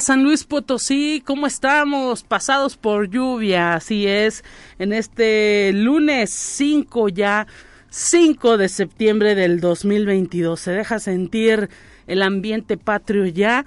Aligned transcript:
San 0.00 0.22
Luis 0.22 0.44
Potosí, 0.44 1.22
¿cómo 1.24 1.46
estamos? 1.46 2.22
Pasados 2.22 2.76
por 2.76 3.08
lluvia, 3.08 3.74
así 3.74 4.06
es, 4.06 4.44
en 4.78 4.92
este 4.92 5.72
lunes 5.72 6.30
5 6.30 7.08
ya, 7.08 7.46
5 7.88 8.58
de 8.58 8.68
septiembre 8.68 9.34
del 9.34 9.60
2022. 9.60 10.60
Se 10.60 10.72
deja 10.72 10.98
sentir 10.98 11.70
el 12.06 12.22
ambiente 12.22 12.76
patrio 12.76 13.24
ya, 13.26 13.64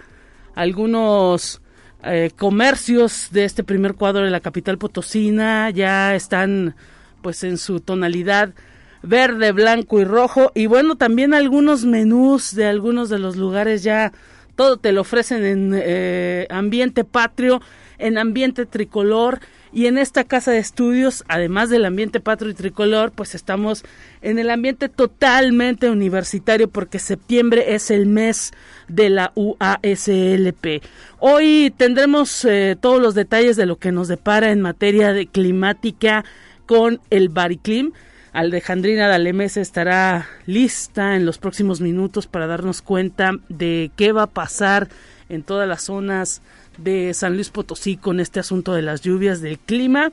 algunos 0.54 1.62
eh, 2.04 2.30
comercios 2.38 3.30
de 3.32 3.46
este 3.46 3.64
primer 3.64 3.96
cuadro 3.96 4.24
de 4.24 4.30
la 4.30 4.40
capital 4.40 4.78
potosina 4.78 5.70
ya 5.72 6.16
están 6.16 6.76
pues 7.22 7.44
en 7.44 7.58
su 7.58 7.80
tonalidad 7.80 8.54
verde, 9.02 9.52
blanco 9.52 10.00
y 10.00 10.06
rojo 10.06 10.52
y 10.54 10.68
bueno, 10.68 10.96
también 10.96 11.34
algunos 11.34 11.86
menús 11.86 12.54
de 12.54 12.68
algunos 12.68 13.10
de 13.10 13.20
los 13.20 13.36
lugares 13.36 13.82
ya 13.82 14.14
todo 14.60 14.76
te 14.76 14.92
lo 14.92 15.00
ofrecen 15.00 15.46
en 15.46 15.72
eh, 15.74 16.46
ambiente 16.50 17.06
patrio, 17.06 17.62
en 17.98 18.18
ambiente 18.18 18.66
tricolor 18.66 19.40
y 19.72 19.86
en 19.86 19.98
esta 19.98 20.26
casa 20.26 20.52
de 20.52 20.58
estudios, 20.58 21.24
además 21.30 21.70
del 21.70 21.86
ambiente 21.86 22.20
patrio 22.20 22.52
y 22.52 22.56
tricolor, 22.56 23.14
pues 23.14 23.36
estamos 23.36 23.86
en 24.22 24.38
el 24.38 24.50
ambiente 24.50 24.90
totalmente 24.90 25.90
universitario 25.90 26.68
porque 26.68 27.00
septiembre 27.00 27.74
es 27.74 27.90
el 27.90 28.06
mes 28.06 28.52
de 28.90 29.10
la 29.10 29.32
UASLP. 29.34 30.84
Hoy 31.20 31.74
tendremos 31.78 32.44
eh, 32.44 32.76
todos 32.78 33.02
los 33.02 33.16
detalles 33.16 33.56
de 33.56 33.66
lo 33.66 33.78
que 33.78 33.94
nos 33.94 34.10
depara 34.10 34.52
en 34.52 34.60
materia 34.60 35.14
de 35.14 35.28
climática 35.28 36.26
con 36.66 37.00
el 37.12 37.30
Bariclim 37.30 37.94
Alejandrina 38.32 39.08
Dalemes 39.08 39.58
estará 39.58 40.28
lista 40.46 41.16
en 41.16 41.26
los 41.26 41.38
próximos 41.38 41.82
minutos 41.82 42.28
para 42.28 42.48
darnos 42.48 42.82
cuenta 42.82 43.32
de 43.50 43.92
qué 43.96 44.12
va 44.12 44.24
a 44.24 44.28
pasar 44.28 44.90
en 45.30 45.44
todas 45.44 45.68
las 45.68 45.84
zonas 45.84 46.42
de 46.78 47.14
San 47.14 47.34
Luis 47.34 47.50
Potosí 47.50 47.98
con 47.98 48.20
este 48.20 48.40
asunto 48.40 48.74
de 48.74 48.84
las 48.84 49.02
lluvias 49.02 49.42
del 49.42 49.58
clima, 49.58 50.12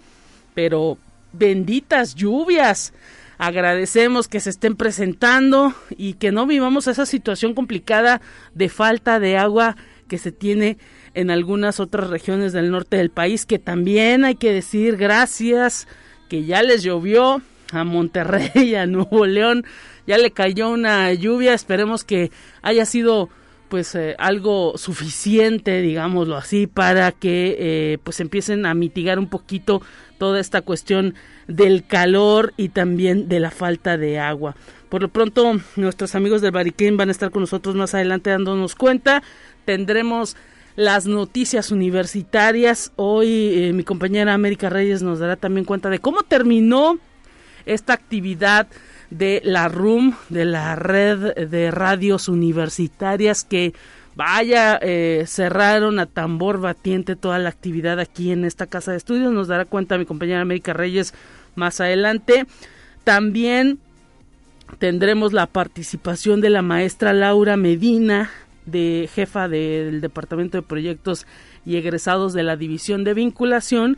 pero 0.54 0.98
benditas 1.32 2.14
lluvias. 2.14 2.92
Agradecemos 3.38 4.28
que 4.28 4.40
se 4.40 4.50
estén 4.50 4.76
presentando 4.76 5.74
y 5.90 6.14
que 6.14 6.32
no 6.32 6.46
vivamos 6.46 6.86
esa 6.86 7.04
situación 7.04 7.54
complicada 7.54 8.22
de 8.54 8.70
falta 8.70 9.20
de 9.20 9.36
agua 9.36 9.76
que 10.08 10.16
se 10.16 10.32
tiene 10.32 10.78
en 11.12 11.30
algunas 11.30 11.80
otras 11.80 12.08
regiones 12.08 12.54
del 12.54 12.70
norte 12.70 12.96
del 12.96 13.10
país, 13.10 13.44
que 13.44 13.58
también 13.58 14.24
hay 14.24 14.36
que 14.36 14.52
decir 14.52 14.96
gracias 14.96 15.86
que 16.30 16.44
ya 16.44 16.62
les 16.62 16.82
llovió, 16.82 17.42
a 17.72 17.84
Monterrey, 17.84 18.74
a 18.76 18.86
Nuevo 18.86 19.26
León, 19.26 19.64
ya 20.06 20.18
le 20.18 20.30
cayó 20.30 20.70
una 20.70 21.12
lluvia, 21.12 21.54
esperemos 21.54 22.04
que 22.04 22.30
haya 22.62 22.84
sido 22.84 23.28
pues 23.68 23.94
eh, 23.94 24.14
algo 24.18 24.78
suficiente, 24.78 25.80
digámoslo 25.80 26.36
así, 26.36 26.66
para 26.66 27.12
que 27.12 27.56
eh, 27.58 27.98
pues 28.04 28.20
empiecen 28.20 28.64
a 28.66 28.74
mitigar 28.74 29.18
un 29.18 29.28
poquito 29.28 29.82
toda 30.18 30.40
esta 30.40 30.62
cuestión 30.62 31.14
del 31.48 31.84
calor 31.86 32.54
y 32.56 32.68
también 32.70 33.28
de 33.28 33.40
la 33.40 33.50
falta 33.50 33.96
de 33.96 34.18
agua. 34.18 34.56
Por 34.88 35.02
lo 35.02 35.08
pronto, 35.08 35.56
nuestros 35.76 36.14
amigos 36.14 36.42
del 36.42 36.52
Bariquín 36.52 36.96
van 36.96 37.08
a 37.08 37.12
estar 37.12 37.30
con 37.30 37.42
nosotros 37.42 37.74
más 37.74 37.94
adelante 37.94 38.30
dándonos 38.30 38.76
cuenta. 38.76 39.22
Tendremos 39.64 40.36
las 40.76 41.06
noticias 41.06 41.72
universitarias. 41.72 42.92
Hoy 42.96 43.28
eh, 43.54 43.72
mi 43.72 43.82
compañera 43.82 44.32
América 44.32 44.70
Reyes 44.70 45.02
nos 45.02 45.18
dará 45.18 45.36
también 45.36 45.64
cuenta 45.64 45.90
de 45.90 45.98
cómo 45.98 46.22
terminó 46.22 46.98
esta 47.66 47.92
actividad 47.92 48.68
de 49.10 49.40
la 49.44 49.68
RUM, 49.68 50.14
de 50.28 50.44
la 50.44 50.74
red 50.76 51.48
de 51.48 51.70
radios 51.70 52.28
universitarias 52.28 53.44
que 53.44 53.74
vaya, 54.14 54.78
eh, 54.80 55.24
cerraron 55.26 55.98
a 55.98 56.06
tambor 56.06 56.60
batiente 56.60 57.16
toda 57.16 57.38
la 57.38 57.50
actividad 57.50 58.00
aquí 58.00 58.32
en 58.32 58.44
esta 58.44 58.66
casa 58.66 58.92
de 58.92 58.96
estudios. 58.96 59.32
Nos 59.32 59.48
dará 59.48 59.66
cuenta 59.66 59.98
mi 59.98 60.06
compañera 60.06 60.40
América 60.40 60.72
Reyes 60.72 61.12
más 61.54 61.80
adelante. 61.80 62.46
También 63.04 63.78
tendremos 64.78 65.32
la 65.32 65.46
participación 65.46 66.40
de 66.40 66.50
la 66.50 66.62
maestra 66.62 67.12
Laura 67.12 67.56
Medina, 67.56 68.30
de 68.64 69.08
jefa 69.12 69.48
del 69.48 70.00
Departamento 70.00 70.58
de 70.58 70.62
Proyectos 70.62 71.26
y 71.64 71.76
egresados 71.76 72.32
de 72.32 72.42
la 72.42 72.56
División 72.56 73.04
de 73.04 73.14
Vinculación, 73.14 73.96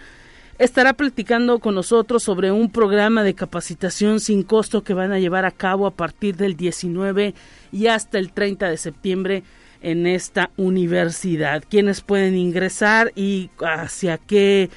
estará 0.58 0.92
platicando 0.92 1.60
con 1.60 1.74
nosotros 1.74 2.22
sobre 2.22 2.50
un 2.50 2.70
programa 2.70 3.22
de 3.22 3.34
capacitación 3.34 4.20
sin 4.20 4.42
costo 4.42 4.82
que 4.82 4.94
van 4.94 5.12
a 5.12 5.18
llevar 5.18 5.44
a 5.44 5.52
cabo 5.52 5.86
a 5.86 5.92
partir 5.92 6.36
del 6.36 6.56
19 6.56 7.34
y 7.72 7.86
hasta 7.86 8.18
el 8.18 8.32
30 8.32 8.68
de 8.68 8.76
septiembre 8.76 9.44
en 9.80 10.06
esta 10.06 10.50
universidad. 10.56 11.62
¿Quiénes 11.68 12.00
pueden 12.00 12.36
ingresar 12.36 13.12
y 13.14 13.50
hacia 13.60 14.18
qué 14.18 14.70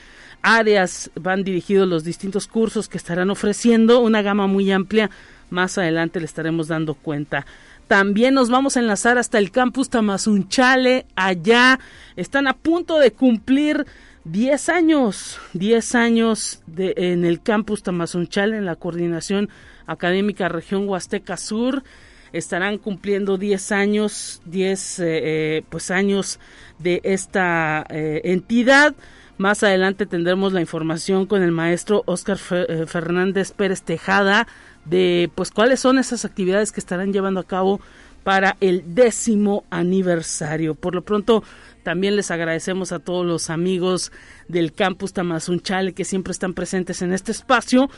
áreas 0.43 1.09
van 1.15 1.43
dirigidos 1.43 1.87
los 1.87 2.03
distintos 2.03 2.47
cursos 2.47 2.87
que 2.87 2.97
estarán 2.97 3.31
ofreciendo? 3.31 3.99
Una 3.99 4.21
gama 4.21 4.45
muy 4.45 4.71
amplia. 4.71 5.09
Más 5.49 5.77
adelante 5.79 6.19
le 6.19 6.25
estaremos 6.25 6.67
dando 6.67 6.93
cuenta. 6.93 7.45
También 7.87 8.35
nos 8.35 8.49
vamos 8.49 8.77
a 8.77 8.79
enlazar 8.79 9.17
hasta 9.17 9.37
el 9.37 9.51
campus 9.51 9.89
Tamazunchale. 9.89 11.07
Allá 11.15 11.79
están 12.15 12.47
a 12.47 12.53
punto 12.53 12.99
de 12.99 13.11
cumplir 13.11 13.85
10 14.25 14.69
años, 14.69 15.39
10 15.53 15.95
años 15.95 16.61
de, 16.67 16.93
en 16.95 17.25
el 17.25 17.41
campus 17.41 17.81
Tamazunchal 17.81 18.53
en 18.53 18.65
la 18.65 18.75
coordinación 18.75 19.49
académica 19.87 20.47
región 20.47 20.87
Huasteca 20.87 21.37
Sur. 21.37 21.83
Estarán 22.31 22.77
cumpliendo 22.77 23.37
10 23.37 23.71
años, 23.71 24.41
10 24.45 24.99
eh, 24.99 25.05
eh, 25.07 25.63
pues 25.69 25.91
años 25.91 26.39
de 26.79 27.01
esta 27.03 27.85
eh, 27.89 28.21
entidad. 28.25 28.95
Más 29.37 29.63
adelante 29.63 30.05
tendremos 30.05 30.53
la 30.53 30.61
información 30.61 31.25
con 31.25 31.41
el 31.41 31.51
maestro 31.51 32.03
Oscar 32.05 32.37
Fernández 32.37 33.51
Pérez 33.51 33.81
Tejada 33.81 34.47
de 34.85 35.31
pues 35.33 35.51
cuáles 35.51 35.79
son 35.79 35.97
esas 35.97 36.25
actividades 36.25 36.71
que 36.71 36.79
estarán 36.79 37.11
llevando 37.11 37.39
a 37.39 37.47
cabo 37.47 37.81
para 38.23 38.57
el 38.61 38.93
décimo 38.93 39.65
aniversario. 39.69 40.75
Por 40.75 40.95
lo 40.95 41.01
pronto, 41.01 41.43
también 41.83 42.15
les 42.15 42.31
agradecemos 42.31 42.91
a 42.91 42.99
todos 42.99 43.25
los 43.25 43.49
amigos 43.49 44.11
del 44.47 44.73
campus 44.73 45.13
Tamazunchale 45.13 45.93
que 45.93 46.05
siempre 46.05 46.31
están 46.31 46.53
presentes 46.53 47.01
en 47.01 47.13
este 47.13 47.31
espacio 47.31 47.89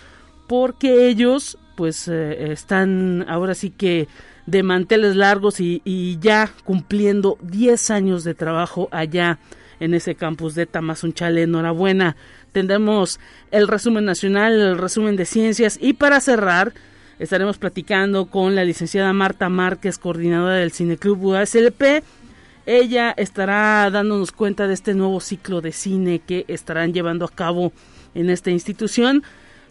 porque 0.47 1.07
ellos 1.07 1.57
pues 1.75 2.07
eh, 2.07 2.51
están 2.51 3.25
ahora 3.27 3.55
sí 3.55 3.69
que 3.69 4.07
de 4.45 4.63
manteles 4.63 5.15
largos 5.15 5.59
y, 5.59 6.17
ya 6.19 6.51
cumpliendo 6.63 7.37
10 7.41 7.91
años 7.91 8.23
de 8.23 8.33
trabajo 8.33 8.89
allá 8.91 9.39
en 9.79 9.93
ese 9.93 10.15
campus 10.15 10.53
de 10.55 10.65
Tamazunchale. 10.65 11.43
Enhorabuena. 11.43 12.15
Tendremos 12.51 13.19
el 13.51 13.67
resumen 13.67 14.05
nacional, 14.05 14.53
el 14.53 14.77
resumen 14.77 15.15
de 15.15 15.25
ciencias 15.25 15.79
y 15.81 15.93
para 15.93 16.19
cerrar 16.19 16.73
estaremos 17.19 17.57
platicando 17.57 18.25
con 18.25 18.53
la 18.55 18.65
licenciada 18.65 19.13
Marta 19.13 19.49
Márquez, 19.49 19.97
coordinadora 19.97 20.55
del 20.55 20.71
Cineclub 20.71 21.23
USLP 21.23 22.03
ella 22.65 23.13
estará 23.17 23.89
dándonos 23.91 24.31
cuenta 24.31 24.67
de 24.67 24.73
este 24.73 24.93
nuevo 24.93 25.19
ciclo 25.19 25.61
de 25.61 25.71
cine 25.71 26.19
que 26.19 26.45
estarán 26.47 26.93
llevando 26.93 27.25
a 27.25 27.29
cabo 27.29 27.73
en 28.15 28.29
esta 28.29 28.51
institución. 28.51 29.23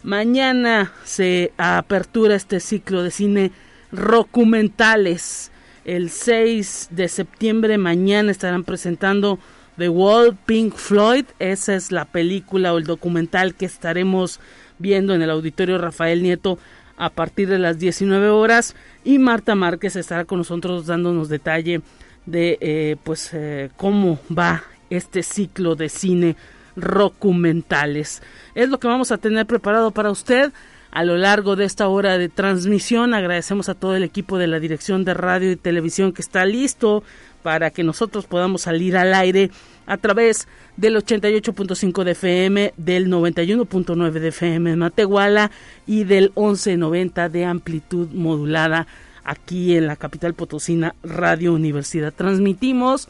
Mañana 0.03 0.91
se 1.03 1.53
apertura 1.57 2.35
este 2.35 2.59
ciclo 2.59 3.03
de 3.03 3.11
cine 3.11 3.51
documentales. 3.91 5.51
El 5.85 6.09
6 6.09 6.89
de 6.91 7.07
septiembre 7.07 7.77
mañana 7.77 8.31
estarán 8.31 8.63
presentando 8.63 9.39
The 9.77 9.89
Wall 9.89 10.37
Pink 10.45 10.75
Floyd. 10.75 11.25
Esa 11.39 11.75
es 11.75 11.91
la 11.91 12.05
película 12.05 12.73
o 12.73 12.77
el 12.77 12.83
documental 12.83 13.55
que 13.55 13.65
estaremos 13.65 14.39
viendo 14.77 15.13
en 15.15 15.21
el 15.21 15.29
auditorio 15.29 15.77
Rafael 15.77 16.21
Nieto 16.21 16.59
a 16.97 17.09
partir 17.09 17.49
de 17.49 17.59
las 17.59 17.79
19 17.79 18.29
horas 18.29 18.75
y 19.03 19.17
Marta 19.17 19.55
Márquez 19.55 19.95
estará 19.95 20.25
con 20.25 20.37
nosotros 20.37 20.85
dándonos 20.85 21.27
detalle 21.27 21.81
de 22.25 22.57
eh, 22.61 22.95
pues 23.03 23.29
eh, 23.33 23.69
cómo 23.75 24.19
va 24.35 24.63
este 24.89 25.23
ciclo 25.23 25.75
de 25.75 25.89
cine 25.89 26.35
documentales. 26.75 28.21
Es 28.55 28.69
lo 28.69 28.79
que 28.79 28.87
vamos 28.87 29.11
a 29.11 29.17
tener 29.17 29.45
preparado 29.45 29.91
para 29.91 30.11
usted 30.11 30.51
a 30.91 31.03
lo 31.03 31.17
largo 31.17 31.55
de 31.55 31.65
esta 31.65 31.87
hora 31.87 32.17
de 32.17 32.29
transmisión. 32.29 33.13
Agradecemos 33.13 33.67
a 33.67 33.73
todo 33.73 33.95
el 33.95 34.03
equipo 34.03 34.37
de 34.37 34.47
la 34.47 34.59
Dirección 34.59 35.03
de 35.05 35.15
Radio 35.15 35.51
y 35.51 35.55
Televisión 35.55 36.13
que 36.13 36.21
está 36.21 36.45
listo 36.45 37.03
para 37.41 37.71
que 37.71 37.83
nosotros 37.83 38.25
podamos 38.25 38.61
salir 38.61 38.95
al 38.95 39.13
aire 39.13 39.51
a 39.85 39.97
través 39.97 40.47
del 40.77 40.95
88.5 40.95 42.03
de 42.03 42.11
FM, 42.11 42.73
del 42.77 43.09
91.9 43.09 44.11
de 44.11 44.27
FM 44.29 44.71
en 44.71 44.79
Matehuala 44.79 45.51
y 45.85 46.05
del 46.05 46.31
1190 46.35 47.27
de 47.29 47.45
amplitud 47.45 48.07
modulada 48.11 48.87
aquí 49.23 49.75
en 49.75 49.87
la 49.87 49.95
capital 49.95 50.33
potosina 50.33 50.95
Radio 51.03 51.53
Universidad. 51.53 52.13
Transmitimos 52.13 53.09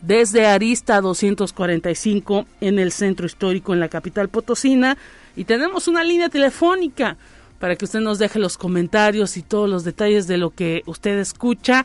desde 0.00 0.46
Arista 0.46 1.00
245 1.00 2.46
en 2.60 2.78
el 2.78 2.92
centro 2.92 3.26
histórico 3.26 3.72
en 3.74 3.80
la 3.80 3.88
capital 3.88 4.28
potosina 4.28 4.96
y 5.36 5.44
tenemos 5.44 5.88
una 5.88 6.02
línea 6.04 6.28
telefónica 6.28 7.16
para 7.58 7.76
que 7.76 7.84
usted 7.84 8.00
nos 8.00 8.18
deje 8.18 8.38
los 8.38 8.56
comentarios 8.56 9.36
y 9.36 9.42
todos 9.42 9.68
los 9.68 9.84
detalles 9.84 10.26
de 10.26 10.38
lo 10.38 10.50
que 10.50 10.82
usted 10.86 11.18
escucha 11.18 11.84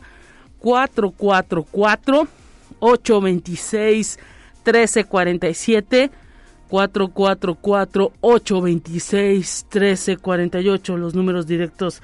444 0.60 2.26
826 2.80 4.18
1347 4.64 6.10
444 6.68 8.12
826 8.20 9.66
1348 9.70 10.96
los 10.96 11.14
números 11.14 11.46
directos 11.46 12.00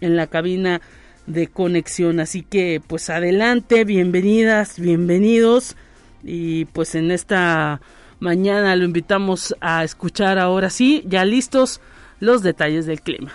en 0.00 0.16
la 0.16 0.26
cabina 0.26 0.80
de 1.26 1.48
conexión. 1.48 2.20
Así 2.20 2.42
que 2.42 2.80
pues 2.86 3.10
adelante 3.10 3.84
bienvenidas 3.84 4.78
bienvenidos. 4.78 5.76
Y 6.22 6.66
pues 6.66 6.94
en 6.94 7.10
esta 7.10 7.80
mañana 8.18 8.74
lo 8.76 8.84
invitamos 8.84 9.54
a 9.60 9.84
escuchar 9.84 10.38
ahora 10.38 10.70
sí 10.70 11.04
ya 11.06 11.24
listos 11.24 11.80
los 12.20 12.42
detalles 12.42 12.86
del 12.86 13.00
clima. 13.00 13.32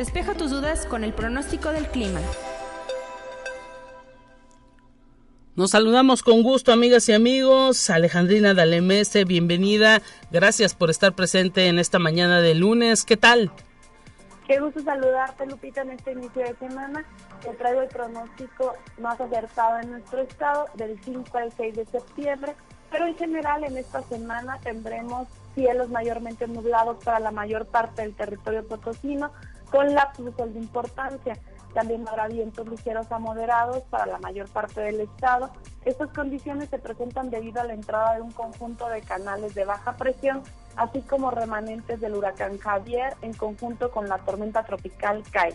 Despeja 0.00 0.32
tus 0.32 0.50
dudas 0.50 0.86
con 0.86 1.04
el 1.04 1.12
pronóstico 1.12 1.72
del 1.72 1.86
clima. 1.86 2.20
Nos 5.60 5.72
saludamos 5.72 6.22
con 6.22 6.42
gusto, 6.42 6.72
amigas 6.72 7.06
y 7.10 7.12
amigos. 7.12 7.90
Alejandrina 7.90 8.54
Dalemese, 8.54 9.26
bienvenida. 9.26 10.00
Gracias 10.30 10.74
por 10.74 10.88
estar 10.88 11.12
presente 11.12 11.66
en 11.66 11.78
esta 11.78 11.98
mañana 11.98 12.40
de 12.40 12.54
lunes. 12.54 13.04
¿Qué 13.04 13.18
tal? 13.18 13.52
Qué 14.46 14.58
gusto 14.58 14.80
saludarte, 14.80 15.44
Lupita, 15.44 15.82
en 15.82 15.90
este 15.90 16.12
inicio 16.12 16.40
de 16.40 16.56
semana. 16.56 17.04
Te 17.42 17.50
traigo 17.50 17.82
el 17.82 17.88
pronóstico 17.88 18.72
más 19.02 19.20
acertado 19.20 19.80
en 19.80 19.90
nuestro 19.90 20.22
estado 20.22 20.64
del 20.76 20.98
5 21.04 21.36
al 21.36 21.52
6 21.54 21.76
de 21.76 21.84
septiembre. 21.84 22.54
Pero 22.90 23.06
en 23.06 23.16
general, 23.16 23.62
en 23.62 23.76
esta 23.76 24.00
semana 24.04 24.58
tendremos 24.62 25.28
cielos 25.54 25.90
mayormente 25.90 26.48
nublados 26.48 27.04
para 27.04 27.20
la 27.20 27.32
mayor 27.32 27.66
parte 27.66 28.00
del 28.00 28.14
territorio 28.14 28.66
potosino, 28.66 29.30
con 29.70 29.92
lapsos 29.92 30.34
de 30.34 30.58
importancia. 30.58 31.36
También 31.74 32.06
habrá 32.08 32.26
vientos 32.26 32.68
ligeros 32.68 33.10
a 33.12 33.18
moderados 33.18 33.82
para 33.90 34.06
la 34.06 34.18
mayor 34.18 34.48
parte 34.48 34.80
del 34.80 35.00
estado. 35.00 35.50
Estas 35.84 36.10
condiciones 36.10 36.68
se 36.68 36.78
presentan 36.78 37.30
debido 37.30 37.60
a 37.60 37.64
la 37.64 37.74
entrada 37.74 38.16
de 38.16 38.22
un 38.22 38.32
conjunto 38.32 38.88
de 38.88 39.02
canales 39.02 39.54
de 39.54 39.64
baja 39.64 39.96
presión, 39.96 40.42
así 40.76 41.00
como 41.02 41.30
remanentes 41.30 42.00
del 42.00 42.14
huracán 42.14 42.58
Javier 42.58 43.14
en 43.22 43.32
conjunto 43.34 43.90
con 43.90 44.08
la 44.08 44.18
tormenta 44.18 44.64
tropical 44.64 45.22
Kai. 45.30 45.54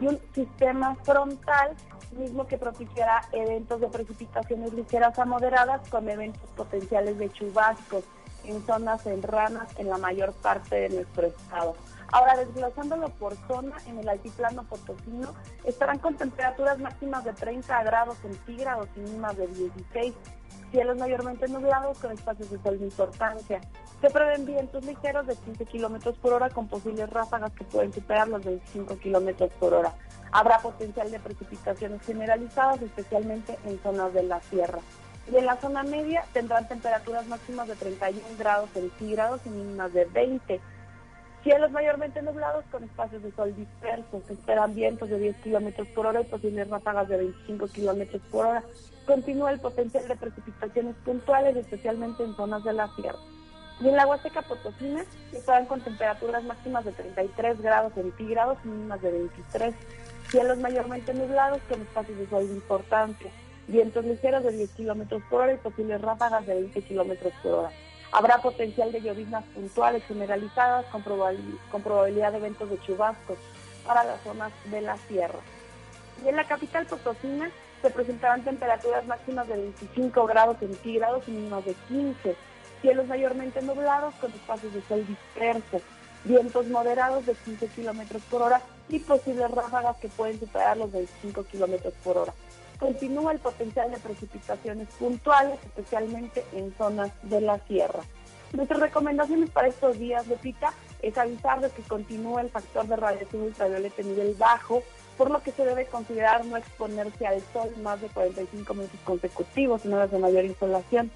Y 0.00 0.06
un 0.06 0.20
sistema 0.32 0.94
frontal 1.02 1.74
mismo 2.12 2.46
que 2.46 2.56
propiciará 2.56 3.22
eventos 3.32 3.80
de 3.80 3.88
precipitaciones 3.88 4.72
ligeras 4.72 5.18
a 5.18 5.24
moderadas 5.24 5.86
con 5.88 6.08
eventos 6.08 6.48
potenciales 6.56 7.18
de 7.18 7.28
chubascos 7.30 8.04
en 8.48 8.64
zonas 8.66 9.02
serranas 9.02 9.68
en 9.78 9.88
la 9.88 9.98
mayor 9.98 10.32
parte 10.32 10.76
de 10.76 10.88
nuestro 10.88 11.26
estado. 11.26 11.76
Ahora, 12.10 12.36
desglosándolo 12.36 13.10
por 13.10 13.36
zona, 13.46 13.76
en 13.86 13.98
el 13.98 14.08
altiplano 14.08 14.64
potosino 14.64 15.34
estarán 15.64 15.98
con 15.98 16.16
temperaturas 16.16 16.78
máximas 16.78 17.24
de 17.24 17.34
30 17.34 17.82
grados 17.82 18.16
centígrados 18.18 18.88
y 18.96 19.00
mínimas 19.00 19.36
de 19.36 19.46
16, 19.46 20.14
cielos 20.70 20.98
mayormente 20.98 21.48
nublados 21.48 21.98
con 21.98 22.12
espacios 22.12 22.50
de 22.50 22.62
sol 22.62 22.78
de 22.78 22.86
importancia. 22.86 23.60
Se 24.00 24.08
prevén 24.08 24.46
vientos 24.46 24.84
ligeros 24.84 25.26
de 25.26 25.36
15 25.36 25.66
kilómetros 25.66 26.16
por 26.18 26.32
hora 26.32 26.48
con 26.48 26.68
posibles 26.68 27.10
ráfagas 27.10 27.52
que 27.52 27.64
pueden 27.64 27.92
superar 27.92 28.28
los 28.28 28.42
25 28.42 28.98
kilómetros 28.98 29.50
por 29.60 29.74
hora. 29.74 29.92
Habrá 30.32 30.60
potencial 30.60 31.10
de 31.10 31.18
precipitaciones 31.18 32.00
generalizadas, 32.02 32.80
especialmente 32.80 33.58
en 33.66 33.78
zonas 33.82 34.14
de 34.14 34.22
la 34.22 34.40
sierra. 34.40 34.78
Y 35.30 35.36
en 35.36 35.46
la 35.46 35.56
zona 35.56 35.82
media 35.82 36.24
tendrán 36.32 36.66
temperaturas 36.68 37.26
máximas 37.26 37.68
de 37.68 37.76
31 37.76 38.22
grados 38.38 38.70
centígrados 38.72 39.40
y 39.44 39.50
mínimas 39.50 39.92
de 39.92 40.04
20 40.06 40.60
Cielos 41.42 41.70
mayormente 41.70 42.20
nublados 42.20 42.64
con 42.70 42.82
espacios 42.82 43.22
de 43.22 43.32
sol 43.32 43.54
dispersos. 43.54 44.22
Se 44.26 44.32
esperan 44.32 44.74
vientos 44.74 45.08
de 45.08 45.18
10 45.18 45.36
kilómetros 45.36 45.86
por 45.88 46.06
hora 46.06 46.20
y 46.20 46.24
posibles 46.24 46.68
ráfagas 46.68 47.08
de 47.08 47.16
25 47.16 47.68
kilómetros 47.68 48.20
por 48.30 48.46
hora. 48.46 48.62
Continúa 49.06 49.52
el 49.52 49.60
potencial 49.60 50.06
de 50.08 50.16
precipitaciones 50.16 50.96
puntuales, 51.04 51.56
especialmente 51.56 52.24
en 52.24 52.34
zonas 52.34 52.64
de 52.64 52.72
la 52.72 52.94
sierra. 52.96 53.18
Y 53.80 53.88
en 53.88 53.96
la 53.96 54.06
Huasteca 54.06 54.42
Potosina 54.42 55.04
estarán 55.32 55.66
con 55.66 55.80
temperaturas 55.80 56.42
máximas 56.42 56.84
de 56.84 56.92
33 56.92 57.62
grados 57.62 57.92
centígrados 57.94 58.58
y 58.64 58.68
mínimas 58.68 59.00
de 59.00 59.12
23. 59.12 59.74
Cielos 60.30 60.58
mayormente 60.58 61.14
nublados 61.14 61.60
con 61.68 61.80
espacios 61.80 62.18
de 62.18 62.28
sol 62.28 62.48
de 62.48 62.54
importancia. 62.54 63.30
Vientos 63.68 64.02
ligeros 64.02 64.42
de 64.44 64.52
10 64.52 64.70
kilómetros 64.70 65.22
por 65.28 65.42
hora 65.42 65.52
y 65.52 65.58
posibles 65.58 66.00
ráfagas 66.00 66.46
de 66.46 66.54
20 66.54 66.82
kilómetros 66.84 67.34
por 67.42 67.52
hora. 67.52 67.70
Habrá 68.12 68.38
potencial 68.38 68.90
de 68.90 69.02
lloviznas 69.02 69.44
puntuales 69.54 70.02
generalizadas 70.04 70.86
con, 70.86 71.02
probabilidad 71.02 72.32
de 72.32 72.38
eventos 72.38 72.70
de 72.70 72.80
chubascos 72.80 73.36
para 73.86 74.04
las 74.04 74.22
zonas 74.22 74.52
de 74.70 74.80
la 74.80 74.96
sierra. 74.96 75.40
Y 76.24 76.28
en 76.28 76.36
la 76.36 76.44
capital 76.44 76.86
Potosina 76.86 77.50
se 77.82 77.90
presentarán 77.90 78.42
temperaturas 78.42 79.06
máximas 79.06 79.46
de 79.46 79.58
25 79.58 80.26
grados 80.26 80.56
centígrados 80.60 81.28
y 81.28 81.32
mínimas 81.32 81.66
de 81.66 81.74
15. 81.88 82.36
Cielos 82.80 83.06
mayormente 83.06 83.60
nublados 83.60 84.14
con 84.14 84.32
espacios 84.32 84.72
de 84.72 84.80
sol 84.88 85.06
dispersos. 85.06 85.82
Vientos 86.24 86.66
moderados 86.68 87.26
de 87.26 87.34
15 87.34 87.66
kilómetros 87.68 88.22
por 88.30 88.40
hora 88.40 88.62
y 88.88 88.98
posibles 88.98 89.50
ráfagas 89.50 89.98
que 89.98 90.08
pueden 90.08 90.40
superar 90.40 90.78
los 90.78 90.90
25 90.90 91.44
kilómetros 91.44 91.92
por 92.02 92.16
hora 92.16 92.32
continúa 92.78 93.32
el 93.32 93.38
potencial 93.38 93.90
de 93.90 93.98
precipitaciones 93.98 94.88
puntuales, 94.98 95.58
especialmente 95.64 96.44
en 96.52 96.74
zonas 96.76 97.10
de 97.22 97.40
la 97.40 97.58
sierra. 97.66 98.00
Nuestras 98.52 98.80
recomendaciones 98.80 99.50
para 99.50 99.68
estos 99.68 99.98
días, 99.98 100.26
Lupita, 100.26 100.72
es 101.02 101.18
avisar 101.18 101.60
de 101.60 101.70
que 101.70 101.82
continúa 101.82 102.40
el 102.40 102.50
factor 102.50 102.86
de 102.86 102.96
radiación 102.96 103.42
ultravioleta 103.42 104.02
en 104.02 104.08
nivel 104.08 104.34
bajo, 104.38 104.82
por 105.18 105.30
lo 105.30 105.42
que 105.42 105.52
se 105.52 105.64
debe 105.64 105.86
considerar 105.86 106.44
no 106.44 106.56
exponerse 106.56 107.26
al 107.26 107.42
sol 107.52 107.70
más 107.82 108.00
de 108.00 108.06
45 108.08 108.72
minutos 108.74 109.00
consecutivos 109.04 109.84
en 109.84 109.92
horas 109.92 110.10
de 110.10 110.18
mayor 110.18 110.44
insolación. 110.44 111.10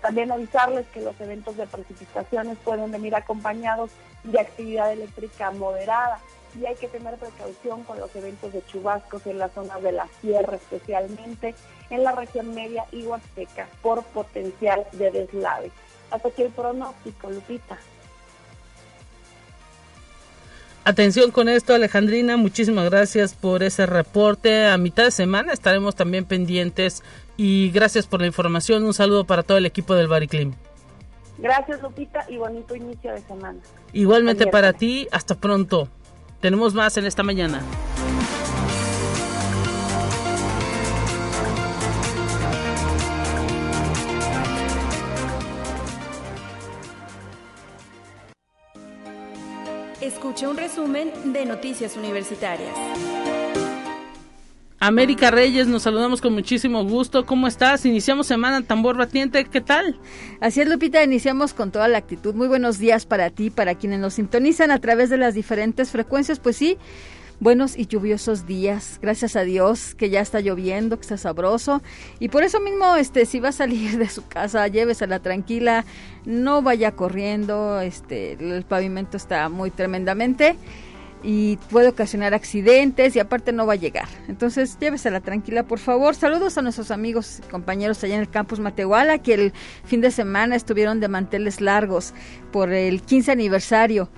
También 0.00 0.32
avisarles 0.32 0.86
que 0.88 1.00
los 1.00 1.18
eventos 1.20 1.56
de 1.56 1.66
precipitaciones 1.66 2.58
pueden 2.64 2.90
venir 2.90 3.14
acompañados 3.14 3.90
de 4.24 4.40
actividad 4.40 4.92
eléctrica 4.92 5.52
moderada, 5.52 6.18
y 6.60 6.66
hay 6.66 6.74
que 6.76 6.88
tener 6.88 7.16
precaución 7.16 7.82
con 7.84 7.98
los 7.98 8.14
eventos 8.14 8.52
de 8.52 8.64
chubascos 8.66 9.26
en 9.26 9.38
la 9.38 9.48
zona 9.48 9.78
de 9.80 9.92
la 9.92 10.08
sierra, 10.20 10.56
especialmente 10.56 11.54
en 11.90 12.04
la 12.04 12.12
región 12.12 12.54
media 12.54 12.84
y 12.92 13.04
huasteca, 13.04 13.68
por 13.82 14.02
potencial 14.04 14.86
de 14.92 15.10
deslave. 15.10 15.70
Hasta 16.10 16.28
aquí 16.28 16.42
el 16.42 16.50
pronóstico, 16.50 17.30
Lupita. 17.30 17.78
Atención 20.84 21.30
con 21.30 21.48
esto, 21.48 21.74
Alejandrina, 21.74 22.36
muchísimas 22.36 22.90
gracias 22.90 23.34
por 23.34 23.62
ese 23.62 23.86
reporte. 23.86 24.66
A 24.66 24.76
mitad 24.78 25.04
de 25.04 25.12
semana 25.12 25.52
estaremos 25.52 25.94
también 25.94 26.24
pendientes 26.24 27.04
y 27.36 27.70
gracias 27.70 28.06
por 28.06 28.20
la 28.20 28.26
información. 28.26 28.84
Un 28.84 28.92
saludo 28.92 29.24
para 29.24 29.44
todo 29.44 29.58
el 29.58 29.66
equipo 29.66 29.94
del 29.94 30.08
Bariclim. 30.08 30.54
Gracias, 31.38 31.80
Lupita, 31.82 32.26
y 32.28 32.36
bonito 32.36 32.74
inicio 32.74 33.12
de 33.12 33.20
semana. 33.20 33.58
Igualmente 33.92 34.46
para 34.48 34.72
ti, 34.72 35.08
hasta 35.12 35.36
pronto. 35.36 35.88
Tenemos 36.42 36.74
más 36.74 36.96
en 36.96 37.06
esta 37.06 37.22
mañana. 37.22 37.62
Escucha 50.00 50.48
un 50.48 50.56
resumen 50.56 51.32
de 51.32 51.46
Noticias 51.46 51.96
Universitarias. 51.96 52.74
América 54.82 55.30
Reyes, 55.30 55.68
nos 55.68 55.84
saludamos 55.84 56.20
con 56.20 56.32
muchísimo 56.32 56.82
gusto. 56.82 57.24
¿Cómo 57.24 57.46
estás? 57.46 57.86
Iniciamos 57.86 58.26
semana 58.26 58.62
tambor 58.62 58.96
batiente. 58.96 59.44
¿Qué 59.44 59.60
tal? 59.60 59.96
Así 60.40 60.60
es, 60.60 60.68
Lupita. 60.68 61.04
Iniciamos 61.04 61.54
con 61.54 61.70
toda 61.70 61.86
la 61.86 61.98
actitud. 61.98 62.34
Muy 62.34 62.48
buenos 62.48 62.80
días 62.80 63.06
para 63.06 63.30
ti, 63.30 63.50
para 63.50 63.76
quienes 63.76 64.00
nos 64.00 64.14
sintonizan 64.14 64.72
a 64.72 64.80
través 64.80 65.08
de 65.08 65.18
las 65.18 65.34
diferentes 65.34 65.92
frecuencias. 65.92 66.40
Pues 66.40 66.56
sí, 66.56 66.78
buenos 67.38 67.78
y 67.78 67.86
lluviosos 67.86 68.44
días. 68.44 68.98
Gracias 69.00 69.36
a 69.36 69.42
Dios 69.42 69.94
que 69.94 70.10
ya 70.10 70.20
está 70.20 70.40
lloviendo, 70.40 70.96
que 70.96 71.02
está 71.02 71.16
sabroso. 71.16 71.80
Y 72.18 72.28
por 72.28 72.42
eso 72.42 72.58
mismo, 72.58 72.96
este, 72.96 73.24
si 73.24 73.38
va 73.38 73.50
a 73.50 73.52
salir 73.52 73.98
de 73.98 74.08
su 74.08 74.26
casa, 74.26 74.66
llévesela 74.66 75.20
tranquila, 75.20 75.84
no 76.24 76.60
vaya 76.60 76.90
corriendo, 76.90 77.80
este, 77.80 78.32
el 78.32 78.64
pavimento 78.64 79.16
está 79.16 79.48
muy 79.48 79.70
tremendamente 79.70 80.56
y 81.22 81.56
puede 81.70 81.88
ocasionar 81.88 82.34
accidentes 82.34 83.14
y 83.16 83.20
aparte 83.20 83.52
no 83.52 83.66
va 83.66 83.74
a 83.74 83.76
llegar. 83.76 84.08
Entonces, 84.28 84.76
llévesela 84.80 85.20
tranquila, 85.20 85.62
por 85.64 85.78
favor. 85.78 86.14
Saludos 86.14 86.58
a 86.58 86.62
nuestros 86.62 86.90
amigos 86.90 87.40
y 87.44 87.50
compañeros 87.50 88.02
allá 88.02 88.14
en 88.14 88.20
el 88.20 88.30
campus 88.30 88.60
Matehuala 88.60 89.18
que 89.18 89.34
el 89.34 89.52
fin 89.84 90.00
de 90.00 90.10
semana 90.10 90.56
estuvieron 90.56 91.00
de 91.00 91.08
manteles 91.08 91.60
largos 91.60 92.14
por 92.50 92.72
el 92.72 93.02
15 93.02 93.32
aniversario 93.32 94.08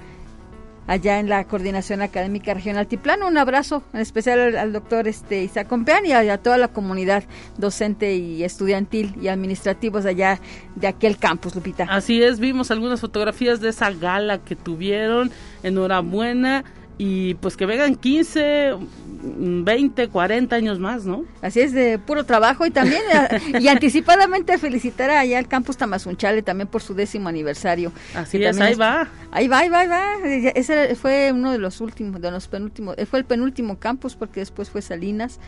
allá 0.86 1.18
en 1.18 1.28
la 1.28 1.44
Coordinación 1.44 2.02
Académica 2.02 2.54
Regional 2.54 2.86
Tiplano. 2.86 3.26
Un 3.26 3.38
abrazo 3.38 3.82
en 3.92 4.00
especial 4.00 4.56
al, 4.56 4.72
doctor 4.72 5.08
este, 5.08 5.42
Isaac 5.42 5.66
Compeán 5.66 6.04
y 6.06 6.12
a, 6.12 6.38
toda 6.38 6.58
la 6.58 6.68
comunidad 6.68 7.24
docente 7.56 8.14
y 8.16 8.44
estudiantil 8.44 9.14
y 9.20 9.28
administrativos 9.28 10.04
allá 10.06 10.40
de 10.74 10.86
aquel 10.86 11.16
campus, 11.16 11.54
Lupita. 11.54 11.84
Así 11.84 12.22
es, 12.22 12.38
vimos 12.38 12.70
algunas 12.70 13.00
fotografías 13.00 13.60
de 13.60 13.70
esa 13.70 13.90
gala 13.90 14.38
que 14.38 14.56
tuvieron. 14.56 15.30
Enhorabuena 15.62 16.64
y 16.96 17.34
pues 17.34 17.56
que 17.56 17.66
vengan 17.66 17.96
15, 17.96 18.76
20, 19.22 20.08
40 20.08 20.54
años 20.54 20.78
más, 20.78 21.04
¿no? 21.04 21.24
Así 21.42 21.60
es, 21.60 21.72
de 21.72 21.98
puro 21.98 22.24
trabajo 22.24 22.66
y 22.66 22.70
también 22.70 23.02
eh, 23.12 23.60
y 23.60 23.68
anticipadamente 23.68 24.58
felicitar 24.58 25.10
allá 25.10 25.38
al 25.38 25.48
campus 25.48 25.76
Tamazunchale 25.76 26.42
también 26.42 26.68
por 26.68 26.82
su 26.82 26.94
décimo 26.94 27.28
aniversario. 27.28 27.92
Así 28.14 28.42
es, 28.42 28.60
ahí 28.60 28.74
va. 28.74 29.08
Ahí 29.32 29.48
va, 29.48 29.58
ahí 29.58 29.68
va, 29.68 29.80
ahí 29.80 29.88
va. 29.88 30.14
Ese 30.54 30.94
fue 30.94 31.32
uno 31.32 31.50
de 31.50 31.58
los 31.58 31.80
últimos, 31.80 32.20
de 32.20 32.30
los 32.30 32.46
penúltimos, 32.46 32.94
fue 33.10 33.18
el 33.18 33.24
penúltimo 33.24 33.78
campus 33.78 34.14
porque 34.14 34.40
después 34.40 34.70
fue 34.70 34.80
Salinas 34.80 35.40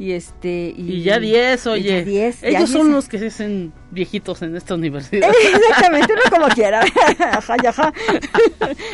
y 0.00 0.12
este 0.12 0.72
y, 0.74 1.02
ya 1.02 1.20
10 1.20 1.66
oye. 1.66 2.02
diez, 2.06 2.42
ellos 2.42 2.70
son 2.70 2.90
los 2.90 3.06
que 3.06 3.18
se 3.18 3.26
hacen 3.26 3.70
viejitos 3.90 4.40
en 4.40 4.56
esta 4.56 4.74
universidad. 4.74 5.30
Exactamente 5.54 6.14
uno 6.14 6.22
como 6.30 6.48
quiera. 6.48 6.80
Ajá, 7.20 7.56
ajá. 7.66 7.92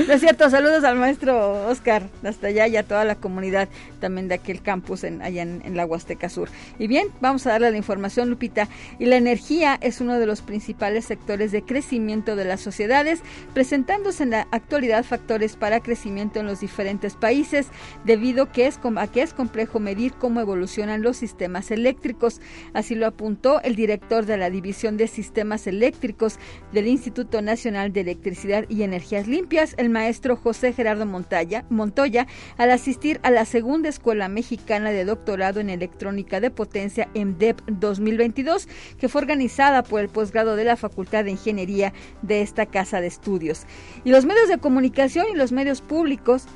no 0.09 0.13
es 0.13 0.21
cierto 0.21 0.51
saludos 0.51 0.83
al 0.83 0.97
maestro 0.97 1.69
Oscar 1.69 2.09
hasta 2.25 2.49
allá 2.49 2.67
y 2.67 2.77
a 2.77 2.83
toda 2.83 3.05
la 3.05 3.15
comunidad 3.15 3.69
también 4.01 4.27
de 4.27 4.35
aquel 4.35 4.63
campus 4.63 5.05
en, 5.05 5.23
allá 5.23 5.43
en, 5.43 5.77
la 5.77 5.87
Huasteca 5.87 6.29
Sur. 6.29 6.49
Y 6.77 6.89
bien 6.89 7.07
vamos 7.21 7.47
a 7.47 7.51
darle 7.51 7.71
la 7.71 7.77
información 7.77 8.29
Lupita. 8.29 8.69
Y 8.99 9.07
la 9.07 9.17
energía 9.17 9.79
es 9.81 10.01
uno 10.01 10.19
de 10.19 10.27
los 10.27 10.43
principales 10.43 11.05
sectores 11.05 11.53
de 11.53 11.63
crecimiento 11.63 12.35
de 12.35 12.47
las 12.47 12.61
sociedades 12.61 13.21
presentándose 13.55 14.25
en 14.25 14.31
la 14.31 14.49
actualidad 14.51 15.05
factores 15.05 15.55
para 15.55 15.79
crecimiento 15.79 16.41
en 16.41 16.47
los 16.47 16.59
diferentes 16.59 17.15
países 17.15 17.69
debido 18.05 18.51
que 18.51 18.67
es 18.67 18.81
a 18.97 19.07
que 19.07 19.23
es 19.23 19.35
complejo 19.35 19.79
medir 19.79 20.15
cómo 20.15 20.41
evoluciona 20.41 20.96
los 21.03 21.17
sistemas 21.17 21.71
eléctricos. 21.71 22.41
Así 22.75 22.95
lo 22.95 23.07
apuntó 23.07 23.61
el 23.63 23.77
director 23.77 24.27
de 24.27 24.37
la 24.37 24.51
División 24.51 24.97
de 24.97 25.09
Sistemas 25.09 25.67
Eléctricos 25.67 26.39
del 26.73 26.87
Instituto 26.87 27.43
Nacional 27.43 27.93
de 27.93 28.01
Electricidad 28.01 28.65
y 28.69 28.83
Energías 28.83 29.27
Limpias, 29.27 29.75
el 29.79 29.91
maestro 29.91 30.37
José 30.37 30.73
Gerardo 30.73 31.07
Montoya, 31.07 32.27
al 32.57 32.71
asistir 32.71 33.21
a 33.23 33.31
la 33.31 33.45
segunda 33.45 33.89
Escuela 33.89 34.29
Mexicana 34.29 34.91
de 34.91 35.05
Doctorado 35.05 35.61
en 35.61 35.71
Electrónica 35.71 36.41
de 36.41 36.51
Potencia 36.51 37.09
EMDEP 37.15 37.61
2022, 37.67 38.69
que 38.99 39.09
fue 39.09 39.21
organizada 39.21 39.83
por 39.83 40.01
el 40.01 40.09
posgrado 40.09 40.57
de 40.57 40.65
la 40.65 40.77
Facultad 40.77 41.25
de 41.25 41.33
Ingeniería 41.33 41.93
de 42.23 42.43
esta 42.43 42.67
casa 42.67 43.01
de 43.01 43.07
estudios. 43.07 43.67
Y 44.05 44.11
los 44.11 44.25
medios 44.25 44.49
de 44.49 44.59
comunicación 44.59 45.27
y 45.33 45.37
los 45.37 45.53
medios 45.53 45.81
públicos 45.81 46.47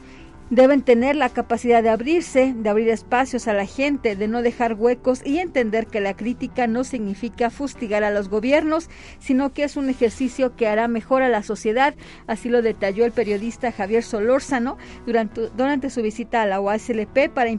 Deben 0.51 0.83
tener 0.83 1.15
la 1.15 1.29
capacidad 1.29 1.81
de 1.81 1.91
abrirse, 1.91 2.53
de 2.57 2.69
abrir 2.69 2.89
espacios 2.89 3.47
a 3.47 3.53
la 3.53 3.67
gente, 3.67 4.17
de 4.17 4.27
no 4.27 4.43
dejar 4.43 4.75
huecos 4.75 5.23
y 5.25 5.39
entender 5.39 5.87
que 5.87 6.01
la 6.01 6.17
crítica 6.17 6.67
no 6.67 6.83
significa 6.83 7.51
fustigar 7.51 8.03
a 8.03 8.11
los 8.11 8.29
gobiernos, 8.29 8.91
sino 9.21 9.53
que 9.53 9.63
es 9.63 9.77
un 9.77 9.89
ejercicio 9.89 10.57
que 10.57 10.67
hará 10.67 10.89
mejor 10.89 11.23
a 11.23 11.29
la 11.29 11.45
sociedad. 11.45 11.95
Así 12.27 12.49
lo 12.49 12.63
detalló 12.63 13.05
el 13.05 13.13
periodista 13.13 13.71
Javier 13.71 14.03
Solórzano 14.03 14.77
durante, 15.07 15.89
su 15.89 16.03
visita 16.03 16.43
a 16.43 16.47
la 16.47 16.61
UASLP 16.61 17.29
para, 17.33 17.53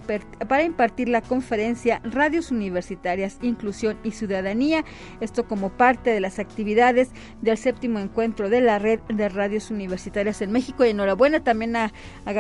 para 0.50 0.63
impartir 0.63 1.07
la 1.07 1.21
conferencia 1.21 2.01
Radios 2.03 2.51
Universitarias, 2.51 3.38
Inclusión 3.41 4.00
y 4.03 4.12
Ciudadanía. 4.12 4.83
Esto 5.21 5.48
como 5.48 5.69
parte 5.69 6.10
de 6.10 6.19
las 6.19 6.39
actividades 6.39 7.12
del 7.41 7.57
séptimo 7.57 8.00
encuentro 8.00 8.50
de 8.50 8.60
la 8.60 8.79
red 8.79 9.00
de 9.07 9.29
radios 9.29 9.71
universitarias 9.71 10.41
en 10.41 10.51
México. 10.51 10.83
Y 10.83 10.89
enhorabuena 10.89 11.41
también 11.41 11.77
a, 11.77 11.93
a 12.25 12.33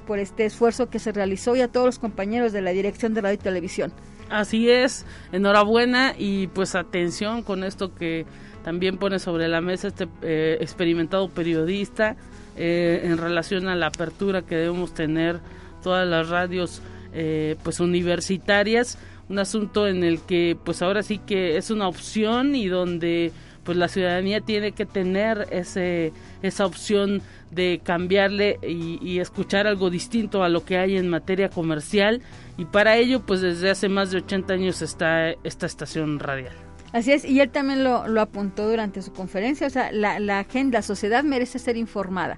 por 0.00 0.18
este 0.18 0.44
esfuerzo 0.44 0.90
que 0.90 0.98
se 0.98 1.12
realizó 1.12 1.56
y 1.56 1.60
a 1.60 1.68
todos 1.68 1.86
los 1.86 1.98
compañeros 1.98 2.52
de 2.52 2.62
la 2.62 2.70
Dirección 2.70 3.14
de 3.14 3.20
Radio 3.20 3.34
y 3.34 3.38
Televisión. 3.38 3.92
Así 4.30 4.70
es, 4.70 5.04
enhorabuena 5.32 6.14
y 6.16 6.46
pues 6.48 6.74
atención 6.74 7.42
con 7.42 7.62
esto 7.62 7.94
que 7.94 8.24
también 8.64 8.96
pone 8.96 9.18
sobre 9.18 9.46
la 9.48 9.60
mesa 9.60 9.88
este 9.88 10.08
eh, 10.22 10.56
experimentado 10.60 11.28
periodista 11.28 12.16
eh, 12.56 13.02
en 13.04 13.18
relación 13.18 13.68
a 13.68 13.76
la 13.76 13.88
apertura 13.88 14.42
que 14.42 14.56
debemos 14.56 14.94
tener 14.94 15.40
todas 15.82 16.08
las 16.08 16.30
radios 16.30 16.80
eh, 17.12 17.56
pues 17.62 17.78
universitarias, 17.78 18.98
un 19.28 19.38
asunto 19.38 19.86
en 19.86 20.02
el 20.02 20.20
que 20.22 20.56
pues 20.64 20.80
ahora 20.82 21.02
sí 21.02 21.18
que 21.18 21.56
es 21.56 21.70
una 21.70 21.86
opción 21.86 22.56
y 22.56 22.68
donde 22.68 23.32
pues 23.64 23.78
la 23.78 23.88
ciudadanía 23.88 24.40
tiene 24.40 24.72
que 24.72 24.86
tener 24.86 25.48
ese 25.50 26.12
esa 26.42 26.66
opción 26.66 27.22
de 27.50 27.80
cambiarle 27.82 28.58
y, 28.62 29.18
escuchar 29.18 29.66
algo 29.66 29.90
distinto 29.90 30.42
a 30.42 30.48
lo 30.48 30.64
que 30.64 30.76
hay 30.76 30.96
en 30.96 31.08
materia 31.08 31.48
comercial 31.48 32.20
y 32.58 32.64
para 32.64 32.96
ello 32.96 33.24
pues 33.24 33.40
desde 33.40 33.70
hace 33.70 33.88
más 33.88 34.10
de 34.10 34.18
80 34.18 34.54
años 34.54 34.82
está 34.82 35.30
esta 35.30 35.66
estación 35.66 36.18
radial. 36.18 36.52
Así 36.92 37.12
es, 37.12 37.24
y 37.24 37.40
él 37.40 37.50
también 37.50 37.82
lo, 37.82 38.06
lo 38.06 38.20
apuntó 38.20 38.68
durante 38.68 39.02
su 39.02 39.12
conferencia, 39.12 39.66
o 39.66 39.70
sea, 39.70 39.90
la, 39.90 40.20
la, 40.20 40.46
la 40.52 40.82
sociedad 40.82 41.24
merece 41.24 41.58
ser 41.58 41.76
informada. 41.76 42.36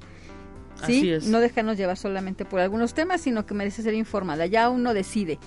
¿sí? 0.87 0.99
Así 0.99 1.11
es. 1.11 1.27
No 1.27 1.41
déjanos 1.41 1.77
llevar 1.77 1.99
solamente 1.99 2.47
por 2.47 2.61
algunos 2.61 2.95
temas, 2.95 3.21
sino 3.21 3.45
que 3.45 3.53
merece 3.53 3.83
ser 3.83 3.93
informada. 3.93 4.47
Ya 4.47 4.71
uno 4.71 4.95
decide 4.95 5.39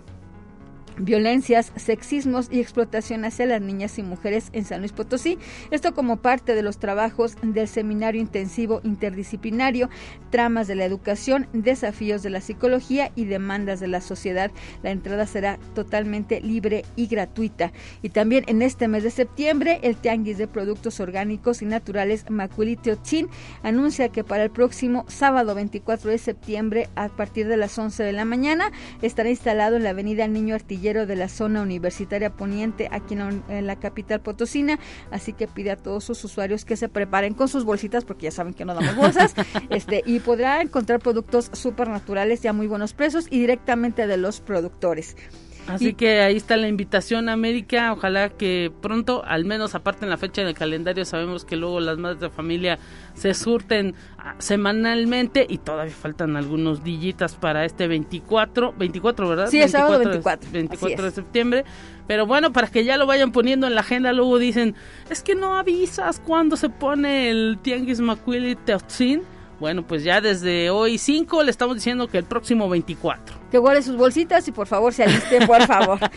violencias, 1.00 1.72
sexismos 1.76 2.48
y 2.52 2.60
explotación 2.60 3.26
hacia 3.26 3.46
las 3.46 3.62
niñas 3.62 3.98
y 3.98 4.04
mujeres 4.04 4.50
en 4.54 4.66
San 4.66 4.80
Luis 4.80 4.92
Potosí. 4.92 5.38
Esto 5.72 5.94
como 5.94 6.18
parte 6.18 6.56
de 6.56 6.64
los 6.64 6.80
trabajos 6.80 7.36
del 7.42 7.68
Seminario 7.68 8.22
Intensivo 8.22 8.82
Interdisciplinario, 8.84 9.90
Tramas 10.30 10.68
de 10.68 10.76
la 10.76 10.86
Educación, 10.86 11.48
Desafíos 11.54 12.24
de 12.24 12.30
la 12.30 12.42
Psicología 12.42 13.12
y 13.16 13.26
Demandas 13.26 13.80
de 13.80 13.88
la 13.88 14.02
Sociedad. 14.02 14.52
La 14.84 14.92
entrada 14.92 15.26
será 15.28 15.60
totalmente 15.76 16.42
libre 16.42 16.84
y 16.96 17.08
gratuita. 17.08 17.72
Y 18.02 18.10
también 18.10 18.44
en 18.48 18.62
este 18.62 18.88
mes 18.88 19.04
de 19.04 19.12
septiembre, 19.12 19.80
el 19.84 19.98
Tianguis 19.98 20.38
de 20.38 20.48
Productos 20.48 21.00
Orgánicos 21.00 21.62
y 21.62 21.66
Naturales 21.66 22.30
Macuilite 22.30 22.94
Ochin 22.94 23.28
anuncia 23.64 24.10
que 24.10 24.24
para 24.24 24.44
el 24.44 24.52
próximo 24.52 25.06
sábado 25.08 25.56
24 25.56 26.12
de 26.12 26.18
septiembre, 26.18 26.90
a 26.96 27.10
partir 27.10 27.48
de 27.48 27.58
las 27.58 27.78
11 27.78 28.04
de 28.04 28.14
la 28.14 28.26
mañana, 28.26 28.72
estará 29.02 29.30
instalado 29.30 29.76
en 29.76 29.84
la 29.84 29.92
avenida 29.92 30.28
Niño 30.28 30.56
Artillero 30.56 30.87
de 30.94 31.16
la 31.16 31.28
zona 31.28 31.62
universitaria 31.62 32.32
poniente 32.32 32.88
aquí 32.92 33.16
en, 33.16 33.68
la 33.68 33.76
capital 33.76 34.22
potosina, 34.22 34.80
así 35.12 35.34
que 35.34 35.48
pide 35.48 35.72
a 35.72 35.76
todos 35.76 36.04
sus 36.04 36.24
usuarios 36.24 36.64
que 36.64 36.78
se 36.78 36.88
preparen 36.88 37.34
con 37.34 37.48
sus 37.48 37.66
bolsitas 37.66 38.06
porque 38.06 38.26
ya 38.26 38.32
saben 38.32 38.54
que 38.54 38.64
no 38.64 38.74
damos 38.74 38.96
bolsas, 38.96 39.34
este 39.70 40.04
y 40.06 40.20
podrá 40.20 40.62
encontrar 40.62 41.00
productos 41.00 41.50
súper 41.54 41.90
naturales 41.90 42.44
y 42.46 42.48
a 42.48 42.54
muy 42.54 42.68
buenos 42.68 42.94
precios 42.94 43.28
y 43.30 43.40
directamente 43.40 44.08
de 44.08 44.18
los 44.18 44.40
productores. 44.40 45.16
Así 45.68 45.94
que 45.94 46.22
ahí 46.22 46.38
está 46.38 46.58
la 46.58 46.68
invitación 46.68 47.30
a 47.30 47.34
América. 47.34 47.92
Ojalá 47.94 48.30
que 48.30 48.72
pronto, 48.82 49.24
al 49.26 49.46
menos 49.46 49.76
aparte 49.76 50.06
en 50.06 50.10
la 50.10 50.18
fecha 50.18 50.44
del 50.44 50.54
calendario, 50.54 51.06
sabemos 51.06 51.46
que 51.46 51.56
luego 51.56 51.80
las 51.80 51.98
madres 51.98 52.22
de 52.22 52.30
familia 52.30 52.80
se 53.14 53.34
surten 53.34 53.96
ah, 54.18 54.36
semanalmente 54.38 55.46
y 55.48 55.58
todavía 55.58 55.94
faltan 55.94 56.38
algunos 56.38 56.84
dillitas 56.84 57.36
para 57.36 57.66
este 57.66 57.88
24, 57.88 58.74
24, 58.78 59.30
¿verdad? 59.30 59.48
Sí, 59.48 59.58
24, 59.58 59.88
sábado 59.88 60.04
24. 60.04 60.52
24 60.52 61.06
de 61.06 61.12
septiembre. 61.12 61.66
Pero 62.08 62.26
bueno, 62.26 62.54
para 62.54 62.68
que 62.68 62.86
ya 62.86 62.96
lo 62.98 63.06
vayan 63.06 63.32
poniendo 63.32 63.68
en 63.68 63.76
la 63.76 63.82
agenda, 63.82 64.14
luego 64.14 64.40
dicen, 64.40 64.76
es 65.10 65.22
que 65.22 65.36
no 65.36 65.58
avisas 65.58 66.22
cuándo 66.22 66.56
se 66.56 66.70
pone 66.70 67.30
el 67.30 67.60
Tianguis 67.62 68.00
Macuili 68.00 68.56
Teotzin 68.56 69.22
bueno, 69.60 69.84
pues 69.84 70.04
ya 70.04 70.22
desde 70.22 70.70
hoy 70.70 70.98
5 70.98 71.44
le 71.44 71.52
estamos 71.52 71.76
diciendo 71.76 72.08
que 72.08 72.18
el 72.20 72.26
próximo 72.26 72.70
24. 72.70 73.36
Que 73.52 73.58
guarde 73.58 73.82
sus 73.82 73.98
bolsitas 73.98 74.48
y 74.48 74.52
por 74.52 74.68
favor 74.68 74.94
se 74.94 75.04
aliste, 75.04 75.46
por 75.46 75.66
favor. 75.66 76.00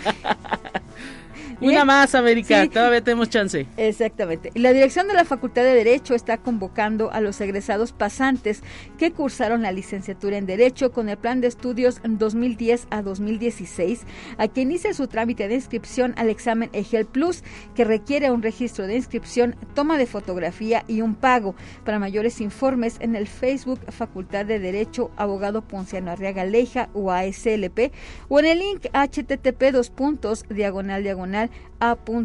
Una 1.71 1.85
más, 1.85 2.15
América, 2.15 2.67
todavía 2.71 3.03
tenemos 3.03 3.29
chance. 3.29 3.67
Exactamente. 3.77 4.51
La 4.55 4.73
dirección 4.73 5.09
de 5.09 5.15
la 5.15 5.27
Facultad 5.27 5.63
de 5.63 5.75
Derecho 5.75 6.15
está 6.15 6.39
convocando 6.39 7.13
a 7.13 7.21
los 7.21 7.39
egresados 7.41 7.93
pasantes 7.93 8.63
que 8.97 9.13
cursaron 9.13 9.61
la 9.61 9.71
licenciatura 9.71 10.39
en 10.39 10.47
Derecho 10.47 10.91
con 10.91 11.11
el 11.11 11.19
plan 11.19 11.43
de 11.43 11.49
estudios 11.49 12.01
2010 12.03 12.87
a 12.91 13.03
2016 13.03 14.07
a 14.39 14.49
que 14.49 14.63
inicie 14.63 14.95
su 14.95 15.07
trámite 15.07 15.49
de 15.49 15.57
inscripción 15.57 16.15
al 16.17 16.31
examen 16.31 16.71
EGEL 16.73 17.05
Plus, 17.05 17.43
que 17.75 17.85
requiere 17.85 18.31
un 18.31 18.43
registro 18.43 18.87
de 18.87 18.97
inscripción, 18.97 19.55
toma 19.75 19.99
de 19.99 20.07
fotografía 20.07 20.85
y 20.89 21.03
un 21.03 21.15
pago. 21.15 21.55
Para 21.85 21.99
mayores 21.99 22.41
informes 22.41 22.97
en 23.01 23.17
el 23.17 23.27
Facebook 23.27 23.81
Facultad 23.89 24.47
de 24.47 24.59
Derecho 24.59 25.11
Abogado 25.17 25.61
Ponciano 25.61 26.11
Arriaga 26.11 26.45
Leija 26.45 26.89
o 26.95 27.11
ASLP 27.11 27.93
o 28.29 28.39
en 28.41 28.47
el 28.47 28.59
link 28.61 28.87
http 28.93 29.73
dos 29.73 29.91
puntos 29.91 30.45
diagonal 30.49 31.03
diagonal 31.03 31.50
a.uaslp.mx 31.81 32.23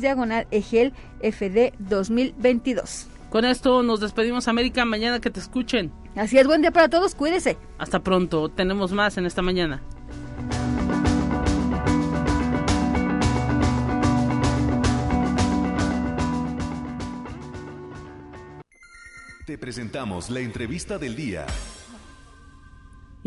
diagonal 0.00 0.46
EGEL 0.50 0.92
FD 1.20 1.72
2022. 1.78 3.08
Con 3.30 3.44
esto 3.44 3.82
nos 3.82 4.00
despedimos 4.00 4.48
América, 4.48 4.84
mañana 4.84 5.20
que 5.20 5.30
te 5.30 5.40
escuchen. 5.40 5.92
Así 6.16 6.38
es, 6.38 6.46
buen 6.46 6.62
día 6.62 6.70
para 6.70 6.88
todos, 6.88 7.14
cuídese. 7.14 7.58
Hasta 7.78 8.00
pronto, 8.00 8.48
tenemos 8.48 8.92
más 8.92 9.18
en 9.18 9.26
esta 9.26 9.42
mañana. 9.42 9.82
Te 19.48 19.56
presentamos 19.56 20.28
la 20.28 20.40
entrevista 20.40 20.98
del 20.98 21.16
día. 21.16 21.46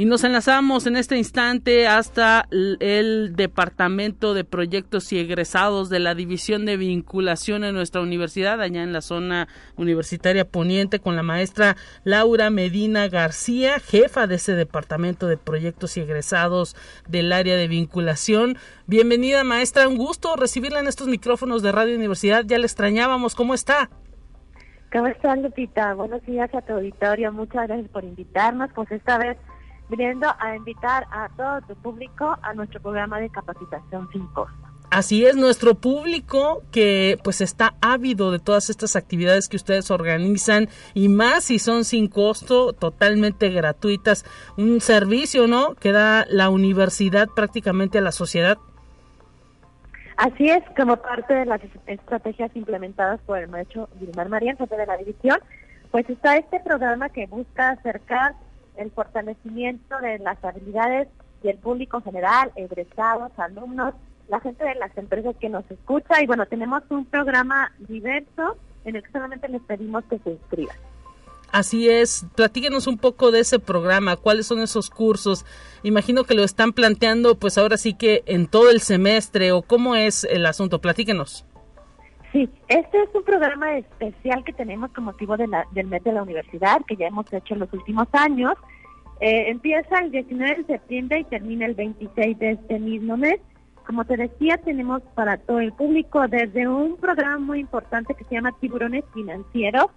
Y 0.01 0.05
nos 0.05 0.23
enlazamos 0.23 0.87
en 0.87 0.95
este 0.95 1.15
instante 1.15 1.87
hasta 1.87 2.47
el 2.49 3.35
Departamento 3.35 4.33
de 4.33 4.43
Proyectos 4.43 5.13
y 5.13 5.19
Egresados 5.19 5.91
de 5.91 5.99
la 5.99 6.15
División 6.15 6.65
de 6.65 6.75
Vinculación 6.75 7.63
en 7.63 7.75
nuestra 7.75 8.01
universidad, 8.01 8.59
allá 8.59 8.81
en 8.81 8.93
la 8.93 9.01
zona 9.01 9.47
universitaria 9.75 10.43
poniente, 10.43 10.97
con 10.97 11.15
la 11.15 11.21
maestra 11.21 11.75
Laura 12.03 12.49
Medina 12.49 13.09
García, 13.09 13.77
jefa 13.77 14.25
de 14.25 14.37
ese 14.37 14.55
Departamento 14.55 15.27
de 15.27 15.37
Proyectos 15.37 15.95
y 15.97 15.99
Egresados 15.99 16.75
del 17.07 17.31
área 17.31 17.55
de 17.55 17.67
vinculación. 17.67 18.57
Bienvenida, 18.87 19.43
maestra, 19.43 19.87
un 19.87 19.97
gusto 19.97 20.35
recibirla 20.35 20.79
en 20.79 20.87
estos 20.87 21.09
micrófonos 21.09 21.61
de 21.61 21.73
Radio 21.73 21.95
Universidad. 21.95 22.43
Ya 22.43 22.57
le 22.57 22.65
extrañábamos, 22.65 23.35
¿cómo 23.35 23.53
está? 23.53 23.91
¿Cómo 24.91 25.05
está, 25.05 25.35
Lupita? 25.35 25.93
Buenos 25.93 26.25
días 26.25 26.49
a 26.55 26.61
tu 26.63 26.73
auditorio. 26.73 27.31
Muchas 27.31 27.67
gracias 27.67 27.89
por 27.91 28.03
invitarnos. 28.03 28.71
Pues 28.73 28.91
esta 28.91 29.19
vez 29.19 29.37
viniendo 29.91 30.27
a 30.39 30.55
invitar 30.55 31.05
a 31.11 31.29
todo 31.35 31.61
tu 31.67 31.75
público 31.75 32.37
a 32.41 32.53
nuestro 32.53 32.81
programa 32.81 33.19
de 33.19 33.29
capacitación 33.29 34.09
sin 34.11 34.25
costo. 34.27 34.55
Así 34.89 35.25
es, 35.25 35.37
nuestro 35.37 35.75
público 35.75 36.63
que 36.71 37.17
pues 37.23 37.39
está 37.39 37.75
ávido 37.81 38.31
de 38.31 38.39
todas 38.39 38.69
estas 38.69 38.95
actividades 38.95 39.47
que 39.47 39.55
ustedes 39.55 39.89
organizan 39.91 40.67
y 40.93 41.07
más 41.07 41.45
si 41.45 41.59
son 41.59 41.85
sin 41.85 42.07
costo, 42.07 42.73
totalmente 42.73 43.49
gratuitas, 43.49 44.25
un 44.57 44.81
servicio, 44.81 45.47
¿no? 45.47 45.75
Que 45.75 45.91
da 45.91 46.25
la 46.29 46.49
universidad 46.49 47.29
prácticamente 47.33 47.99
a 47.99 48.01
la 48.01 48.11
sociedad. 48.11 48.57
Así 50.17 50.49
es, 50.49 50.63
como 50.75 50.97
parte 50.97 51.33
de 51.33 51.45
las 51.45 51.61
estrategias 51.87 52.53
implementadas 52.55 53.21
por 53.21 53.39
el 53.39 53.47
maestro 53.47 53.87
Vilmar 53.95 54.29
María, 54.29 54.55
jefe 54.55 54.75
de 54.75 54.85
la 54.85 54.97
división, 54.97 55.39
pues 55.89 56.09
está 56.09 56.35
este 56.35 56.59
programa 56.59 57.09
que 57.09 57.27
busca 57.27 57.69
acercar 57.69 58.35
el 58.77 58.91
fortalecimiento 58.91 59.97
de 59.99 60.19
las 60.19 60.43
habilidades 60.43 61.07
del 61.43 61.57
público 61.57 62.01
general, 62.01 62.51
egresados, 62.55 63.31
alumnos, 63.37 63.93
la 64.27 64.39
gente 64.39 64.63
de 64.63 64.75
las 64.75 64.95
empresas 64.97 65.35
que 65.39 65.49
nos 65.49 65.69
escucha 65.69 66.21
y 66.21 66.27
bueno, 66.27 66.45
tenemos 66.45 66.83
un 66.89 67.05
programa 67.05 67.71
diverso 67.79 68.57
en 68.85 68.95
el 68.95 69.03
que 69.03 69.11
solamente 69.11 69.47
les 69.49 69.61
pedimos 69.63 70.03
que 70.05 70.19
se 70.19 70.31
inscriban. 70.31 70.75
Así 71.51 71.89
es, 71.89 72.25
platíquenos 72.35 72.87
un 72.87 72.97
poco 72.97 73.31
de 73.31 73.41
ese 73.41 73.59
programa, 73.59 74.15
cuáles 74.15 74.47
son 74.47 74.61
esos 74.61 74.89
cursos. 74.89 75.45
Imagino 75.83 76.23
que 76.23 76.33
lo 76.33 76.43
están 76.43 76.71
planteando 76.71 77.35
pues 77.35 77.57
ahora 77.57 77.75
sí 77.75 77.93
que 77.93 78.23
en 78.25 78.47
todo 78.47 78.69
el 78.69 78.79
semestre 78.79 79.51
o 79.51 79.61
cómo 79.61 79.95
es 79.95 80.23
el 80.23 80.45
asunto, 80.45 80.79
platíquenos. 80.79 81.45
Sí, 82.31 82.49
este 82.69 83.03
es 83.03 83.09
un 83.13 83.23
programa 83.23 83.77
especial 83.77 84.43
que 84.45 84.53
tenemos 84.53 84.91
con 84.91 85.03
motivo 85.03 85.35
de 85.35 85.47
la, 85.47 85.67
del 85.71 85.87
mes 85.87 86.03
de 86.03 86.13
la 86.13 86.23
universidad, 86.23 86.79
que 86.87 86.95
ya 86.95 87.07
hemos 87.07 87.31
hecho 87.33 87.55
en 87.55 87.59
los 87.59 87.73
últimos 87.73 88.07
años. 88.13 88.53
Eh, 89.19 89.49
empieza 89.49 89.99
el 89.99 90.11
19 90.11 90.55
de 90.55 90.65
septiembre 90.65 91.19
y 91.19 91.23
termina 91.25 91.65
el 91.65 91.75
26 91.75 92.39
de 92.39 92.51
este 92.51 92.79
mismo 92.79 93.17
mes. 93.17 93.39
Como 93.85 94.05
te 94.05 94.15
decía, 94.15 94.57
tenemos 94.57 95.01
para 95.13 95.37
todo 95.37 95.59
el 95.59 95.73
público 95.73 96.25
desde 96.29 96.67
un 96.69 96.95
programa 96.95 97.37
muy 97.39 97.59
importante 97.59 98.15
que 98.15 98.23
se 98.23 98.35
llama 98.35 98.53
Tiburones 98.61 99.03
Financieros, 99.13 99.87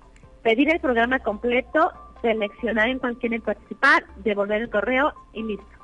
pedir 0.42 0.70
el 0.70 0.80
programa 0.80 1.18
completo, 1.20 1.92
seleccionar 2.20 2.88
en 2.88 2.98
cuál 2.98 3.16
participar, 3.44 4.04
devolver 4.24 4.62
el 4.62 4.70
correo 4.70 5.14
y 5.32 5.44
listo. 5.44 5.74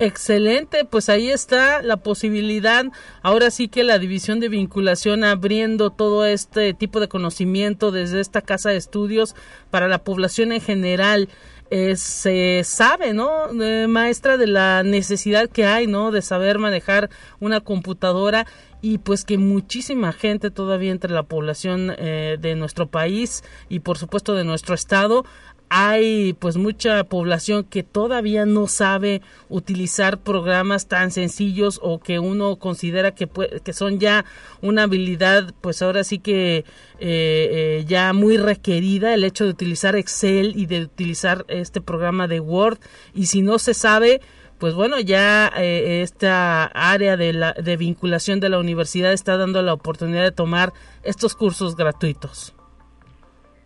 Excelente, 0.00 0.84
pues 0.84 1.08
ahí 1.08 1.28
está 1.28 1.82
la 1.82 1.96
posibilidad. 1.96 2.84
Ahora 3.20 3.50
sí 3.50 3.66
que 3.66 3.82
la 3.82 3.98
división 3.98 4.38
de 4.38 4.48
vinculación 4.48 5.24
abriendo 5.24 5.90
todo 5.90 6.24
este 6.24 6.72
tipo 6.72 7.00
de 7.00 7.08
conocimiento 7.08 7.90
desde 7.90 8.20
esta 8.20 8.42
casa 8.42 8.70
de 8.70 8.76
estudios 8.76 9.34
para 9.70 9.88
la 9.88 10.04
población 10.04 10.52
en 10.52 10.60
general. 10.60 11.28
Eh, 11.70 11.96
se 11.96 12.62
sabe, 12.64 13.12
¿no, 13.12 13.48
maestra, 13.88 14.38
de 14.38 14.46
la 14.46 14.82
necesidad 14.82 15.50
que 15.50 15.66
hay, 15.66 15.86
¿no? 15.86 16.10
De 16.10 16.22
saber 16.22 16.58
manejar 16.58 17.10
una 17.40 17.60
computadora 17.60 18.46
y 18.80 18.98
pues 18.98 19.24
que 19.24 19.38
muchísima 19.38 20.12
gente 20.12 20.50
todavía 20.50 20.92
entre 20.92 21.12
la 21.12 21.24
población 21.24 21.92
eh, 21.98 22.38
de 22.40 22.54
nuestro 22.54 22.86
país 22.86 23.42
y 23.68 23.80
por 23.80 23.98
supuesto 23.98 24.34
de 24.34 24.44
nuestro 24.44 24.74
estado 24.74 25.24
hay 25.70 26.32
pues 26.34 26.56
mucha 26.56 27.04
población 27.04 27.64
que 27.64 27.82
todavía 27.82 28.46
no 28.46 28.66
sabe 28.66 29.22
utilizar 29.48 30.18
programas 30.18 30.86
tan 30.86 31.10
sencillos 31.10 31.78
o 31.82 31.98
que 32.00 32.18
uno 32.18 32.56
considera 32.56 33.14
que, 33.14 33.28
que 33.62 33.72
son 33.72 33.98
ya 33.98 34.24
una 34.62 34.84
habilidad 34.84 35.54
pues 35.60 35.82
ahora 35.82 36.04
sí 36.04 36.18
que 36.18 36.58
eh, 36.58 36.64
eh, 37.00 37.84
ya 37.86 38.12
muy 38.12 38.36
requerida 38.36 39.14
el 39.14 39.24
hecho 39.24 39.44
de 39.44 39.50
utilizar 39.50 39.96
Excel 39.96 40.54
y 40.56 40.66
de 40.66 40.82
utilizar 40.82 41.44
este 41.48 41.80
programa 41.80 42.28
de 42.28 42.40
Word 42.40 42.78
y 43.14 43.26
si 43.26 43.42
no 43.42 43.58
se 43.58 43.74
sabe 43.74 44.20
pues 44.58 44.74
bueno, 44.74 44.98
ya 44.98 45.52
eh, 45.56 46.02
esta 46.02 46.64
área 46.64 47.16
de, 47.16 47.32
la, 47.32 47.52
de 47.52 47.76
vinculación 47.76 48.40
de 48.40 48.48
la 48.48 48.58
universidad 48.58 49.12
está 49.12 49.36
dando 49.36 49.62
la 49.62 49.72
oportunidad 49.72 50.24
de 50.24 50.32
tomar 50.32 50.72
estos 51.04 51.36
cursos 51.36 51.76
gratuitos. 51.76 52.54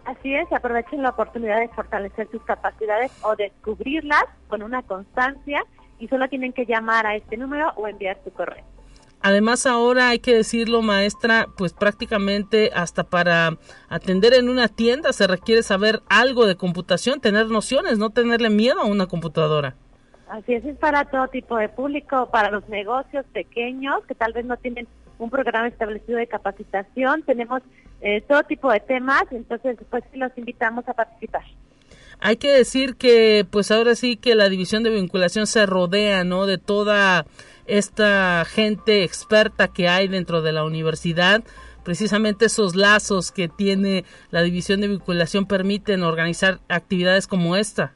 Así 0.04 0.34
es, 0.34 0.50
aprovechen 0.52 1.02
la 1.02 1.10
oportunidad 1.10 1.60
de 1.60 1.68
fortalecer 1.68 2.28
sus 2.30 2.42
capacidades 2.42 3.12
o 3.22 3.36
descubrirlas 3.36 4.24
con 4.48 4.62
una 4.62 4.82
constancia 4.82 5.64
y 5.98 6.08
solo 6.08 6.28
tienen 6.28 6.52
que 6.52 6.66
llamar 6.66 7.06
a 7.06 7.14
este 7.14 7.36
número 7.36 7.72
o 7.76 7.86
enviar 7.86 8.18
su 8.24 8.32
correo. 8.32 8.64
Además 9.20 9.66
ahora 9.66 10.08
hay 10.08 10.18
que 10.18 10.34
decirlo, 10.34 10.82
maestra, 10.82 11.46
pues 11.56 11.72
prácticamente 11.72 12.72
hasta 12.74 13.04
para 13.04 13.56
atender 13.88 14.34
en 14.34 14.48
una 14.48 14.66
tienda 14.66 15.12
se 15.12 15.28
requiere 15.28 15.62
saber 15.62 16.00
algo 16.08 16.46
de 16.46 16.56
computación, 16.56 17.20
tener 17.20 17.48
nociones, 17.48 17.98
no 17.98 18.10
tenerle 18.10 18.50
miedo 18.50 18.80
a 18.80 18.86
una 18.86 19.06
computadora. 19.06 19.76
Así 20.28 20.54
es, 20.54 20.64
es 20.64 20.76
para 20.78 21.04
todo 21.04 21.28
tipo 21.28 21.56
de 21.56 21.68
público, 21.68 22.30
para 22.32 22.50
los 22.50 22.68
negocios 22.68 23.24
pequeños 23.32 24.04
que 24.08 24.16
tal 24.16 24.32
vez 24.32 24.44
no 24.44 24.56
tienen 24.56 24.88
un 25.18 25.30
programa 25.30 25.68
establecido 25.68 26.18
de 26.18 26.26
capacitación. 26.26 27.22
Tenemos 27.22 27.62
eh, 28.02 28.20
todo 28.22 28.42
tipo 28.42 28.70
de 28.70 28.80
temas, 28.80 29.24
entonces 29.30 29.78
pues 29.88 30.02
los 30.14 30.36
invitamos 30.36 30.86
a 30.88 30.92
participar. 30.92 31.42
Hay 32.20 32.36
que 32.36 32.50
decir 32.50 32.96
que 32.96 33.46
pues 33.48 33.70
ahora 33.70 33.94
sí 33.94 34.16
que 34.16 34.34
la 34.34 34.48
división 34.48 34.82
de 34.82 34.90
vinculación 34.90 35.46
se 35.46 35.66
rodea, 35.66 36.24
¿no? 36.24 36.46
De 36.46 36.58
toda 36.58 37.26
esta 37.66 38.44
gente 38.44 39.04
experta 39.04 39.68
que 39.68 39.88
hay 39.88 40.08
dentro 40.08 40.42
de 40.42 40.52
la 40.52 40.64
universidad. 40.64 41.42
Precisamente 41.84 42.46
esos 42.46 42.76
lazos 42.76 43.32
que 43.32 43.48
tiene 43.48 44.04
la 44.30 44.42
división 44.42 44.80
de 44.80 44.88
vinculación 44.88 45.46
permiten 45.46 46.02
organizar 46.02 46.58
actividades 46.68 47.26
como 47.26 47.56
esta. 47.56 47.92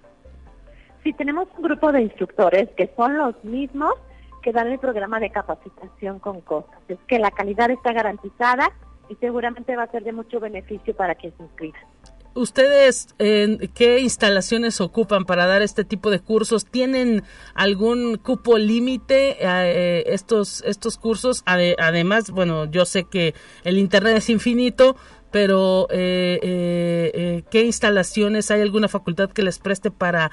Sí, 1.02 1.12
tenemos 1.12 1.48
un 1.56 1.62
grupo 1.62 1.92
de 1.92 2.02
instructores 2.02 2.68
que 2.76 2.90
son 2.96 3.16
los 3.16 3.42
mismos 3.44 3.94
que 4.42 4.52
dan 4.52 4.68
el 4.68 4.78
programa 4.78 5.18
de 5.18 5.30
capacitación 5.30 6.18
con 6.20 6.40
cosas. 6.40 6.78
Es 6.88 6.98
que 7.06 7.18
la 7.18 7.30
calidad 7.32 7.70
está 7.70 7.92
garantizada 7.92 8.72
y 9.08 9.14
seguramente 9.16 9.76
va 9.76 9.84
a 9.84 9.90
ser 9.90 10.04
de 10.04 10.12
mucho 10.12 10.40
beneficio 10.40 10.94
para 10.94 11.14
quien 11.14 11.36
se 11.36 11.42
inscriba. 11.42 11.78
¿Ustedes 12.36 13.14
qué 13.16 13.98
instalaciones 14.00 14.82
ocupan 14.82 15.24
para 15.24 15.46
dar 15.46 15.62
este 15.62 15.84
tipo 15.84 16.10
de 16.10 16.20
cursos? 16.20 16.66
¿Tienen 16.66 17.22
algún 17.54 18.18
cupo 18.18 18.58
límite 18.58 19.46
a 19.46 19.66
eh, 19.66 20.12
estos, 20.12 20.62
estos 20.66 20.98
cursos? 20.98 21.42
además, 21.46 22.30
bueno, 22.30 22.66
yo 22.66 22.84
sé 22.84 23.04
que 23.04 23.32
el 23.64 23.78
Internet 23.78 24.18
es 24.18 24.28
infinito, 24.28 24.96
pero 25.30 25.86
eh, 25.90 26.38
eh, 26.42 27.42
¿qué 27.50 27.62
instalaciones? 27.62 28.50
¿Hay 28.50 28.60
alguna 28.60 28.88
facultad 28.88 29.30
que 29.30 29.42
les 29.42 29.58
preste 29.58 29.90
para 29.90 30.30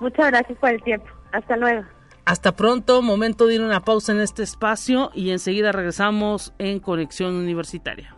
Muchas 0.00 0.30
gracias 0.30 0.58
por 0.58 0.70
el 0.70 0.82
tiempo. 0.82 1.06
Hasta 1.32 1.56
luego. 1.56 1.84
Hasta 2.24 2.52
pronto, 2.52 3.00
momento 3.00 3.46
de 3.46 3.54
ir 3.54 3.62
a 3.62 3.64
una 3.64 3.80
pausa 3.80 4.12
en 4.12 4.20
este 4.20 4.42
espacio 4.42 5.10
y 5.14 5.30
enseguida 5.30 5.72
regresamos 5.72 6.52
en 6.58 6.78
Conexión 6.78 7.34
Universitaria. 7.34 8.14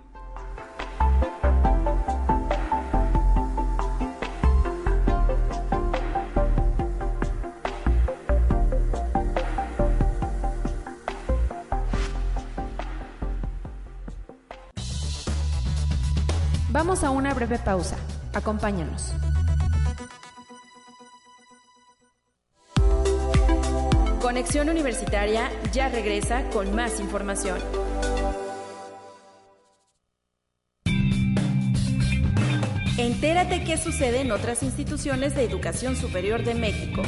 Vamos 16.73 17.05
a 17.05 17.11
una 17.11 17.35
breve 17.35 17.59
pausa. 17.59 17.97
Acompáñanos. 18.33 19.13
Conexión 24.21 24.69
Universitaria 24.69 25.51
ya 25.73 25.89
regresa 25.89 26.45
con 26.51 26.75
más 26.75 27.01
información. 27.01 27.59
Entérate 32.99 33.65
qué 33.65 33.79
sucede 33.79 34.21
en 34.21 34.31
otras 34.31 34.63
instituciones 34.63 35.35
de 35.35 35.45
educación 35.45 35.97
superior 35.97 36.45
de 36.45 36.55
México. 36.55 37.01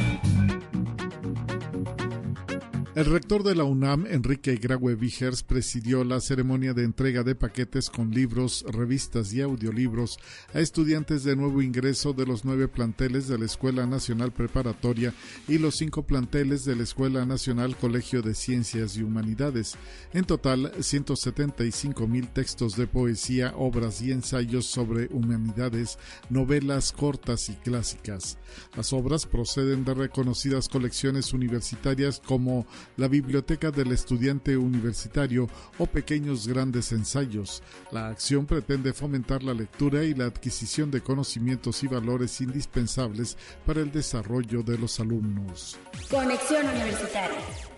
El 2.95 3.05
rector 3.05 3.41
de 3.41 3.55
la 3.55 3.63
UNAM, 3.63 4.05
Enrique 4.05 4.55
Graue 4.57 4.93
Vigers, 4.93 5.41
presidió 5.41 6.03
la 6.03 6.19
ceremonia 6.19 6.75
de 6.75 6.83
entrega 6.83 7.23
de 7.23 7.33
paquetes 7.33 7.89
con 7.89 8.11
libros, 8.11 8.63
revistas 8.71 9.33
y 9.33 9.41
audiolibros 9.41 10.19
a 10.53 10.59
estudiantes 10.59 11.23
de 11.23 11.35
nuevo 11.35 11.63
ingreso 11.63 12.13
de 12.13 12.27
los 12.27 12.45
nueve 12.45 12.67
planteles 12.67 13.27
de 13.27 13.39
la 13.39 13.45
Escuela 13.45 13.87
Nacional 13.87 14.31
Preparatoria 14.31 15.11
y 15.47 15.57
los 15.57 15.77
cinco 15.77 16.03
planteles 16.03 16.65
de 16.65 16.75
la 16.75 16.83
Escuela 16.83 17.25
Nacional 17.25 17.75
Colegio 17.75 18.21
de 18.21 18.35
Ciencias 18.35 18.95
y 18.95 19.01
Humanidades. 19.01 19.73
En 20.13 20.25
total, 20.25 20.71
175 20.79 22.05
mil 22.05 22.27
textos 22.27 22.75
de 22.75 22.85
poesía, 22.85 23.55
obras 23.57 24.03
y 24.03 24.11
ensayos 24.11 24.67
sobre 24.67 25.07
humanidades, 25.07 25.97
novelas 26.29 26.91
cortas 26.91 27.49
y 27.49 27.53
clásicas. 27.53 28.37
Las 28.77 28.93
obras 28.93 29.25
proceden 29.25 29.83
de 29.83 29.95
reconocidas 29.95 30.69
colecciones 30.69 31.33
universitarias 31.33 32.21
como 32.23 32.67
la 32.97 33.07
Biblioteca 33.07 33.71
del 33.71 33.91
Estudiante 33.91 34.55
Universitario 34.57 35.47
o 35.77 35.85
pequeños 35.85 36.47
grandes 36.47 36.91
ensayos. 36.91 37.63
La 37.91 38.07
acción 38.07 38.45
pretende 38.45 38.93
fomentar 38.93 39.43
la 39.43 39.53
lectura 39.53 40.03
y 40.03 40.13
la 40.13 40.25
adquisición 40.25 40.91
de 40.91 41.01
conocimientos 41.01 41.83
y 41.83 41.87
valores 41.87 42.41
indispensables 42.41 43.37
para 43.65 43.81
el 43.81 43.91
desarrollo 43.91 44.63
de 44.63 44.77
los 44.77 44.99
alumnos. 44.99 45.77
Conexión 46.09 46.67
Universitaria. 46.67 47.72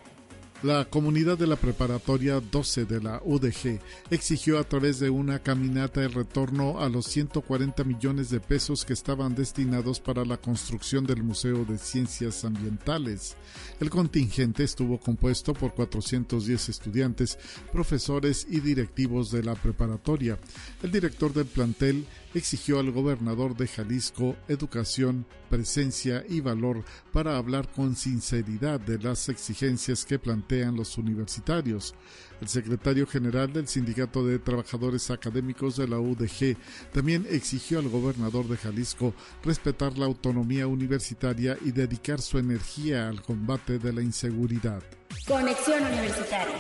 La 0.66 0.84
comunidad 0.84 1.38
de 1.38 1.46
la 1.46 1.58
preparatoria 1.58 2.40
12 2.40 2.86
de 2.86 3.00
la 3.00 3.22
UDG 3.24 3.80
exigió 4.10 4.58
a 4.58 4.64
través 4.64 5.00
de 5.00 5.12
una 5.12 5.38
caminata 5.38 6.04
el 6.04 6.12
retorno 6.12 6.80
a 6.80 6.90
los 6.90 7.06
140 7.06 7.84
millones 7.84 8.32
de 8.32 8.40
pesos 8.40 8.84
que 8.84 8.94
estaban 8.94 9.36
destinados 9.36 10.00
para 10.00 10.26
la 10.26 10.38
construcción 10.38 11.06
del 11.06 11.22
Museo 11.22 11.66
de 11.66 11.78
Ciencias 11.78 12.44
Ambientales. 12.46 13.38
El 13.80 13.92
contingente 13.92 14.64
estuvo 14.64 15.00
compuesto 15.00 15.54
por 15.54 15.76
410 15.76 16.70
estudiantes, 16.70 17.38
profesores 17.72 18.48
y 18.50 18.60
directivos 18.60 19.30
de 19.30 19.44
la 19.44 19.54
preparatoria. 19.54 20.40
El 20.82 20.92
director 20.92 21.32
del 21.32 21.46
plantel 21.46 22.08
exigió 22.36 22.80
al 22.80 22.92
gobernador 22.92 23.56
de 23.56 23.68
Jalisco 23.68 24.36
educación, 24.48 25.26
presencia 25.50 26.24
y 26.28 26.42
valor 26.42 26.84
para 27.12 27.38
hablar 27.38 27.68
con 27.72 27.96
sinceridad 27.96 28.80
de 28.80 29.00
las 29.00 29.30
exigencias 29.30 30.06
que 30.06 30.20
plantean 30.20 30.76
los 30.76 30.98
universitarios. 30.98 31.96
El 32.42 32.48
secretario 32.48 33.08
general 33.08 33.54
del 33.54 33.68
Sindicato 33.68 34.26
de 34.26 34.40
Trabajadores 34.40 35.10
Académicos 35.10 35.78
de 35.78 35.88
la 35.88 36.00
UDG 36.00 36.58
también 36.92 37.26
exigió 37.30 37.80
al 37.80 37.90
gobernador 37.90 38.48
de 38.48 38.58
Jalisco 38.58 39.14
respetar 39.44 39.98
la 39.98 40.06
autonomía 40.06 40.68
universitaria 40.68 41.58
y 41.64 41.72
dedicar 41.72 42.22
su 42.22 42.38
energía 42.38 43.08
al 43.08 43.22
combate 43.22 43.80
de 43.80 43.94
la 43.94 44.02
inseguridad. 44.02 44.84
Conexión 45.26 45.84
Universitaria. 45.84 46.56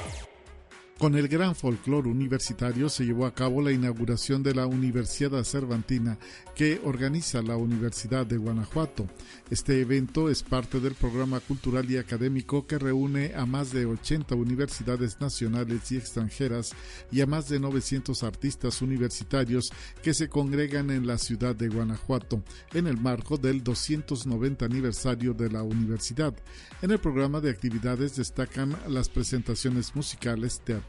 Con 0.97 1.15
el 1.15 1.27
gran 1.27 1.55
folclore 1.55 2.07
universitario 2.07 2.87
se 2.87 3.03
llevó 3.03 3.25
a 3.25 3.33
cabo 3.33 3.61
la 3.61 3.73
inauguración 3.73 4.41
de 4.43 4.55
la 4.55 4.65
Universidad 4.65 5.43
Cervantina 5.43 6.17
que 6.55 6.79
organiza 6.85 7.41
la 7.41 7.57
Universidad 7.57 8.25
de 8.25 8.37
Guanajuato. 8.37 9.05
Este 9.49 9.81
evento 9.81 10.29
es 10.29 10.41
parte 10.41 10.79
del 10.79 10.95
programa 10.95 11.41
cultural 11.41 11.91
y 11.91 11.97
académico 11.97 12.65
que 12.65 12.79
reúne 12.79 13.33
a 13.35 13.45
más 13.45 13.73
de 13.73 13.85
80 13.85 14.35
universidades 14.35 15.19
nacionales 15.19 15.91
y 15.91 15.97
extranjeras 15.97 16.71
y 17.11 17.19
a 17.19 17.25
más 17.25 17.49
de 17.49 17.59
900 17.59 18.23
artistas 18.23 18.81
universitarios 18.81 19.73
que 20.01 20.13
se 20.13 20.29
congregan 20.29 20.91
en 20.91 21.05
la 21.05 21.17
ciudad 21.17 21.57
de 21.57 21.67
Guanajuato 21.67 22.41
en 22.73 22.87
el 22.87 22.95
marco 22.95 23.35
del 23.35 23.61
290 23.65 24.63
aniversario 24.63 25.33
de 25.33 25.49
la 25.49 25.61
universidad. 25.61 26.33
En 26.81 26.91
el 26.91 26.99
programa 26.99 27.41
de 27.41 27.49
actividades 27.49 28.15
destacan 28.15 28.77
las 28.87 29.09
presentaciones 29.09 29.93
musicales, 29.93 30.61
teatrales, 30.63 30.84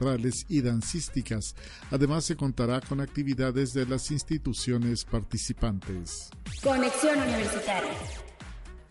y 0.48 0.60
dancísticas. 0.60 1.54
Además 1.90 2.24
se 2.24 2.36
contará 2.36 2.80
con 2.80 3.00
actividades 3.00 3.72
de 3.72 3.86
las 3.86 4.10
instituciones 4.10 5.04
participantes. 5.04 6.30
Conexión 6.62 7.18
Universitaria. 7.18 8.25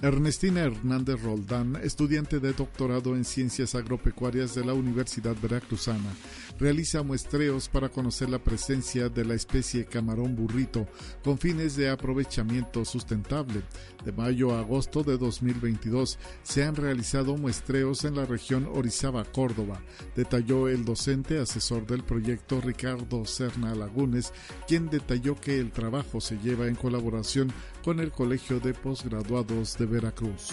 Ernestina 0.01 0.61
Hernández 0.61 1.21
Roldán, 1.21 1.77
estudiante 1.77 2.41
de 2.41 2.51
doctorado 2.51 3.15
en 3.15 3.23
Ciencias 3.23 3.75
Agropecuarias 3.75 4.53
de 4.53 4.65
la 4.65 4.73
Universidad 4.73 5.35
Veracruzana, 5.41 6.13
realiza 6.59 7.01
muestreos 7.01 7.69
para 7.69 7.87
conocer 7.87 8.29
la 8.29 8.39
presencia 8.39 9.07
de 9.07 9.23
la 9.23 9.35
especie 9.35 9.85
camarón 9.85 10.35
burrito 10.35 10.85
con 11.23 11.37
fines 11.37 11.77
de 11.77 11.89
aprovechamiento 11.89 12.83
sustentable. 12.83 13.61
De 14.03 14.11
mayo 14.11 14.53
a 14.53 14.59
agosto 14.59 15.01
de 15.01 15.17
2022 15.17 16.19
se 16.43 16.63
han 16.63 16.75
realizado 16.75 17.37
muestreos 17.37 18.03
en 18.03 18.15
la 18.15 18.25
región 18.25 18.67
Orizaba, 18.73 19.23
Córdoba, 19.23 19.81
detalló 20.13 20.67
el 20.67 20.83
docente 20.83 21.39
asesor 21.39 21.87
del 21.87 22.03
proyecto 22.03 22.59
Ricardo 22.59 23.25
Serna 23.25 23.73
Lagunes, 23.73 24.33
quien 24.67 24.89
detalló 24.89 25.35
que 25.35 25.57
el 25.57 25.71
trabajo 25.71 26.19
se 26.19 26.37
lleva 26.37 26.67
en 26.67 26.75
colaboración 26.75 27.51
con 27.85 27.99
el 27.99 28.11
Colegio 28.11 28.59
de 28.59 28.73
Postgraduados 28.73 29.77
de 29.77 29.85
Veracruz. 29.85 30.49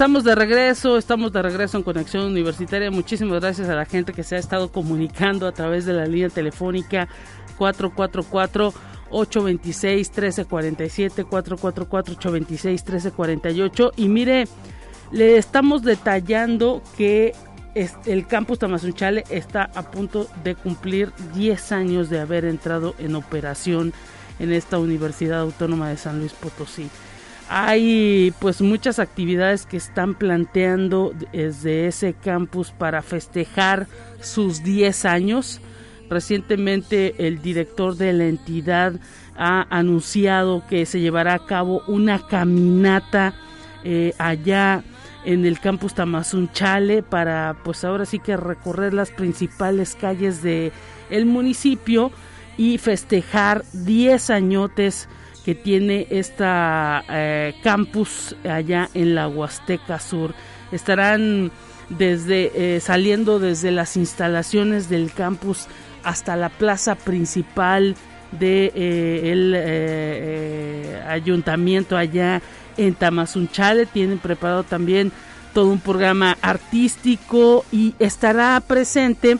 Estamos 0.00 0.24
de 0.24 0.34
regreso, 0.34 0.96
estamos 0.96 1.30
de 1.30 1.42
regreso 1.42 1.76
en 1.76 1.82
Conexión 1.82 2.24
Universitaria. 2.24 2.90
Muchísimas 2.90 3.38
gracias 3.38 3.68
a 3.68 3.74
la 3.74 3.84
gente 3.84 4.14
que 4.14 4.22
se 4.22 4.34
ha 4.34 4.38
estado 4.38 4.72
comunicando 4.72 5.46
a 5.46 5.52
través 5.52 5.84
de 5.84 5.92
la 5.92 6.06
línea 6.06 6.30
telefónica 6.30 7.06
444 7.58 8.72
826 9.10 10.08
1347 10.08 11.24
444 11.24 12.14
826 12.14 12.82
1348 12.82 13.92
y 13.96 14.08
mire, 14.08 14.48
le 15.12 15.36
estamos 15.36 15.82
detallando 15.82 16.82
que 16.96 17.34
el 18.06 18.26
campus 18.26 18.58
Tamazunchale 18.58 19.24
está 19.28 19.64
a 19.74 19.90
punto 19.90 20.28
de 20.42 20.54
cumplir 20.54 21.12
10 21.34 21.72
años 21.72 22.08
de 22.08 22.20
haber 22.20 22.46
entrado 22.46 22.94
en 22.98 23.16
operación 23.16 23.92
en 24.38 24.50
esta 24.50 24.78
Universidad 24.78 25.40
Autónoma 25.40 25.90
de 25.90 25.98
San 25.98 26.20
Luis 26.20 26.32
Potosí. 26.32 26.88
Hay 27.52 28.32
pues 28.38 28.62
muchas 28.62 29.00
actividades 29.00 29.66
que 29.66 29.76
están 29.76 30.14
planteando 30.14 31.12
desde 31.32 31.88
ese 31.88 32.14
campus 32.14 32.70
para 32.70 33.02
festejar 33.02 33.88
sus 34.20 34.62
10 34.62 35.04
años. 35.04 35.60
Recientemente 36.08 37.26
el 37.26 37.42
director 37.42 37.96
de 37.96 38.12
la 38.12 38.26
entidad 38.26 39.00
ha 39.36 39.66
anunciado 39.68 40.62
que 40.68 40.86
se 40.86 41.00
llevará 41.00 41.34
a 41.34 41.44
cabo 41.44 41.82
una 41.88 42.24
caminata 42.24 43.34
eh, 43.82 44.14
allá 44.18 44.84
en 45.24 45.44
el 45.44 45.58
campus 45.58 45.94
Tamazunchale 45.94 47.02
para 47.02 47.56
pues 47.64 47.82
ahora 47.82 48.06
sí 48.06 48.20
que 48.20 48.36
recorrer 48.36 48.94
las 48.94 49.10
principales 49.10 49.96
calles 49.96 50.40
de 50.40 50.70
el 51.10 51.26
municipio 51.26 52.12
y 52.56 52.78
festejar 52.78 53.64
10 53.72 54.30
añotes 54.30 55.08
que 55.44 55.54
tiene 55.54 56.06
esta 56.10 57.04
eh, 57.08 57.54
campus 57.62 58.36
allá 58.48 58.88
en 58.94 59.14
la 59.14 59.28
Huasteca 59.28 59.98
Sur. 59.98 60.34
Estarán 60.72 61.50
desde 61.88 62.76
eh, 62.76 62.80
saliendo 62.80 63.38
desde 63.38 63.70
las 63.70 63.96
instalaciones 63.96 64.88
del 64.88 65.12
campus 65.12 65.66
hasta 66.04 66.36
la 66.36 66.48
plaza 66.48 66.94
principal 66.94 67.96
de 68.32 68.72
eh, 68.74 69.32
el 69.32 71.02
ayuntamiento 71.08 71.96
allá 71.96 72.42
en 72.76 72.94
Tamazunchale. 72.94 73.86
Tienen 73.86 74.18
preparado 74.18 74.62
también 74.62 75.10
todo 75.52 75.68
un 75.68 75.80
programa 75.80 76.36
artístico 76.42 77.64
y 77.72 77.94
estará 77.98 78.60
presente 78.60 79.38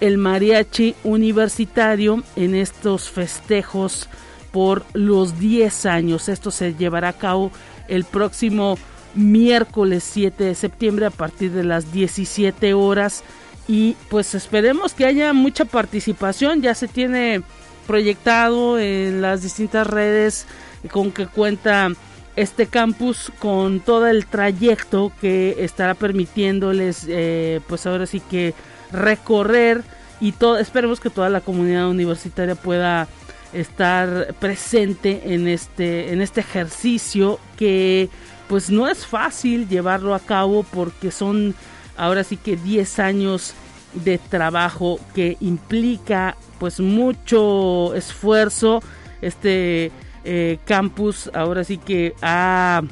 el 0.00 0.18
mariachi 0.18 0.96
universitario 1.04 2.24
en 2.34 2.56
estos 2.56 3.08
festejos 3.08 4.08
por 4.52 4.84
los 4.92 5.38
10 5.38 5.86
años. 5.86 6.28
Esto 6.28 6.50
se 6.50 6.74
llevará 6.74 7.08
a 7.08 7.12
cabo 7.14 7.50
el 7.88 8.04
próximo 8.04 8.78
miércoles 9.14 10.04
7 10.04 10.44
de 10.44 10.54
septiembre 10.54 11.06
a 11.06 11.10
partir 11.10 11.52
de 11.52 11.64
las 11.64 11.92
17 11.92 12.74
horas 12.74 13.24
y 13.68 13.96
pues 14.08 14.34
esperemos 14.34 14.94
que 14.94 15.06
haya 15.06 15.32
mucha 15.32 15.64
participación. 15.64 16.62
Ya 16.62 16.74
se 16.74 16.88
tiene 16.88 17.42
proyectado 17.86 18.78
en 18.78 19.22
las 19.22 19.42
distintas 19.42 19.86
redes 19.86 20.46
con 20.90 21.12
que 21.12 21.26
cuenta 21.26 21.90
este 22.36 22.66
campus 22.66 23.30
con 23.38 23.80
todo 23.80 24.06
el 24.06 24.26
trayecto 24.26 25.12
que 25.20 25.56
estará 25.58 25.94
permitiéndoles 25.94 27.04
eh, 27.08 27.60
pues 27.66 27.86
ahora 27.86 28.06
sí 28.06 28.20
que 28.20 28.54
recorrer 28.90 29.82
y 30.20 30.32
todo 30.32 30.58
esperemos 30.58 30.98
que 30.98 31.10
toda 31.10 31.28
la 31.28 31.40
comunidad 31.40 31.88
universitaria 31.90 32.54
pueda 32.54 33.08
estar 33.52 34.34
presente 34.40 35.34
en 35.34 35.48
este, 35.48 36.12
en 36.12 36.20
este 36.20 36.40
ejercicio 36.40 37.38
que 37.56 38.08
pues 38.48 38.70
no 38.70 38.88
es 38.88 39.06
fácil 39.06 39.68
llevarlo 39.68 40.14
a 40.14 40.20
cabo 40.20 40.62
porque 40.62 41.10
son 41.10 41.54
ahora 41.96 42.24
sí 42.24 42.36
que 42.36 42.56
10 42.56 42.98
años 42.98 43.54
de 43.94 44.18
trabajo 44.18 44.98
que 45.14 45.36
implica 45.40 46.36
pues 46.58 46.80
mucho 46.80 47.94
esfuerzo. 47.94 48.82
Este 49.20 49.92
eh, 50.24 50.58
campus 50.64 51.30
ahora 51.34 51.64
sí 51.64 51.78
que 51.78 52.14
ha 52.22 52.82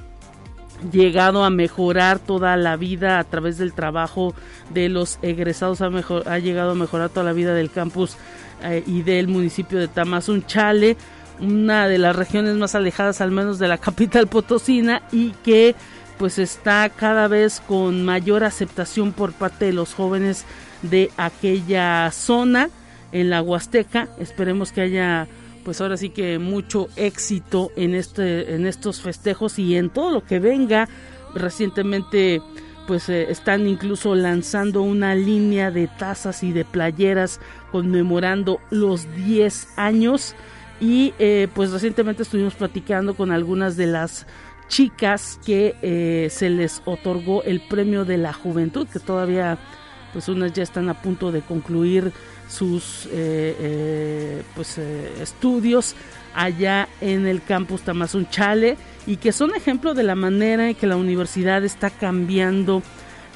llegado 0.92 1.44
a 1.44 1.50
mejorar 1.50 2.18
toda 2.18 2.56
la 2.56 2.76
vida 2.76 3.18
a 3.18 3.24
través 3.24 3.58
del 3.58 3.72
trabajo 3.72 4.34
de 4.72 4.88
los 4.88 5.18
egresados 5.22 5.80
ha, 5.82 5.90
mejor, 5.90 6.28
ha 6.28 6.38
llegado 6.38 6.70
a 6.70 6.74
mejorar 6.74 7.10
toda 7.10 7.24
la 7.24 7.32
vida 7.32 7.54
del 7.54 7.70
campus 7.70 8.16
eh, 8.62 8.82
y 8.86 9.02
del 9.02 9.28
municipio 9.28 9.78
de 9.78 9.88
Tamazunchale, 9.88 10.96
una 11.40 11.88
de 11.88 11.98
las 11.98 12.14
regiones 12.14 12.56
más 12.56 12.74
alejadas 12.74 13.20
al 13.20 13.30
menos 13.30 13.58
de 13.58 13.68
la 13.68 13.78
capital 13.78 14.26
potosina 14.26 15.02
y 15.10 15.30
que 15.44 15.74
pues 16.18 16.38
está 16.38 16.90
cada 16.90 17.28
vez 17.28 17.62
con 17.66 18.04
mayor 18.04 18.44
aceptación 18.44 19.12
por 19.12 19.32
parte 19.32 19.64
de 19.64 19.72
los 19.72 19.94
jóvenes 19.94 20.44
de 20.82 21.10
aquella 21.16 22.10
zona 22.12 22.68
en 23.12 23.30
la 23.30 23.40
Huasteca. 23.40 24.08
Esperemos 24.18 24.70
que 24.72 24.82
haya 24.82 25.28
pues 25.64 25.80
ahora 25.80 25.96
sí 25.96 26.10
que 26.10 26.38
mucho 26.38 26.88
éxito 26.96 27.70
en 27.76 27.94
este 27.94 28.54
en 28.54 28.66
estos 28.66 29.00
festejos 29.00 29.58
y 29.58 29.76
en 29.76 29.88
todo 29.88 30.10
lo 30.10 30.24
que 30.24 30.38
venga. 30.40 30.88
Recientemente 31.34 32.42
pues 32.86 33.08
eh, 33.08 33.30
están 33.30 33.66
incluso 33.66 34.14
lanzando 34.14 34.82
una 34.82 35.14
línea 35.14 35.70
de 35.70 35.86
tazas 35.86 36.42
y 36.42 36.52
de 36.52 36.64
playeras 36.64 37.40
conmemorando 37.70 38.60
los 38.70 39.12
10 39.14 39.74
años 39.76 40.34
y 40.80 41.12
eh, 41.18 41.48
pues 41.54 41.70
recientemente 41.70 42.22
estuvimos 42.22 42.54
platicando 42.54 43.14
con 43.14 43.30
algunas 43.30 43.76
de 43.76 43.86
las 43.86 44.26
chicas 44.68 45.38
que 45.44 45.76
eh, 45.82 46.28
se 46.30 46.48
les 46.48 46.82
otorgó 46.84 47.42
el 47.42 47.60
premio 47.60 48.04
de 48.04 48.18
la 48.18 48.32
juventud 48.32 48.86
que 48.86 49.00
todavía 49.00 49.58
pues 50.12 50.28
unas 50.28 50.52
ya 50.52 50.62
están 50.62 50.88
a 50.88 51.00
punto 51.00 51.30
de 51.32 51.40
concluir 51.40 52.12
sus 52.48 53.08
pues 54.56 54.78
estudios 54.78 55.94
allá 56.34 56.88
en 57.00 57.26
el 57.26 57.42
campus 57.42 57.82
Tamazunchale 57.82 58.76
y 59.06 59.16
que 59.16 59.32
son 59.32 59.54
ejemplo 59.54 59.94
de 59.94 60.02
la 60.02 60.14
manera 60.14 60.68
en 60.68 60.74
que 60.74 60.86
la 60.86 60.96
universidad 60.96 61.64
está 61.64 61.90
cambiando 61.90 62.82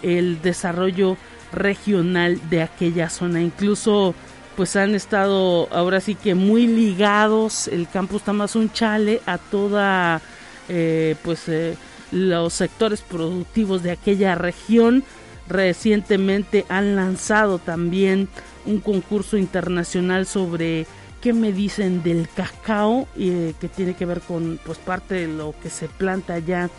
el 0.03 0.40
desarrollo 0.42 1.16
regional 1.55 2.40
de 2.51 2.62
aquella 2.62 3.09
zona. 3.09 3.40
Incluso 3.40 4.14
pues 4.57 4.77
han 4.77 4.95
estado 4.95 5.69
ahora 5.73 6.01
sí 6.01 6.14
que 6.14 6.35
muy 6.35 6.67
ligados 6.67 7.69
el 7.69 7.88
campus 7.88 8.23
Tamazunchale 8.23 9.21
a 9.27 9.38
toda 9.38 10.21
eh, 10.69 11.17
pues 11.23 11.49
eh, 11.49 11.77
los 12.12 12.55
sectores 12.55 13.01
productivos 13.01 13.83
de 13.83 13.90
aquella 13.90 14.35
región. 14.35 15.03
Recientemente 15.49 16.64
han 16.69 16.97
lanzado 16.97 17.59
también 17.59 18.29
un 18.64 18.81
concurso 18.81 19.37
internacional 19.37 20.27
sobre 20.27 20.87
qué 21.21 21.33
me 21.33 21.53
dicen 21.53 22.03
del 22.03 22.29
cacao 22.29 23.09
eh, 23.19 23.55
que 23.61 23.69
tiene 23.69 23.95
que 23.95 24.07
ver 24.07 24.21
con 24.21 24.59
pues 24.64 24.79
parte 24.79 25.14
de 25.14 25.29
lo 25.29 25.55
que 25.62 25.71
se 25.71 25.88
planta 25.88 26.35
allá 26.35 26.71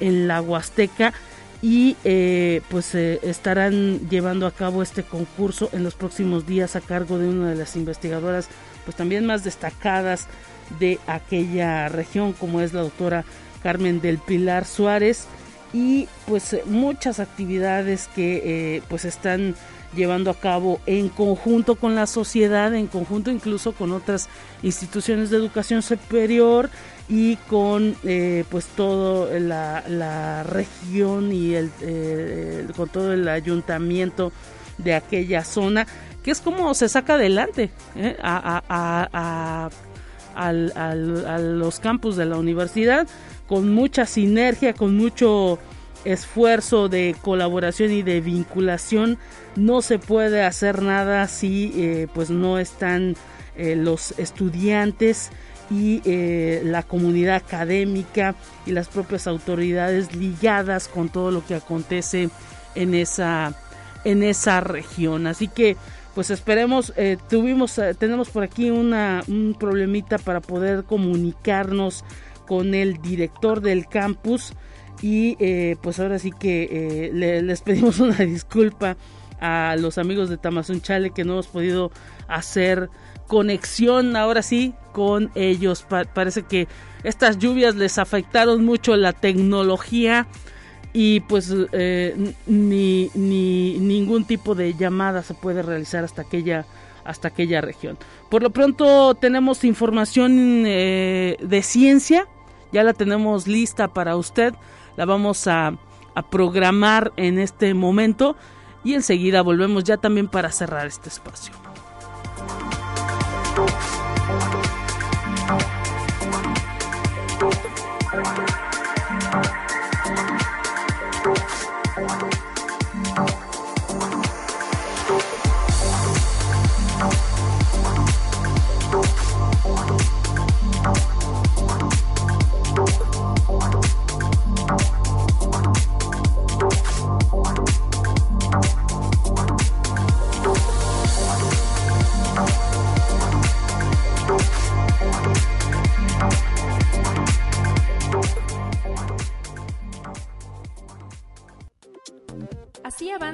en 0.00 0.28
la 0.28 0.40
Huasteca 0.40 1.12
y 1.62 1.96
eh, 2.02 2.60
pues 2.68 2.92
eh, 2.96 3.20
estarán 3.22 4.08
llevando 4.10 4.48
a 4.48 4.50
cabo 4.50 4.82
este 4.82 5.04
concurso 5.04 5.70
en 5.72 5.84
los 5.84 5.94
próximos 5.94 6.44
días 6.44 6.74
a 6.74 6.80
cargo 6.80 7.18
de 7.18 7.28
una 7.28 7.50
de 7.50 7.54
las 7.54 7.76
investigadoras 7.76 8.48
pues 8.84 8.96
también 8.96 9.24
más 9.24 9.44
destacadas 9.44 10.26
de 10.80 10.98
aquella 11.06 11.88
región 11.88 12.32
como 12.32 12.60
es 12.60 12.72
la 12.72 12.82
doctora 12.82 13.24
Carmen 13.62 14.00
del 14.00 14.18
Pilar 14.18 14.64
Suárez. 14.64 15.26
Y 15.72 16.08
pues 16.26 16.56
muchas 16.66 17.20
actividades 17.20 18.08
que 18.14 18.82
pues 18.88 19.06
están 19.06 19.54
llevando 19.94 20.30
a 20.30 20.34
cabo 20.34 20.80
en 20.86 21.08
conjunto 21.08 21.76
con 21.76 21.94
la 21.94 22.06
sociedad, 22.06 22.74
en 22.74 22.88
conjunto 22.88 23.30
incluso 23.30 23.72
con 23.72 23.92
otras 23.92 24.28
instituciones 24.62 25.30
de 25.30 25.36
educación 25.36 25.82
superior 25.82 26.70
y 27.12 27.36
con 27.36 27.94
eh, 28.04 28.44
pues 28.48 28.64
todo 28.68 29.28
la, 29.38 30.42
región 30.44 31.30
y 31.30 31.54
el, 31.54 31.70
eh, 31.82 32.66
con 32.74 32.88
todo 32.88 33.12
el 33.12 33.28
ayuntamiento 33.28 34.32
de 34.78 34.94
aquella 34.94 35.44
zona, 35.44 35.86
que 36.22 36.30
es 36.30 36.40
como 36.40 36.72
se 36.72 36.88
saca 36.88 37.14
adelante 37.14 37.70
eh, 37.96 38.16
a, 38.22 39.68
a 40.34 41.38
los 41.38 41.80
campus 41.80 42.16
de 42.16 42.24
la 42.24 42.38
universidad 42.38 43.06
con 43.46 43.74
mucha 43.74 44.06
sinergia, 44.06 44.72
con 44.72 44.96
mucho 44.96 45.58
esfuerzo 46.06 46.88
de 46.88 47.14
colaboración 47.20 47.92
y 47.92 48.02
de 48.02 48.22
vinculación. 48.22 49.18
No 49.54 49.82
se 49.82 49.98
puede 49.98 50.44
hacer 50.44 50.80
nada 50.80 51.28
si 51.28 51.72
eh, 51.74 52.08
pues 52.14 52.30
no 52.30 52.58
están 52.58 53.16
los 53.54 54.18
estudiantes 54.18 55.30
y 55.72 56.02
eh, 56.04 56.62
la 56.64 56.82
comunidad 56.82 57.36
académica 57.36 58.34
y 58.66 58.72
las 58.72 58.88
propias 58.88 59.26
autoridades 59.26 60.14
ligadas 60.14 60.88
con 60.88 61.08
todo 61.08 61.30
lo 61.30 61.44
que 61.46 61.54
acontece 61.54 62.28
en 62.74 62.94
esa 62.94 63.54
en 64.04 64.22
esa 64.22 64.60
región. 64.60 65.26
Así 65.26 65.48
que 65.48 65.76
pues 66.14 66.30
esperemos 66.30 66.92
tuvimos 67.30 67.80
tenemos 67.98 68.28
por 68.28 68.42
aquí 68.42 68.70
una 68.70 69.22
un 69.28 69.56
problemita 69.58 70.18
para 70.18 70.40
poder 70.40 70.84
comunicarnos 70.84 72.04
con 72.46 72.74
el 72.74 73.00
director 73.00 73.60
del 73.60 73.86
campus 73.86 74.52
y 75.00 75.36
eh, 75.40 75.76
pues 75.82 75.98
ahora 75.98 76.18
sí 76.18 76.30
que 76.30 77.08
eh, 77.10 77.42
les 77.42 77.60
pedimos 77.62 77.98
una 78.00 78.18
disculpa 78.18 78.96
a 79.40 79.76
los 79.78 79.98
amigos 79.98 80.28
de 80.28 80.36
Tamazun 80.36 80.80
Chale 80.80 81.10
que 81.10 81.24
no 81.24 81.32
hemos 81.32 81.48
podido 81.48 81.90
hacer 82.28 82.90
conexión 83.26 84.16
ahora 84.16 84.42
sí 84.42 84.74
con 84.92 85.30
ellos. 85.34 85.86
parece 86.14 86.42
que 86.42 86.68
estas 87.02 87.38
lluvias 87.38 87.74
les 87.74 87.98
afectaron 87.98 88.64
mucho 88.64 88.96
la 88.96 89.12
tecnología 89.12 90.26
y 90.92 91.20
pues 91.20 91.52
eh, 91.72 92.34
ni, 92.46 93.10
ni 93.14 93.78
ningún 93.78 94.24
tipo 94.24 94.54
de 94.54 94.74
llamada 94.74 95.22
se 95.22 95.34
puede 95.34 95.62
realizar 95.62 96.04
hasta 96.04 96.22
aquella 96.22 96.66
hasta 97.04 97.28
aquella 97.28 97.60
región. 97.60 97.98
Por 98.30 98.42
lo 98.42 98.50
pronto 98.50 99.14
tenemos 99.16 99.64
información 99.64 100.64
eh, 100.66 101.36
de 101.40 101.62
ciencia, 101.62 102.28
ya 102.72 102.84
la 102.84 102.92
tenemos 102.92 103.48
lista 103.48 103.88
para 103.88 104.16
usted, 104.16 104.54
la 104.96 105.04
vamos 105.04 105.48
a 105.48 105.76
programar 106.30 107.12
en 107.16 107.38
este 107.38 107.74
momento 107.74 108.36
y 108.84 108.94
enseguida 108.94 109.42
volvemos 109.42 109.84
ya 109.84 109.96
también 109.96 110.28
para 110.28 110.52
cerrar 110.52 110.86
este 110.86 111.08
espacio. 111.08 111.52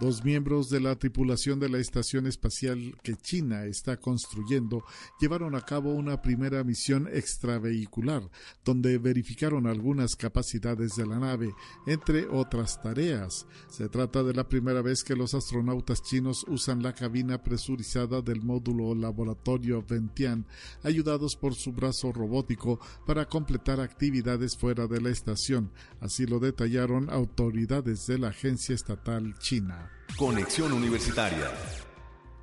Dos 0.00 0.24
miembros 0.24 0.70
de 0.70 0.80
la 0.80 0.96
tripulación 0.96 1.60
de 1.60 1.68
la 1.68 1.76
estación 1.76 2.26
espacial 2.26 2.96
que 3.02 3.16
China 3.16 3.66
está 3.66 3.98
construyendo 3.98 4.82
llevaron 5.20 5.54
a 5.54 5.60
cabo 5.60 5.92
una 5.92 6.22
primera 6.22 6.64
misión 6.64 7.06
extravehicular, 7.12 8.22
donde 8.64 8.96
verificaron 8.96 9.66
algunas 9.66 10.16
capacidades 10.16 10.96
de 10.96 11.06
la 11.06 11.18
nave, 11.18 11.54
entre 11.86 12.26
otras 12.28 12.80
tareas. 12.80 13.46
Se 13.68 13.90
trata 13.90 14.22
de 14.22 14.32
la 14.32 14.48
primera 14.48 14.80
vez 14.80 15.04
que 15.04 15.14
los 15.14 15.34
astronautas 15.34 16.02
chinos 16.02 16.46
usan 16.48 16.82
la 16.82 16.94
cabina 16.94 17.42
presurizada 17.42 18.22
del 18.22 18.40
módulo 18.40 18.94
laboratorio 18.94 19.84
Ventian, 19.86 20.46
ayudados 20.82 21.36
por 21.36 21.54
su 21.54 21.72
brazo 21.72 22.10
robótico 22.10 22.80
para 23.06 23.26
completar 23.26 23.80
actividades 23.80 24.56
fuera 24.56 24.86
de 24.86 25.02
la 25.02 25.10
estación. 25.10 25.72
Así 26.00 26.24
lo 26.24 26.38
detallaron 26.38 27.10
autoridades 27.10 28.06
de 28.06 28.18
la 28.18 28.28
agencia 28.28 28.74
estatal 28.74 29.38
china. 29.38 29.89
Conexión 30.16 30.72
Universitaria. 30.72 31.50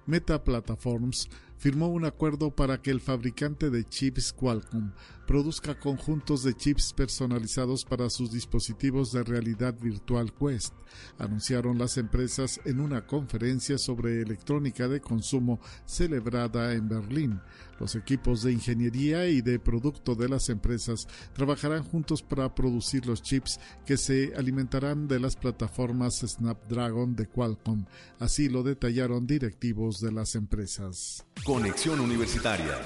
Meta 0.05 0.43
Platforms 0.43 1.29
firmó 1.58 1.88
un 1.88 2.05
acuerdo 2.05 2.51
para 2.51 2.82
que 2.82 2.91
el 2.91 3.01
fabricante 3.01 3.70
de 3.70 3.84
chips 3.84 4.34
Qualcomm 4.34 4.91
produzca 5.28 5.78
conjuntos 5.78 6.43
de 6.43 6.53
chips 6.53 6.93
personalizados 6.93 7.84
para 7.84 8.10
sus 8.10 8.32
dispositivos 8.32 9.12
de 9.12 9.24
realidad 9.24 9.76
virtual 9.80 10.34
Quest, 10.34 10.74
anunciaron 11.20 11.78
las 11.78 11.97
empresas 11.97 12.62
en 12.64 12.80
una 12.80 13.05
conferencia 13.05 13.78
sobre 13.78 14.22
electrónica 14.22 14.88
de 14.88 15.01
consumo 15.01 15.60
celebrada 15.86 16.74
en 16.74 16.88
Berlín. 16.88 17.41
Los 17.80 17.95
equipos 17.95 18.41
de 18.41 18.53
ingeniería 18.53 19.28
y 19.28 19.41
de 19.41 19.60
producto 19.60 20.16
de 20.16 20.30
las 20.30 20.49
empresas 20.49 21.08
trabajarán 21.34 21.84
juntos 21.84 22.24
para 22.24 22.55
producir 22.55 23.05
los 23.05 23.22
chips 23.22 23.60
que 23.86 23.97
se 23.97 24.34
alimentarán 24.36 25.08
de 25.08 25.20
las 25.20 25.36
plataformas 25.36 26.24
Snapdragon 26.26 27.16
de 27.16 27.28
Qualcomm. 27.28 27.86
Así 28.20 28.49
lo 28.49 28.64
detallaron 28.64 29.28
directivos 29.28 29.99
de 29.99 30.12
las 30.12 30.36
empresas. 30.36 31.26
Conexión 31.47 32.01
Universitaria. 32.01 32.77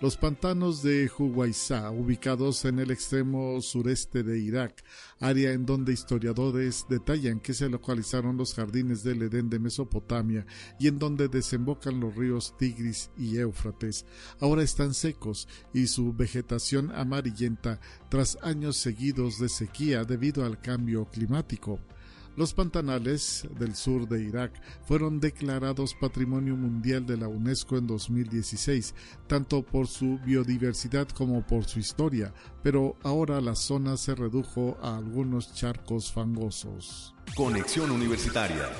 Los 0.00 0.16
pantanos 0.16 0.82
de 0.82 1.08
Huwaiza, 1.16 1.92
ubicados 1.92 2.64
en 2.64 2.80
el 2.80 2.90
extremo 2.90 3.60
sureste 3.60 4.24
de 4.24 4.40
Irak, 4.40 4.82
área 5.20 5.52
en 5.52 5.66
donde 5.66 5.92
historiadores 5.92 6.86
detallan 6.88 7.38
que 7.38 7.54
se 7.54 7.68
localizaron 7.68 8.36
los 8.36 8.54
jardines 8.54 9.04
del 9.04 9.22
Edén 9.22 9.48
de 9.48 9.60
Mesopotamia 9.60 10.46
y 10.80 10.88
en 10.88 10.98
donde 10.98 11.28
desembocan 11.28 12.00
los 12.00 12.16
ríos 12.16 12.56
Tigris 12.58 13.12
y 13.16 13.38
Éufrates, 13.38 14.04
ahora 14.40 14.64
están 14.64 14.92
secos 14.92 15.46
y 15.72 15.86
su 15.86 16.12
vegetación 16.12 16.90
amarillenta 16.90 17.78
tras 18.08 18.36
años 18.42 18.78
seguidos 18.78 19.38
de 19.38 19.48
sequía 19.48 20.02
debido 20.02 20.44
al 20.44 20.60
cambio 20.60 21.04
climático. 21.04 21.78
Los 22.40 22.54
pantanales 22.54 23.46
del 23.58 23.74
sur 23.74 24.08
de 24.08 24.24
Irak 24.24 24.50
fueron 24.86 25.20
declarados 25.20 25.94
Patrimonio 25.94 26.56
Mundial 26.56 27.04
de 27.04 27.18
la 27.18 27.28
UNESCO 27.28 27.76
en 27.76 27.86
2016, 27.86 28.94
tanto 29.26 29.62
por 29.62 29.86
su 29.86 30.18
biodiversidad 30.24 31.06
como 31.10 31.46
por 31.46 31.66
su 31.66 31.80
historia, 31.80 32.32
pero 32.62 32.96
ahora 33.02 33.42
la 33.42 33.54
zona 33.54 33.98
se 33.98 34.14
redujo 34.14 34.78
a 34.80 34.96
algunos 34.96 35.52
charcos 35.52 36.10
fangosos. 36.10 37.14
Conexión 37.36 37.90
Universitaria. 37.90 38.70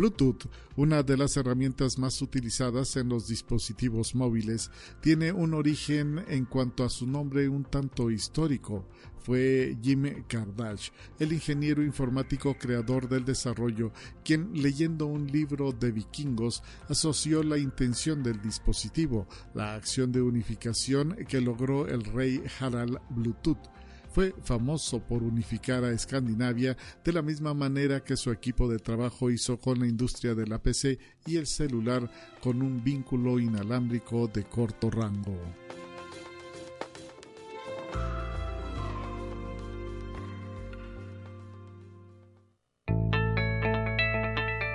Bluetooth, 0.00 0.46
una 0.76 1.02
de 1.02 1.14
las 1.18 1.36
herramientas 1.36 1.98
más 1.98 2.22
utilizadas 2.22 2.96
en 2.96 3.10
los 3.10 3.28
dispositivos 3.28 4.14
móviles, 4.14 4.70
tiene 5.02 5.30
un 5.30 5.52
origen 5.52 6.24
en 6.26 6.46
cuanto 6.46 6.84
a 6.84 6.88
su 6.88 7.06
nombre 7.06 7.50
un 7.50 7.64
tanto 7.64 8.10
histórico. 8.10 8.86
Fue 9.18 9.76
Jim 9.82 10.24
Kardashian, 10.26 10.96
el 11.18 11.34
ingeniero 11.34 11.82
informático 11.82 12.56
creador 12.56 13.10
del 13.10 13.26
desarrollo, 13.26 13.92
quien 14.24 14.54
leyendo 14.54 15.04
un 15.04 15.26
libro 15.26 15.70
de 15.72 15.92
vikingos 15.92 16.62
asoció 16.88 17.42
la 17.42 17.58
intención 17.58 18.22
del 18.22 18.40
dispositivo, 18.40 19.28
la 19.52 19.74
acción 19.74 20.12
de 20.12 20.22
unificación 20.22 21.14
que 21.28 21.42
logró 21.42 21.86
el 21.86 22.04
rey 22.04 22.42
Harald 22.58 22.96
Bluetooth 23.10 23.68
fue 24.10 24.34
famoso 24.44 25.00
por 25.00 25.22
unificar 25.22 25.84
a 25.84 25.92
Escandinavia 25.92 26.76
de 27.04 27.12
la 27.12 27.22
misma 27.22 27.54
manera 27.54 28.02
que 28.02 28.16
su 28.16 28.30
equipo 28.30 28.68
de 28.68 28.78
trabajo 28.78 29.30
hizo 29.30 29.58
con 29.58 29.80
la 29.80 29.86
industria 29.86 30.34
de 30.34 30.46
la 30.46 30.58
PC 30.58 30.98
y 31.26 31.36
el 31.36 31.46
celular 31.46 32.10
con 32.42 32.60
un 32.62 32.82
vínculo 32.82 33.38
inalámbrico 33.38 34.26
de 34.28 34.44
corto 34.44 34.90
rango. 34.90 35.38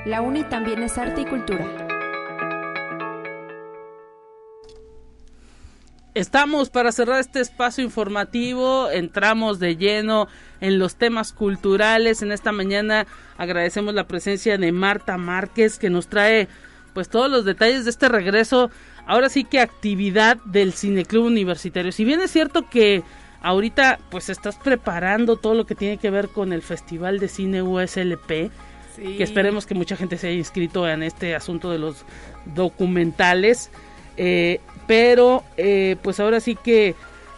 La 0.05 0.21
UNI 0.21 0.43
también 0.49 0.83
es 0.83 0.97
arte 0.99 1.21
y 1.21 1.25
cultura. 1.25 1.84
Estamos 6.15 6.69
para 6.69 6.93
cerrar 6.93 7.19
este 7.19 7.41
espacio 7.41 7.83
informativo, 7.83 8.89
entramos 8.89 9.59
de 9.59 9.75
lleno 9.75 10.29
en 10.61 10.79
los 10.79 10.95
temas 10.95 11.33
culturales. 11.33 12.21
En 12.21 12.31
esta 12.31 12.53
mañana 12.53 13.05
agradecemos 13.37 13.93
la 13.93 14.07
presencia 14.07 14.57
de 14.57 14.71
Marta 14.71 15.17
Márquez 15.17 15.77
que 15.77 15.89
nos 15.89 16.07
trae 16.07 16.47
pues 16.93 17.09
todos 17.09 17.29
los 17.29 17.43
detalles 17.43 17.83
de 17.83 17.89
este 17.89 18.07
regreso. 18.07 18.71
Ahora 19.05 19.27
sí 19.27 19.43
que 19.43 19.59
actividad 19.59 20.37
del 20.45 20.71
Cineclub 20.71 21.25
Universitario. 21.25 21.91
Si 21.91 22.05
bien 22.05 22.21
es 22.21 22.31
cierto 22.31 22.69
que 22.69 23.03
ahorita 23.41 23.99
pues 24.09 24.29
estás 24.29 24.55
preparando 24.55 25.35
todo 25.35 25.53
lo 25.53 25.65
que 25.65 25.75
tiene 25.75 25.97
que 25.97 26.11
ver 26.11 26.29
con 26.29 26.53
el 26.53 26.61
Festival 26.61 27.19
de 27.19 27.27
Cine 27.27 27.61
USLP, 27.61 28.51
que 28.95 29.23
esperemos 29.23 29.65
que 29.65 29.75
mucha 29.75 29.97
gente 29.97 30.17
se 30.17 30.27
haya 30.29 30.37
inscrito 30.37 30.87
en 30.87 31.03
este 31.03 31.35
asunto 31.35 31.69
de 31.71 31.79
los 31.79 32.05
documentales. 32.55 33.69
Eh, 34.15 34.61
pero 34.87 35.43
eh, 35.57 35.97
pues 36.01 36.19
ahora 36.19 36.39
sí 36.39 36.55
que 36.55 36.95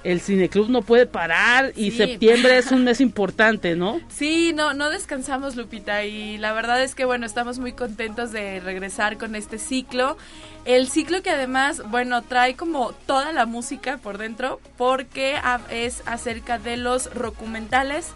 el 0.08 0.22
cineclub 0.22 0.70
no 0.70 0.84
puede 0.84 1.06
parar 1.06 1.74
y 1.76 1.91
septiembre 1.91 2.58
es 2.58 2.72
un 2.72 2.86
mes 2.86 3.02
importante, 3.02 3.76
¿no? 3.76 4.00
Sí, 4.10 4.54
no, 4.54 4.74
no 4.74 4.89
descansamos, 4.89 5.58
Lupita, 5.58 6.06
y 6.06 6.38
la 6.38 6.54
verdad 6.54 6.82
es 6.82 6.95
que 6.95 7.04
bueno, 7.04 7.26
estamos 7.26 7.60
muy 7.60 7.74
contentos 7.74 8.32
de 8.32 8.62
regresar 8.62 9.18
con 9.18 9.36
este 9.36 9.60
ciclo. 9.60 10.18
El 10.64 10.88
ciclo 10.88 11.22
que 11.22 11.32
además, 11.32 11.82
bueno, 11.89 12.22
trae 12.22 12.56
como 12.56 12.93
toda 13.06 13.34
la 13.34 13.45
música 13.45 13.98
por 13.98 14.18
dentro, 14.18 14.62
porque 14.78 15.36
es 15.70 16.04
acerca 16.06 16.58
de 16.58 16.78
los 16.78 17.14
documentales 17.14 18.12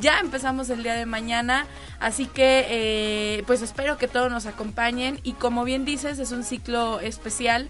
Ya 0.00 0.18
empezamos 0.20 0.70
el 0.70 0.82
día 0.82 0.94
de 0.94 1.06
mañana, 1.06 1.66
así 2.00 2.26
que 2.26 2.66
eh, 2.68 3.44
pues 3.46 3.62
espero 3.62 3.96
que 3.96 4.08
todos 4.08 4.30
nos 4.30 4.46
acompañen 4.46 5.20
y 5.22 5.34
como 5.34 5.62
bien 5.62 5.84
dices 5.84 6.18
es 6.18 6.32
un 6.32 6.42
ciclo 6.42 7.00
especial 7.00 7.68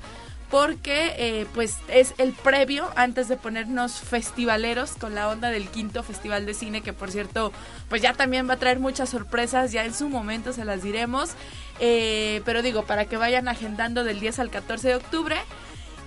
porque 0.55 1.14
eh, 1.18 1.46
pues 1.52 1.78
es 1.88 2.14
el 2.16 2.32
previo 2.32 2.88
antes 2.94 3.26
de 3.26 3.36
ponernos 3.36 3.94
festivaleros 3.98 4.92
con 4.92 5.16
la 5.16 5.28
onda 5.28 5.50
del 5.50 5.66
quinto 5.66 6.05
festival 6.05 6.46
de 6.46 6.55
cine 6.55 6.80
que 6.80 6.92
por 6.92 7.11
cierto 7.11 7.52
pues 7.88 8.02
ya 8.02 8.12
también 8.12 8.48
va 8.48 8.55
a 8.55 8.57
traer 8.59 8.78
muchas 8.78 9.09
sorpresas 9.09 9.72
ya 9.72 9.84
en 9.84 9.92
su 9.92 10.09
momento 10.09 10.52
se 10.52 10.64
las 10.64 10.84
diremos. 10.84 11.32
Eh, 11.80 12.40
pero 12.44 12.62
digo 12.62 12.84
para 12.84 13.07
que 13.07 13.16
vayan 13.16 13.48
agendando 13.48 14.05
del 14.05 14.20
10 14.20 14.38
al 14.38 14.50
14 14.50 14.86
de 14.90 14.94
octubre. 14.94 15.36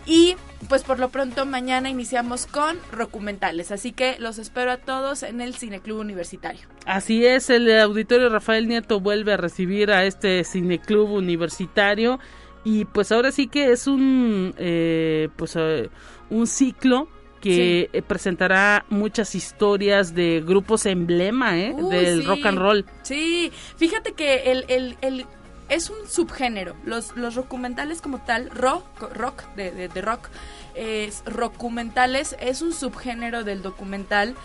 Y 0.06 0.38
pues 0.70 0.84
por 0.84 0.98
lo 0.98 1.10
pronto 1.10 1.46
mañana 1.46 1.90
iniciamos 1.90 2.46
con 2.46 2.78
documentales, 2.98 3.74
así 3.74 3.92
que 3.92 4.16
los 4.20 4.38
espero 4.38 4.72
a 4.72 4.78
todos 4.78 5.24
en 5.24 5.42
el 5.42 5.56
Cineclub 5.56 6.00
Universitario. 6.00 6.62
Así 6.86 7.26
es, 7.26 7.50
el 7.50 7.70
auditorio 7.78 8.30
Rafael 8.30 8.70
Nieto 8.70 9.02
vuelve 9.02 9.34
a 9.34 9.38
recibir 9.38 9.92
a 9.92 10.06
este 10.06 10.46
Cineclub 10.46 11.12
Universitario 11.12 12.22
y 12.64 12.86
pues 12.86 13.12
ahora 13.12 13.32
sí 13.32 13.48
que 13.48 13.72
es 13.72 13.88
un 13.88 14.54
eh, 14.58 15.30
pues 15.36 15.56
eh, 15.56 15.90
un 16.30 16.48
ciclo 16.48 17.08
que 17.42 18.04
presentará 18.08 18.86
muchas 18.90 19.36
historias 19.36 20.14
de 20.14 20.44
grupos 20.46 20.86
emblema 20.86 21.58
¿eh? 21.58 21.74
del 21.92 22.26
rock 22.26 22.46
and 22.46 22.58
roll. 22.58 22.86
Sí, 23.04 23.52
fíjate 23.78 24.14
que 24.14 24.52
el, 24.52 24.66
el, 24.68 24.98
el 25.02 25.26
es 25.70 25.90
un 25.90 26.08
subgénero. 26.08 26.76
Los, 26.86 27.16
los 27.16 27.36
documentales 27.36 28.02
como 28.02 28.20
tal, 28.20 28.50
rock, 28.52 28.84
rock 29.14 29.44
de, 29.56 29.88
de, 29.88 30.02
rock, 30.02 30.30
es 30.76 31.24
documentales 31.26 32.36
es 32.40 32.62
un 32.62 32.74
subgénero 32.74 33.44
del 33.44 33.62
documental 33.62 34.36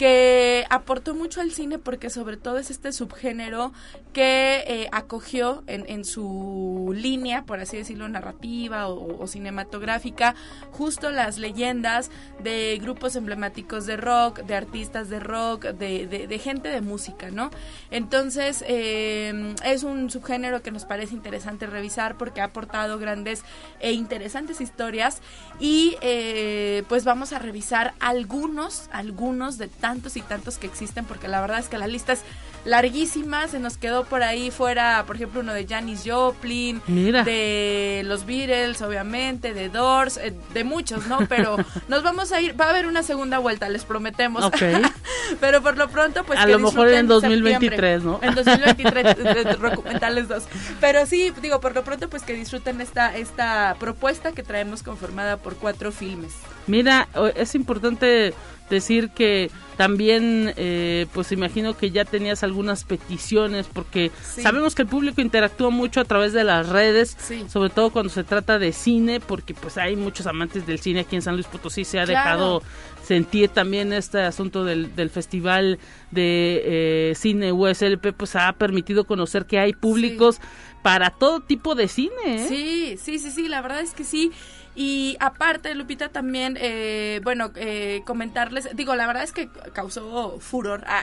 que 0.00 0.64
aportó 0.70 1.14
mucho 1.14 1.42
al 1.42 1.50
cine 1.50 1.78
porque 1.78 2.08
sobre 2.08 2.38
todo 2.38 2.56
es 2.56 2.70
este 2.70 2.90
subgénero 2.90 3.70
que 4.14 4.64
eh, 4.66 4.88
acogió 4.92 5.62
en, 5.66 6.06
su 6.06 6.94
línea, 6.96 7.44
por 7.44 7.60
así 7.60 7.76
decirlo, 7.76 8.08
narrativa 8.08 8.88
o, 8.88 9.26
cinematográfica, 9.26 10.34
justo 10.72 11.10
las 11.10 11.36
leyendas 11.36 12.10
de 12.42 12.78
grupos 12.80 13.14
emblemáticos 13.14 13.84
de 13.84 13.98
rock, 13.98 14.40
de 14.40 14.54
artistas 14.54 15.10
de 15.10 15.20
rock, 15.20 15.66
de, 15.66 16.40
gente 16.42 16.70
de 16.70 16.80
música, 16.80 17.30
¿no? 17.30 17.50
Entonces, 17.90 18.64
eh, 18.66 19.54
es 19.66 19.82
un 19.82 20.08
subgénero 20.08 20.62
que 20.62 20.70
nos 20.70 20.86
parece 20.86 21.14
interesante 21.14 21.66
revisar 21.66 22.16
porque 22.16 22.40
ha 22.40 22.44
aportado 22.44 22.98
grandes 22.98 23.44
e 23.80 23.92
interesantes 23.92 24.62
historias 24.62 25.20
y 25.58 25.98
eh, 26.00 26.84
pues 26.88 27.04
vamos 27.04 27.34
a 27.34 27.38
revisar 27.38 27.92
algunos, 28.00 28.88
algunos 28.92 29.58
de 29.58 29.68
tantos 29.90 30.16
y 30.16 30.20
tantos 30.20 30.56
que 30.56 30.68
existen, 30.68 31.04
porque 31.04 31.26
la 31.26 31.40
verdad 31.40 31.58
es 31.58 31.66
que 31.66 31.76
la 31.76 31.88
lista 31.88 32.12
es 32.12 32.22
larguísima. 32.64 33.48
Se 33.48 33.58
nos 33.58 33.76
quedó 33.76 34.04
por 34.04 34.22
ahí 34.22 34.52
fuera, 34.52 35.02
por 35.04 35.16
ejemplo, 35.16 35.40
uno 35.40 35.52
de 35.52 35.66
Janis 35.66 36.02
Joplin, 36.06 36.80
de 36.86 38.02
los 38.04 38.24
Beatles, 38.24 38.82
obviamente, 38.82 39.52
de 39.52 39.68
Doors, 39.68 40.16
eh, 40.18 40.32
de 40.54 40.62
muchos, 40.62 41.08
¿no? 41.08 41.18
Pero 41.28 41.56
nos 41.88 42.04
vamos 42.04 42.30
a 42.30 42.40
ir, 42.40 42.58
va 42.58 42.66
a 42.66 42.70
haber 42.70 42.86
una 42.86 43.02
segunda 43.02 43.40
vuelta, 43.40 43.68
les 43.68 43.84
prometemos. 43.84 44.48
Pero 45.40 45.60
por 45.60 45.76
lo 45.76 45.88
pronto, 45.88 46.22
pues. 46.22 46.38
A 46.38 46.46
lo 46.46 46.60
mejor 46.60 46.88
en 46.88 47.08
2023, 47.08 48.04
¿no? 48.04 48.20
En 48.22 48.34
2023, 48.36 49.60
documentales 49.60 50.28
dos. 50.28 50.44
Pero 50.80 51.04
sí, 51.04 51.32
digo, 51.42 51.60
por 51.60 51.74
lo 51.74 51.82
pronto, 51.82 52.08
pues 52.08 52.22
que 52.22 52.32
disfruten 52.32 52.80
esta, 52.80 53.16
esta 53.16 53.74
propuesta 53.80 54.30
que 54.30 54.44
traemos 54.44 54.84
conformada 54.84 55.36
por 55.36 55.56
cuatro 55.56 55.90
filmes. 55.90 56.32
Mira, 56.68 57.08
es 57.34 57.56
importante 57.56 58.34
decir 58.70 59.10
que 59.10 59.50
también, 59.76 60.52
eh, 60.56 61.06
pues 61.12 61.32
imagino 61.32 61.76
que 61.76 61.90
ya 61.90 62.04
tenías 62.04 62.42
algunas 62.42 62.84
peticiones, 62.84 63.66
porque 63.72 64.10
sabemos 64.20 64.74
que 64.74 64.82
el 64.82 64.88
público 64.88 65.20
interactúa 65.20 65.70
mucho 65.70 66.00
a 66.00 66.04
través 66.04 66.32
de 66.32 66.44
las 66.44 66.68
redes, 66.68 67.16
sobre 67.48 67.70
todo 67.70 67.90
cuando 67.90 68.10
se 68.10 68.24
trata 68.24 68.58
de 68.58 68.72
cine, 68.72 69.20
porque 69.20 69.54
pues 69.54 69.78
hay 69.78 69.96
muchos 69.96 70.26
amantes 70.26 70.66
del 70.66 70.80
cine 70.80 71.00
aquí 71.00 71.16
en 71.16 71.22
San 71.22 71.34
Luis 71.34 71.46
Potosí, 71.46 71.84
se 71.84 71.98
ha 71.98 72.06
dejado 72.06 72.62
sentir 73.02 73.48
también 73.48 73.92
este 73.92 74.20
asunto 74.20 74.64
del, 74.64 74.94
del 74.94 75.10
festival 75.10 75.78
de 76.10 76.62
eh, 77.10 77.14
cine 77.16 77.50
USLP, 77.50 78.12
pues 78.16 78.36
ha 78.36 78.52
permitido 78.52 79.04
conocer 79.04 79.46
que 79.46 79.58
hay 79.58 79.72
públicos 79.72 80.40
para 80.82 81.10
todo 81.10 81.40
tipo 81.40 81.74
de 81.74 81.88
cine. 81.88 82.12
¿eh? 82.26 82.46
Sí, 82.48 82.98
sí, 83.02 83.18
sí, 83.18 83.30
sí, 83.30 83.48
la 83.48 83.60
verdad 83.60 83.80
es 83.80 83.94
que 83.94 84.04
sí. 84.04 84.32
Y 84.74 85.16
aparte, 85.20 85.74
Lupita, 85.74 86.10
también, 86.10 86.56
eh, 86.60 87.20
bueno, 87.24 87.50
eh, 87.56 88.02
comentarles, 88.06 88.68
digo, 88.74 88.94
la 88.94 89.06
verdad 89.06 89.24
es 89.24 89.32
que 89.32 89.48
causó 89.72 90.38
furor 90.38 90.84
ah, 90.86 91.02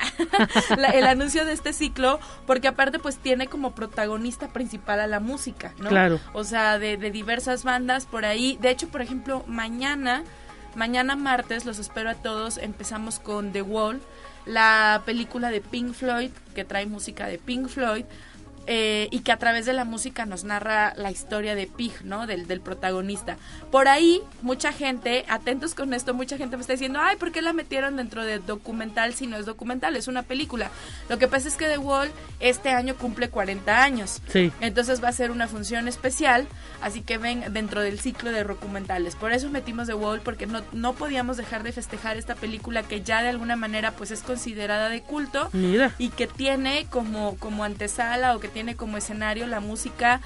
el 0.93 1.05
anuncio 1.05 1.45
de 1.45 1.51
este 1.51 1.73
ciclo, 1.73 2.19
porque 2.45 2.69
aparte, 2.69 2.97
pues 2.97 3.17
tiene 3.17 3.47
como 3.47 3.75
protagonista 3.75 4.47
principal 4.47 5.01
a 5.01 5.07
la 5.07 5.19
música, 5.19 5.73
¿no? 5.79 5.89
Claro. 5.89 6.19
O 6.33 6.43
sea, 6.43 6.79
de, 6.79 6.97
de 6.97 7.11
diversas 7.11 7.65
bandas 7.65 8.05
por 8.05 8.25
ahí. 8.25 8.57
De 8.61 8.69
hecho, 8.69 8.87
por 8.87 9.01
ejemplo, 9.01 9.43
mañana, 9.47 10.23
mañana 10.75 11.17
martes, 11.17 11.65
los 11.65 11.77
espero 11.77 12.09
a 12.09 12.15
todos, 12.15 12.57
empezamos 12.57 13.19
con 13.19 13.51
The 13.51 13.63
Wall, 13.63 14.01
la 14.45 15.03
película 15.05 15.51
de 15.51 15.59
Pink 15.59 15.93
Floyd, 15.93 16.31
que 16.55 16.63
trae 16.63 16.85
música 16.85 17.27
de 17.27 17.37
Pink 17.37 17.67
Floyd 17.67 18.05
eh, 18.67 19.07
y 19.11 19.19
que 19.19 19.31
a 19.31 19.37
través 19.37 19.65
de 19.65 19.73
la 19.73 19.85
música 19.85 20.25
nos 20.25 20.43
narra 20.43 20.93
la 20.95 21.09
historia 21.09 21.55
de 21.55 21.67
Pig, 21.67 21.93
¿no? 22.03 22.27
Del, 22.27 22.47
del 22.47 22.59
protagonista. 22.59 23.37
Por 23.71 23.87
ahí, 23.87 24.21
mucha 24.41 24.73
gente, 24.73 25.25
atentos 25.29 25.73
con 25.73 25.93
esto, 25.93 26.13
mucha 26.13 26.37
gente 26.37 26.57
me 26.57 26.61
está 26.61 26.73
diciendo, 26.73 26.99
ay, 27.01 27.15
¿por 27.15 27.31
qué 27.31 27.41
la 27.41 27.53
metieron 27.53 27.95
dentro 27.95 28.25
de 28.25 28.39
documental 28.39 29.13
si 29.13 29.25
no 29.25 29.37
es 29.37 29.45
documental? 29.45 29.95
Es 29.95 30.07
una 30.07 30.23
película. 30.23 30.69
Lo 31.07 31.17
que 31.17 31.27
pasa 31.27 31.47
es 31.47 31.55
que 31.55 31.67
The 31.67 31.77
Wall 31.77 32.11
este 32.41 32.69
año 32.69 32.95
cumple 32.95 33.29
40 33.29 33.81
años. 33.81 34.21
Sí. 34.27 34.51
Entonces 34.59 35.01
va 35.01 35.07
a 35.07 35.13
ser 35.13 35.31
una 35.31 35.47
función 35.47 35.87
especial, 35.87 36.45
así 36.81 37.01
que 37.01 37.17
ven 37.17 37.45
dentro 37.53 37.81
del 37.81 37.99
ciclo 37.99 38.31
de 38.31 38.43
documentales. 38.43 39.15
Por 39.15 39.31
eso 39.31 39.49
metimos 39.49 39.87
The 39.87 39.93
Wall, 39.93 40.19
porque 40.21 40.45
no, 40.45 40.61
no 40.73 40.93
podíamos 40.93 41.37
dejar 41.37 41.63
de 41.63 41.71
festejar 41.71 42.17
esta 42.17 42.35
película 42.35 42.83
que 42.83 43.01
ya 43.01 43.21
de 43.21 43.29
alguna 43.29 43.55
manera 43.55 43.91
pues 43.91 44.11
es 44.11 44.23
considerada 44.23 44.89
de 44.89 45.01
culto. 45.01 45.49
Mira. 45.53 45.93
Y 45.97 46.09
que 46.09 46.27
tiene 46.27 46.87
como, 46.89 47.37
como 47.37 47.63
antesala 47.63 48.35
o 48.35 48.39
que 48.39 48.47
tiene 48.47 48.56
como 48.75 48.97
escenario 48.97 49.47
la 49.47 49.59
música 49.59 50.21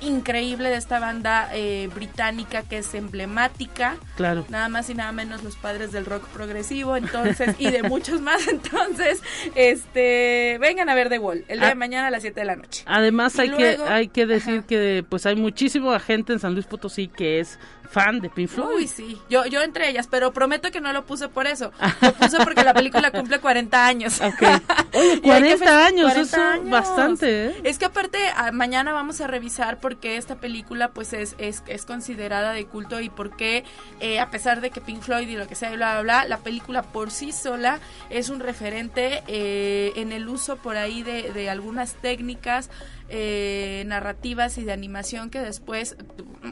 increíble 0.00 0.70
de 0.70 0.76
esta 0.76 0.98
banda 0.98 1.50
eh, 1.52 1.88
británica 1.94 2.62
que 2.62 2.78
es 2.78 2.94
emblemática. 2.94 3.96
Claro. 4.16 4.44
Nada 4.48 4.68
más 4.68 4.88
y 4.90 4.94
nada 4.94 5.12
menos 5.12 5.42
los 5.44 5.56
padres 5.56 5.92
del 5.92 6.06
rock 6.06 6.24
progresivo, 6.28 6.96
entonces, 6.96 7.54
y 7.58 7.70
de 7.70 7.82
muchos 7.82 8.20
más. 8.20 8.46
Entonces, 8.48 9.22
este, 9.54 10.58
vengan 10.60 10.88
a 10.88 10.94
ver 10.94 11.08
The 11.08 11.18
Wall 11.18 11.44
el 11.48 11.58
día 11.58 11.68
de 11.68 11.72
ah. 11.72 11.76
mañana 11.76 12.08
a 12.08 12.10
las 12.10 12.22
7 12.22 12.40
de 12.40 12.46
la 12.46 12.56
noche. 12.56 12.82
Además, 12.86 13.38
hay, 13.38 13.50
que, 13.50 13.78
hay 13.86 14.08
que 14.08 14.26
decir 14.26 14.62
que 14.62 15.04
pues 15.08 15.26
hay 15.26 15.36
muchísima 15.36 15.98
gente 16.00 16.32
en 16.32 16.38
San 16.38 16.54
Luis 16.54 16.66
Potosí 16.66 17.08
que 17.08 17.40
es 17.40 17.58
fan 17.90 18.20
de 18.20 18.30
Pink 18.30 18.48
Floyd. 18.48 18.76
Uy, 18.76 18.86
sí. 18.86 19.20
Yo, 19.28 19.46
yo 19.46 19.62
entre 19.62 19.88
ellas, 19.88 20.06
pero 20.08 20.32
prometo 20.32 20.70
que 20.70 20.80
no 20.80 20.92
lo 20.92 21.04
puse 21.04 21.28
por 21.28 21.46
eso. 21.46 21.72
Lo 22.00 22.12
puse 22.14 22.38
porque 22.38 22.64
la 22.64 22.72
película 22.72 23.10
cumple 23.10 23.40
40 23.40 23.86
años. 23.86 24.20
Ok. 24.20 24.42
Oye, 24.94 25.20
40 25.20 25.86
años, 25.86 26.16
eso 26.16 26.52
es 26.54 26.70
bastante, 26.70 27.46
¿eh? 27.46 27.60
Es 27.64 27.78
que 27.78 27.84
aparte, 27.84 28.18
mañana 28.52 28.92
vamos 28.92 29.20
a 29.20 29.26
revisar 29.26 29.78
por 29.78 29.96
qué 29.96 30.16
esta 30.16 30.36
película, 30.36 30.88
pues, 30.88 31.12
es, 31.12 31.34
es, 31.38 31.62
es 31.66 31.84
considerada 31.84 32.52
de 32.52 32.66
culto 32.66 33.00
y 33.00 33.08
por 33.10 33.36
qué, 33.36 33.64
eh, 34.00 34.20
a 34.20 34.30
pesar 34.30 34.60
de 34.60 34.70
que 34.70 34.80
Pink 34.80 35.02
Floyd 35.02 35.28
y 35.28 35.36
lo 35.36 35.46
que 35.46 35.54
sea, 35.54 35.70
bla, 35.72 35.94
bla, 35.94 36.02
bla, 36.02 36.24
la 36.28 36.38
película 36.38 36.82
por 36.82 37.10
sí 37.10 37.32
sola 37.32 37.80
es 38.08 38.30
un 38.30 38.40
referente 38.40 39.22
eh, 39.26 39.92
en 39.96 40.12
el 40.12 40.28
uso 40.28 40.56
por 40.56 40.76
ahí 40.76 41.02
de, 41.02 41.32
de 41.32 41.50
algunas 41.50 41.94
técnicas 41.94 42.70
eh, 43.10 43.82
narrativas 43.86 44.56
y 44.58 44.64
de 44.64 44.72
animación 44.72 45.30
que 45.30 45.40
después 45.40 45.96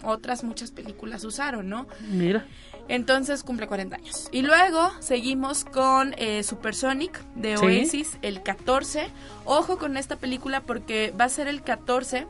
otras 0.03 0.43
muchas 0.45 0.71
películas 0.73 1.25
usaron, 1.25 1.69
¿no? 1.69 1.87
Mira. 2.11 2.47
Entonces 2.89 3.45
cumple 3.45 3.67
40 3.67 3.97
años. 3.97 4.29
Y 4.33 4.43
luego 4.43 4.91
seguimos 5.01 5.65
con 5.65 6.15
eh, 6.19 6.43
Supersonic 6.43 7.23
de 7.35 7.57
Oasis 7.57 8.19
el 8.23 8.43
14. 8.43 9.09
Ojo 9.45 9.79
con 9.79 9.97
esta 9.97 10.17
película 10.17 10.63
porque 10.63 11.15
va 11.19 11.27
a 11.27 11.29
ser 11.29 11.49
el 11.49 11.63
14. 11.63 12.27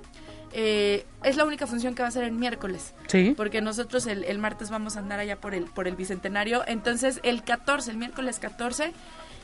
Eh, 0.52 1.06
es 1.22 1.36
la 1.36 1.44
única 1.44 1.66
función 1.66 1.94
que 1.94 2.02
va 2.02 2.08
a 2.08 2.10
ser 2.12 2.24
el 2.24 2.32
miércoles. 2.32 2.94
Sí. 3.06 3.34
Porque 3.36 3.60
nosotros 3.60 4.06
el, 4.06 4.24
el 4.24 4.38
martes 4.38 4.68
vamos 4.70 4.96
a 4.96 5.00
andar 5.00 5.20
allá 5.20 5.40
por 5.40 5.54
el, 5.54 5.64
por 5.66 5.86
el 5.86 5.94
Bicentenario. 5.94 6.64
Entonces 6.66 7.20
el 7.22 7.44
14, 7.44 7.92
el 7.92 7.96
miércoles 7.96 8.38
14 8.40 8.92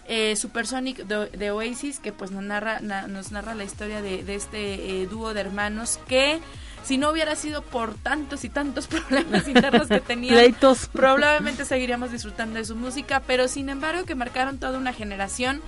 eh, 0.07 0.36
Supersonic 0.36 0.98
de, 1.07 1.50
Oasis, 1.50 1.98
que 1.98 2.12
pues 2.12 2.30
nos 2.30 2.42
narra, 2.42 2.80
nos 2.80 3.32
narra 3.32 3.55
la 3.55 3.64
historia 3.64 4.02
de, 4.02 4.34
este 4.34 5.02
eh, 5.02 5.07
dúo 5.07 5.32
de 5.34 5.40
hermanos 5.40 5.98
que 6.09 6.40
si 6.82 6.98
no 6.98 7.11
hubiera 7.11 7.34
sido 7.34 7.62
por 7.62 7.94
tantos 7.94 8.44
y 8.44 8.50
tantos 8.50 8.86
problemas 8.88 9.48
internos 9.48 9.88
que 9.88 10.00
tenían, 10.00 10.34
probablemente 10.92 11.64
seguiríamos 11.64 12.12
disfrutando 12.12 12.59
de 12.59 12.64
su 12.64 12.76
música, 12.76 13.22
pero 13.26 13.48
sin 13.48 13.68
embargo 13.70 14.05
que 14.05 14.14
marcaron 14.14 14.59
toda 14.59 14.78
una 14.78 14.92
generación 14.92 15.62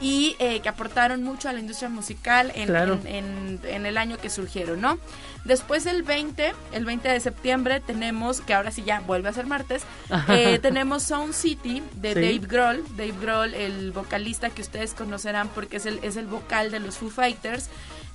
y 0.00 0.36
eh, 0.40 0.60
que 0.60 0.68
aportaron 0.68 1.22
mucho 1.22 1.48
a 1.48 1.52
la 1.52 1.60
industria 1.60 1.88
musical 1.88 2.52
en, 2.54 2.66
Claro. 2.66 2.98
en- 3.04 3.06
en- 3.06 3.60
en 3.64 3.86
el 3.86 3.96
año 3.96 4.18
que 4.18 4.28
surgieron, 4.28 4.80
¿no? 4.80 4.98
Después 5.46 5.86
el 5.86 6.02
20, 6.02 6.52
el 6.72 6.84
20 6.84 7.08
de 7.08 7.20
septiembre 7.20 7.80
tenemos, 7.80 8.40
que 8.40 8.52
ahora 8.54 8.70
sí 8.72 8.82
ya 8.84 9.00
vuelve 9.00 9.28
a 9.28 9.32
ser 9.32 9.46
martes, 9.46 9.84
eh, 10.28 10.58
tenemos 10.60 11.04
Sound 11.04 11.32
City 11.34 11.82
de 11.94 12.08
Sí. 12.14 12.20
Dave 12.20 12.38
Grohl. 12.46 12.84
Dave 12.96 13.14
Grohl, 13.20 13.54
el 13.54 13.92
vocalista 13.92 14.50
que 14.50 14.62
ustedes 14.62 14.92
conocerán 14.94 15.48
porque 15.48 15.76
es 15.76 15.86
el, 15.86 16.00
es 16.02 16.16
el 16.16 16.26
vocal 16.26 16.70
de 16.70 16.80
los 16.80 16.96
Foo 16.98 17.10
Fighters 17.10 17.68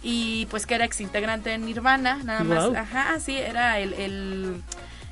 y 0.03 0.45
pues 0.47 0.65
que 0.65 0.75
era 0.75 0.85
ex 0.85 0.99
integrante 0.99 1.51
de 1.51 1.57
Nirvana, 1.57 2.19
nada 2.23 2.43
más. 2.43 2.75
Ajá, 2.75 3.19
sí, 3.19 3.37
era 3.37 3.79
el, 3.79 3.93
el, 3.93 4.61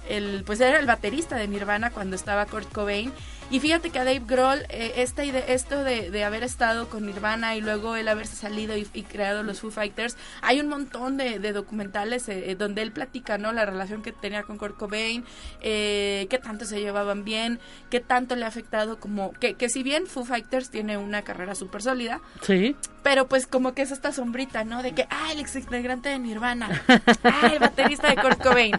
el- 0.10 0.44
pues 0.46 0.60
era 0.60 0.80
el 0.80 0.86
baterista 0.88 1.36
de 1.38 1.48
Nirvana 1.48 1.90
cuando 1.92 2.16
estaba 2.16 2.46
Kurt 2.48 2.72
Cobain. 2.72 3.14
Y 3.52 3.60
fíjate 3.60 3.90
que 3.90 3.98
a 3.98 4.04
Dave 4.04 4.22
Grohl, 4.28 4.60
eh, 4.70 4.94
esta 4.98 5.24
ide- 5.26 5.46
esto 5.48 5.84
de, 5.84 6.12
de 6.12 6.24
haber 6.24 6.44
estado 6.44 6.88
con 6.88 7.06
Nirvana 7.08 7.56
y 7.56 7.62
luego 7.62 7.96
él 7.96 8.08
haberse 8.08 8.36
salido 8.36 8.78
y, 8.78 8.88
y 8.94 9.02
creado 9.04 9.42
los 9.42 9.60
Foo 9.62 9.72
Fighters, 9.72 10.18
hay 10.42 10.60
un 10.60 10.68
montón 10.68 11.18
de, 11.18 11.40
de 11.40 11.52
documentales 11.52 12.30
eh, 12.30 12.52
eh, 12.52 12.56
donde 12.56 12.84
él 12.84 12.92
platica, 12.92 13.38
¿no? 13.40 13.52
La 13.52 13.66
relación 13.66 14.04
que 14.04 14.12
tenía 14.12 14.44
con 14.44 14.58
Kurt 14.60 14.78
Cobain, 14.78 15.26
eh, 15.62 16.28
qué 16.30 16.38
tanto 16.38 16.66
se 16.66 16.80
llevaban 16.80 17.24
bien, 17.24 17.60
qué 17.90 18.00
tanto 18.00 18.36
le 18.36 18.46
ha 18.46 18.48
afectado 18.50 19.00
como... 19.00 19.32
Que, 19.34 19.56
que 19.56 19.70
si 19.70 19.82
bien 19.82 20.06
Foo 20.06 20.26
Fighters 20.26 20.70
tiene 20.70 20.98
una 20.98 21.24
carrera 21.24 21.56
súper 21.56 21.82
sólida, 21.82 22.22
Sí. 22.44 22.76
pero 23.02 23.28
pues 23.28 23.48
como 23.48 23.74
que 23.74 23.82
es 23.82 23.90
esta 23.92 24.12
sombrita, 24.12 24.64
¿no? 24.64 24.84
De 24.84 24.94
que, 24.94 25.08
ah, 25.10 25.30
el 25.32 25.40
ex 25.40 25.56
integrante 25.56 26.10
de 26.10 26.20
Nirvana, 26.20 26.84
ah, 27.24 27.50
el 27.52 27.58
baterista 27.60 28.10
de 28.10 28.16
Kurt 28.22 28.42
Cobain. 28.44 28.76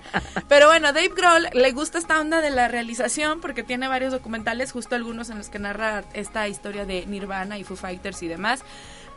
Pero 0.49 0.69
bueno, 0.69 0.93
Dave 0.93 1.09
Grohl 1.17 1.49
le 1.53 1.73
gusta 1.73 1.99
esta 1.99 2.21
onda 2.21 2.41
de 2.41 2.51
la 2.51 2.69
realización 2.69 3.41
porque 3.41 3.65
tiene 3.65 3.89
varios 3.89 4.13
documentales, 4.13 4.60
justo 4.67 4.95
algunos 4.95 5.31
en 5.31 5.39
los 5.39 5.49
que 5.49 5.59
narra 5.59 6.05
esta 6.13 6.49
historia 6.49 6.85
de 6.85 7.07
Nirvana 7.07 7.59
y 7.59 7.65
Foo 7.65 7.77
Fighters 7.77 8.23
y 8.23 8.29
demás. 8.29 8.65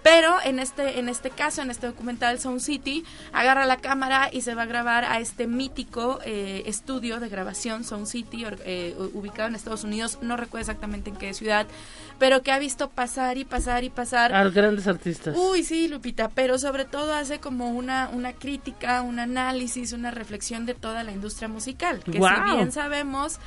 Pero 0.03 0.35
en 0.43 0.59
este, 0.59 0.99
en 0.99 1.07
este 1.07 1.29
caso, 1.29 1.61
en 1.61 1.71
este 1.71 1.87
documental 1.87 2.37
Sound 2.37 2.59
City, 2.59 3.05
agarra 3.31 3.65
la 3.65 3.77
cámara 3.77 4.29
y 4.31 4.41
se 4.41 4.53
va 4.53 4.63
a 4.63 4.65
grabar 4.65 5.05
a 5.05 5.19
este 5.19 5.47
mítico 5.47 6.19
eh, 6.25 6.63
estudio 6.65 7.21
de 7.21 7.29
grabación 7.29 7.85
Sound 7.85 8.05
City, 8.07 8.45
eh, 8.65 8.95
ubicado 9.13 9.47
en 9.47 9.55
Estados 9.55 9.85
Unidos, 9.85 10.19
no 10.21 10.35
recuerdo 10.35 10.63
exactamente 10.63 11.09
en 11.09 11.15
qué 11.15 11.33
ciudad, 11.33 11.67
pero 12.19 12.43
que 12.43 12.51
ha 12.51 12.59
visto 12.59 12.89
pasar 12.89 13.37
y 13.37 13.45
pasar 13.45 13.85
y 13.85 13.89
pasar 13.89 14.35
A 14.35 14.43
grandes 14.49 14.87
artistas. 14.87 15.37
Uy, 15.37 15.63
sí, 15.63 15.87
Lupita, 15.87 16.27
pero 16.27 16.59
sobre 16.59 16.83
todo 16.83 17.13
hace 17.13 17.39
como 17.39 17.69
una, 17.69 18.09
una 18.11 18.33
crítica, 18.33 19.01
un 19.01 19.19
análisis, 19.19 19.93
una 19.93 20.11
reflexión 20.11 20.65
de 20.65 20.73
toda 20.73 21.05
la 21.05 21.13
industria 21.13 21.47
musical, 21.47 22.03
que 22.03 22.11
si 22.11 22.55
bien 22.55 22.73
sabemos, 22.73 23.39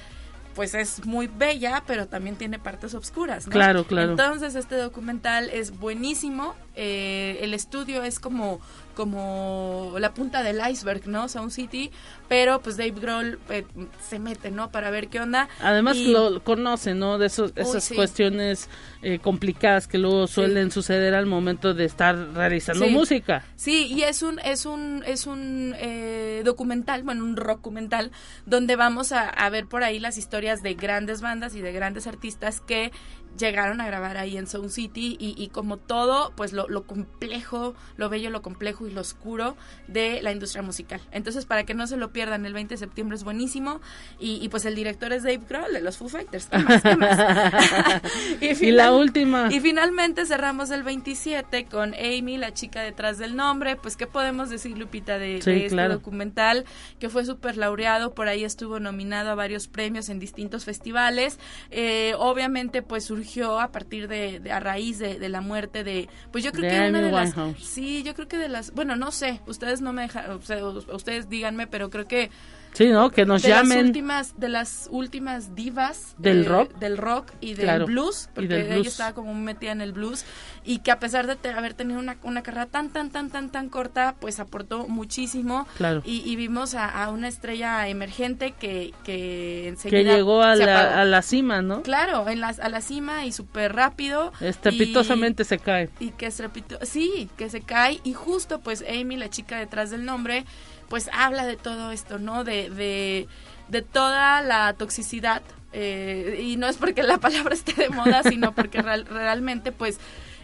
pues 0.57 0.75
es 0.75 1.05
muy 1.05 1.29
bella, 1.29 1.85
pero 1.87 2.09
también 2.09 2.35
tiene 2.35 2.59
partes 2.59 2.95
obscuras, 2.95 3.47
¿no? 3.47 3.53
Claro, 3.53 3.85
claro. 3.85 4.13
Entonces 4.13 4.55
este 4.55 4.77
documental 4.77 5.51
es 5.51 5.79
buenísimo, 5.79 6.55
eh, 6.75 7.39
el 7.43 7.53
estudio 7.53 8.03
es 8.03 8.19
como 8.19 8.61
como 8.97 9.95
la 9.99 10.13
punta 10.15 10.43
del 10.43 10.61
iceberg, 10.69 11.07
¿no? 11.07 11.29
Sound 11.29 11.53
City, 11.53 11.91
pero 12.29 12.61
pues 12.61 12.77
Dave 12.77 12.91
Grohl 12.93 13.39
eh, 13.51 13.65
se 14.01 14.19
mete, 14.19 14.51
¿no? 14.51 14.71
Para 14.73 14.91
ver 14.91 15.09
qué 15.09 15.21
onda. 15.21 15.49
Además 15.61 15.97
Y- 15.97 16.11
lo 16.11 16.43
conoce, 16.43 16.95
¿no? 16.95 17.19
De 17.19 17.27
esos, 17.27 17.53
esas 17.55 17.85
sí. 17.85 17.95
cuestiones 17.95 18.69
eh, 19.03 19.19
complicadas 19.21 19.87
que 19.87 19.99
luego 19.99 20.27
suelen 20.27 20.71
suceder 20.73 21.15
al 21.15 21.27
momento 21.27 21.75
de 21.75 21.85
estar 21.85 22.17
realizando 22.35 22.87
Sí. 22.87 22.91
música. 22.91 23.45
Sí, 23.55 23.87
y 23.87 24.03
es 24.03 24.23
un 24.23 24.41
es 24.41 24.67
un 24.67 25.05
es 25.07 25.27
un 25.27 25.75
eh, 25.79 26.43
documental, 26.45 27.03
bueno, 27.05 27.23
un 27.25 27.35
documental 27.35 28.11
donde 28.47 28.75
vamos 28.77 29.13
a, 29.13 29.29
a 29.29 29.51
ver 29.51 29.67
por 29.67 29.85
ahí 29.85 29.99
las 30.01 30.17
historias 30.17 30.63
de 30.63 30.75
grandes 30.75 31.21
bandas 31.21 31.55
y 31.55 31.61
de 31.61 31.73
grandes 31.73 32.07
artistas 32.07 32.61
que 32.61 32.91
llegaron 33.37 33.81
a 33.81 33.87
grabar 33.87 34.17
ahí 34.17 34.37
en 34.37 34.47
Sound 34.47 34.71
City 34.71 35.17
y, 35.21 35.35
y 35.43 35.49
como 35.49 35.77
todo, 35.77 36.33
pues 36.37 36.53
lo, 36.53 36.69
lo 36.69 36.85
complejo, 36.87 37.75
lo 37.97 38.09
bello, 38.09 38.31
lo 38.31 38.43
complejo 38.43 38.87
y 38.87 38.91
lo 38.91 39.01
oscuro 39.01 39.57
de 39.89 40.21
la 40.23 40.33
industria 40.33 40.63
musical. 40.63 41.01
Entonces, 41.13 41.45
para 41.47 41.65
que 41.65 41.75
no 41.75 41.87
se 41.87 41.97
lo 41.97 42.13
pierdan, 42.13 42.47
el 42.47 42.53
20 42.55 42.75
de 42.75 42.79
septiembre 42.79 43.17
es 43.17 43.25
buenísimo 43.25 43.81
y, 44.19 44.43
y, 44.43 44.49
pues 44.49 44.65
el 44.65 44.75
director 44.75 45.13
es 45.13 45.23
Dave 45.23 45.41
Grohl 45.49 45.73
de 45.73 45.81
los 45.81 45.97
Foo 45.97 46.09
Fighters. 46.09 46.47
¿Qué 46.47 46.59
más? 46.59 46.83
¿Qué 46.83 46.97
más? 46.97 47.19
Y 48.41 48.49
la 48.49 48.55
final- 48.55 48.95
última. 48.95 49.49
y 49.53 49.61
finalmente 49.61 50.27
cerramos 50.27 50.71
el 50.71 50.83
27 50.83 51.67
con 51.67 51.95
Amy, 51.95 52.39
la 52.39 52.53
chica 52.53 52.83
detrás 52.83 53.19
del 53.19 53.37
nombre. 53.37 53.77
Pues, 53.77 53.97
¿qué 53.97 54.07
podemos 54.07 54.51
decir, 54.51 54.77
Lupita, 54.79 55.19
de, 55.19 55.41
Sí, 55.43 55.51
de 55.51 55.57
este 55.59 55.69
claro. 55.71 55.95
documental? 55.95 56.65
Que 56.99 57.09
fue 57.09 57.25
súper 57.25 57.57
laureado, 57.57 58.15
por 58.15 58.29
ahí 58.29 58.45
estuvo 58.45 58.81
nominado 58.81 59.31
a 59.31 59.35
varios 59.35 59.69
premios 59.69 60.09
en 60.09 60.19
distintos 60.19 60.65
festivales. 60.65 61.39
Eh, 61.71 62.15
obviamente, 62.19 62.83
pues 62.83 63.05
surgió 63.05 63.26
a 63.61 63.73
partir 63.73 64.09
de, 64.09 64.41
de- 64.41 64.53
a 64.53 64.61
raíz 64.61 64.99
de, 64.99 65.19
de 65.19 65.29
la 65.29 65.41
muerte 65.41 65.85
de, 65.85 66.09
pues 66.33 66.43
yo 66.45 66.53
creo 66.53 66.65
De 66.65 66.71
que 66.71 66.77
una 66.89 67.01
de 67.01 67.11
las, 67.13 67.35
sí, 67.61 68.03
yo 68.03 68.15
creo 68.15 68.29
que 68.29 68.39
de 68.39 68.49
las, 68.49 68.73
bueno, 68.73 68.97
no 68.97 69.11
sé, 69.13 69.41
ustedes 69.47 69.81
no 69.81 69.93
me 69.93 70.03
dejan, 70.03 70.31
o 70.31 70.41
sea, 70.43 70.65
ustedes 70.67 71.29
díganme, 71.29 71.67
pero 71.67 71.91
creo 71.91 72.07
que 72.07 72.31
Sí, 72.77 72.89
¿no? 72.89 73.11
Que 73.11 73.25
nos 73.25 73.43
de 73.43 73.49
las 73.49 73.63
llamen. 73.69 73.87
últimas 73.87 74.39
de 74.39 74.49
las 74.49 74.89
últimas 74.91 75.55
divas 75.55 76.15
¿Del 76.19 76.45
eh, 76.45 76.49
rock? 76.49 76.75
del 76.79 76.99
rock 76.99 77.33
y 77.41 77.55
del 77.55 77.65
Claro, 77.65 77.87
blues 77.87 78.27
y 78.33 78.35
porque 78.35 78.49
del 78.49 78.67
ella 78.67 78.75
blues. 78.77 78.87
estaba 78.89 79.15
como 79.15 79.33
metida 79.35 79.73
en 79.73 79.81
el 79.81 79.93
blues 79.93 80.25
y 80.65 80.81
que 80.81 80.91
a 80.91 80.99
pesar 80.99 81.27
de 81.27 81.37
te- 81.37 81.49
haber 81.51 81.75
tenido 81.75 81.99
una, 82.01 82.17
una 82.23 82.43
carrera 82.43 82.67
tan 82.67 82.91
tan 82.91 83.11
tan 83.11 83.31
tan 83.31 83.51
tan 83.51 83.69
corta 83.69 84.15
pues 84.21 84.41
aportó 84.41 84.89
muchísimo 84.89 85.67
Claro. 85.77 86.03
y, 86.05 86.23
y 86.31 86.37
vimos 86.37 86.75
a, 86.75 86.87
a 87.05 87.09
una 87.11 87.29
estrella 87.29 87.89
emergente 87.89 88.53
que 88.53 88.93
que 89.05 89.15
Que 89.15 89.69
enseguida 89.69 90.15
llegó 90.17 90.43
a 90.43 90.57
se 90.57 90.67
la, 90.67 91.01
a 91.01 91.05
la 91.05 91.23
cima, 91.23 91.63
¿no? 91.63 91.83
claro 91.83 92.29
en 92.29 92.41
las 92.41 92.61
a 92.61 92.69
la 92.69 92.81
cima 92.81 93.25
y 93.25 93.33
súper 93.33 93.75
rápido 93.75 94.33
Estrepitosamente 94.41 95.45
se 95.45 95.59
cae. 95.59 95.89
y 96.01 96.11
que 96.11 96.27
estrepito 96.27 96.79
sí 96.83 97.29
que 97.37 97.49
se 97.49 97.61
cae 97.63 98.01
y 98.05 98.13
justo 98.13 98.61
pues 98.61 98.85
Amy 98.89 99.17
la 99.17 99.31
chica 99.31 99.59
detrás 99.59 99.91
del 99.91 100.05
nombre 100.05 100.45
pues 100.89 101.09
habla 101.13 101.45
de 101.47 101.57
todo 101.57 101.91
esto 101.93 102.19
no 102.19 102.45
de 102.45 102.71
de, 102.71 103.29
de 103.69 103.83
toda 103.83 104.41
la 104.43 104.73
toxicidad 104.75 105.43
eh, 105.73 106.41
y 106.43 106.57
no 106.57 106.69
es 106.69 106.77
porque 106.77 107.03
la 107.03 107.19
palabra 107.27 107.55
esté 107.55 107.73
de 107.75 107.89
moda 107.91 108.23
sino 108.23 108.53
porque 108.53 108.83
real- 108.83 109.07
realmente 109.07 109.73
pues 109.73 109.99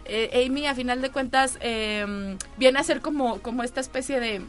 eh, 0.05 0.45
Amy 0.45 0.67
a 0.67 0.75
final 0.75 1.01
de 1.01 1.09
cuentas 1.11 1.57
eh, 1.61 2.37
viene 2.57 2.79
a 2.79 2.83
ser 2.83 2.99
como 3.01 3.41
como 3.41 3.63
esta 3.63 3.79
especie 3.79 4.19
de 4.19 4.41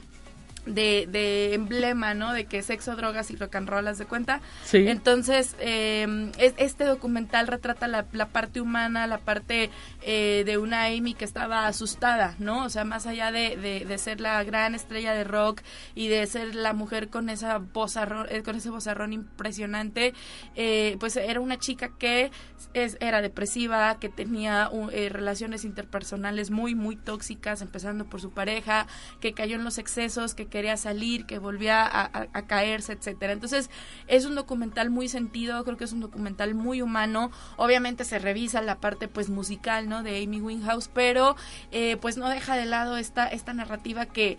de, 0.67 1.07
de 1.11 1.55
emblema, 1.55 2.15
¿no? 2.15 2.33
De 2.33 2.47
que 2.47 2.63
sexo, 2.63 2.97
drogas 2.97 3.31
y 3.31 3.37
rock 3.37 3.57
and 3.57 3.69
roll, 3.69 3.87
¿haz 3.89 3.99
de 3.99 4.07
cuenta? 4.07 4.41
Sí. 4.65 4.87
Entonces, 4.89 5.55
eh, 5.61 6.31
es- 6.39 6.55
este 6.57 6.85
documental 6.85 7.47
retrata 7.47 7.87
la, 7.89 8.07
la 8.13 8.27
parte 8.27 8.61
humana, 8.61 9.07
la 9.07 9.19
parte 9.19 9.71
eh, 10.03 10.43
de 10.47 10.59
una 10.59 10.85
Amy 10.87 11.15
que 11.15 11.25
estaba 11.25 11.67
asustada, 11.67 12.35
¿no? 12.39 12.65
O 12.65 12.69
sea, 12.71 12.85
más 12.85 13.07
allá 13.07 13.31
de, 13.33 13.57
de, 13.57 13.85
de 13.85 13.99
ser 13.99 14.21
la 14.21 14.43
gran 14.45 14.75
estrella 14.75 15.13
de 15.15 15.25
rock 15.25 15.61
y 15.95 16.09
de 16.09 16.27
ser 16.27 16.55
la 16.55 16.73
mujer 16.73 17.09
con 17.09 17.29
esa 17.29 17.59
vozarrón, 17.59 18.27
eh, 18.31 18.43
con 18.43 18.57
ese 18.57 18.71
vozarrón 18.71 19.13
impresionante, 19.13 20.15
eh, 20.57 20.97
pues 21.01 21.17
era 21.17 21.41
una 21.41 21.59
chica 21.59 21.91
que 21.99 22.31
es, 22.73 22.97
era 23.01 23.21
depresiva, 23.23 23.99
que 24.01 24.09
tenía 24.09 24.71
eh, 24.93 25.09
relaciones 25.11 25.65
interpersonales 25.65 26.51
muy, 26.51 26.75
muy 26.75 26.97
tóxicas, 26.97 27.63
empezando 27.63 28.05
por 28.07 28.21
su 28.21 28.31
pareja, 28.31 28.87
que 29.21 29.33
cayó 29.33 29.57
en 29.57 29.65
los 29.65 29.79
excesos, 29.79 30.35
que 30.35 30.47
quería 30.55 30.77
salir, 30.77 31.27
que 31.27 31.39
volvía 31.41 31.83
a, 31.85 32.03
a- 32.05 32.29
a 32.33 32.43
caerse, 32.47 32.93
etcétera. 32.93 33.33
Entonces, 33.33 33.71
es 34.07 34.25
un 34.25 34.37
documental 34.37 34.89
muy 34.89 35.09
sentido, 35.09 35.65
creo 35.65 35.77
que 35.77 35.85
es 35.85 35.93
un 35.93 36.01
documental 36.01 36.55
muy 36.55 36.81
humano. 36.81 37.33
Obviamente 37.57 38.05
se 38.05 38.21
revisa 38.21 38.63
la 38.63 38.77
parte 38.77 39.09
pues 39.09 39.29
musical, 39.31 39.89
¿no? 39.89 40.03
De 40.05 40.23
Amy 40.23 40.41
Winehouse, 40.41 40.89
pero 40.89 41.35
eh, 41.73 41.97
pues 42.01 42.17
no 42.17 42.29
deja 42.29 42.55
de 42.57 42.67
lado 42.67 42.97
esta, 42.97 43.27
esta 43.27 43.53
narrativa 43.53 44.07
que 44.07 44.39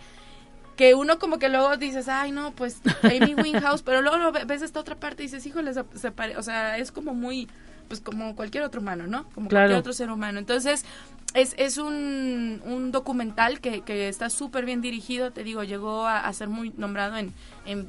que 0.76 0.94
uno 0.94 1.20
como 1.20 1.40
que 1.40 1.48
luego 1.50 1.78
dices, 1.78 2.10
ay 2.10 2.32
no, 2.32 2.52
pues 2.52 2.82
Amy 3.04 3.34
Winehouse, 3.42 3.82
pero 3.82 4.02
luego 4.02 4.32
ves 4.46 4.62
esta 4.62 4.80
otra 4.82 4.96
parte 4.96 5.24
y 5.24 5.28
dices, 5.28 5.46
híjole, 5.46 5.74
se, 5.74 5.84
se 5.96 6.12
pare-". 6.12 6.38
o 6.38 6.44
sea, 6.44 6.78
es 6.78 6.92
como 6.92 7.14
muy, 7.14 7.48
pues 7.88 8.02
como 8.02 8.36
cualquier 8.36 8.64
otro 8.64 8.82
humano, 8.82 9.08
¿no? 9.08 9.24
Como 9.30 9.48
Claro. 9.48 9.64
cualquier 9.68 9.80
otro 9.80 9.94
ser 9.94 10.10
humano. 10.12 10.38
Entonces, 10.40 10.84
es, 11.36 11.54
es 11.58 11.78
un, 11.78 12.62
un 12.66 12.92
documental 12.92 13.60
que, 13.60 13.82
que 13.82 14.08
está 14.08 14.30
súper 14.30 14.66
bien 14.66 14.82
dirigido, 14.82 15.32
te 15.32 15.44
digo, 15.44 15.64
llegó 15.64 16.06
a, 16.06 16.22
a 16.22 16.34
ser 16.34 16.48
muy 16.48 16.74
nombrado 16.78 17.18
en, 17.18 17.34
en 17.66 17.88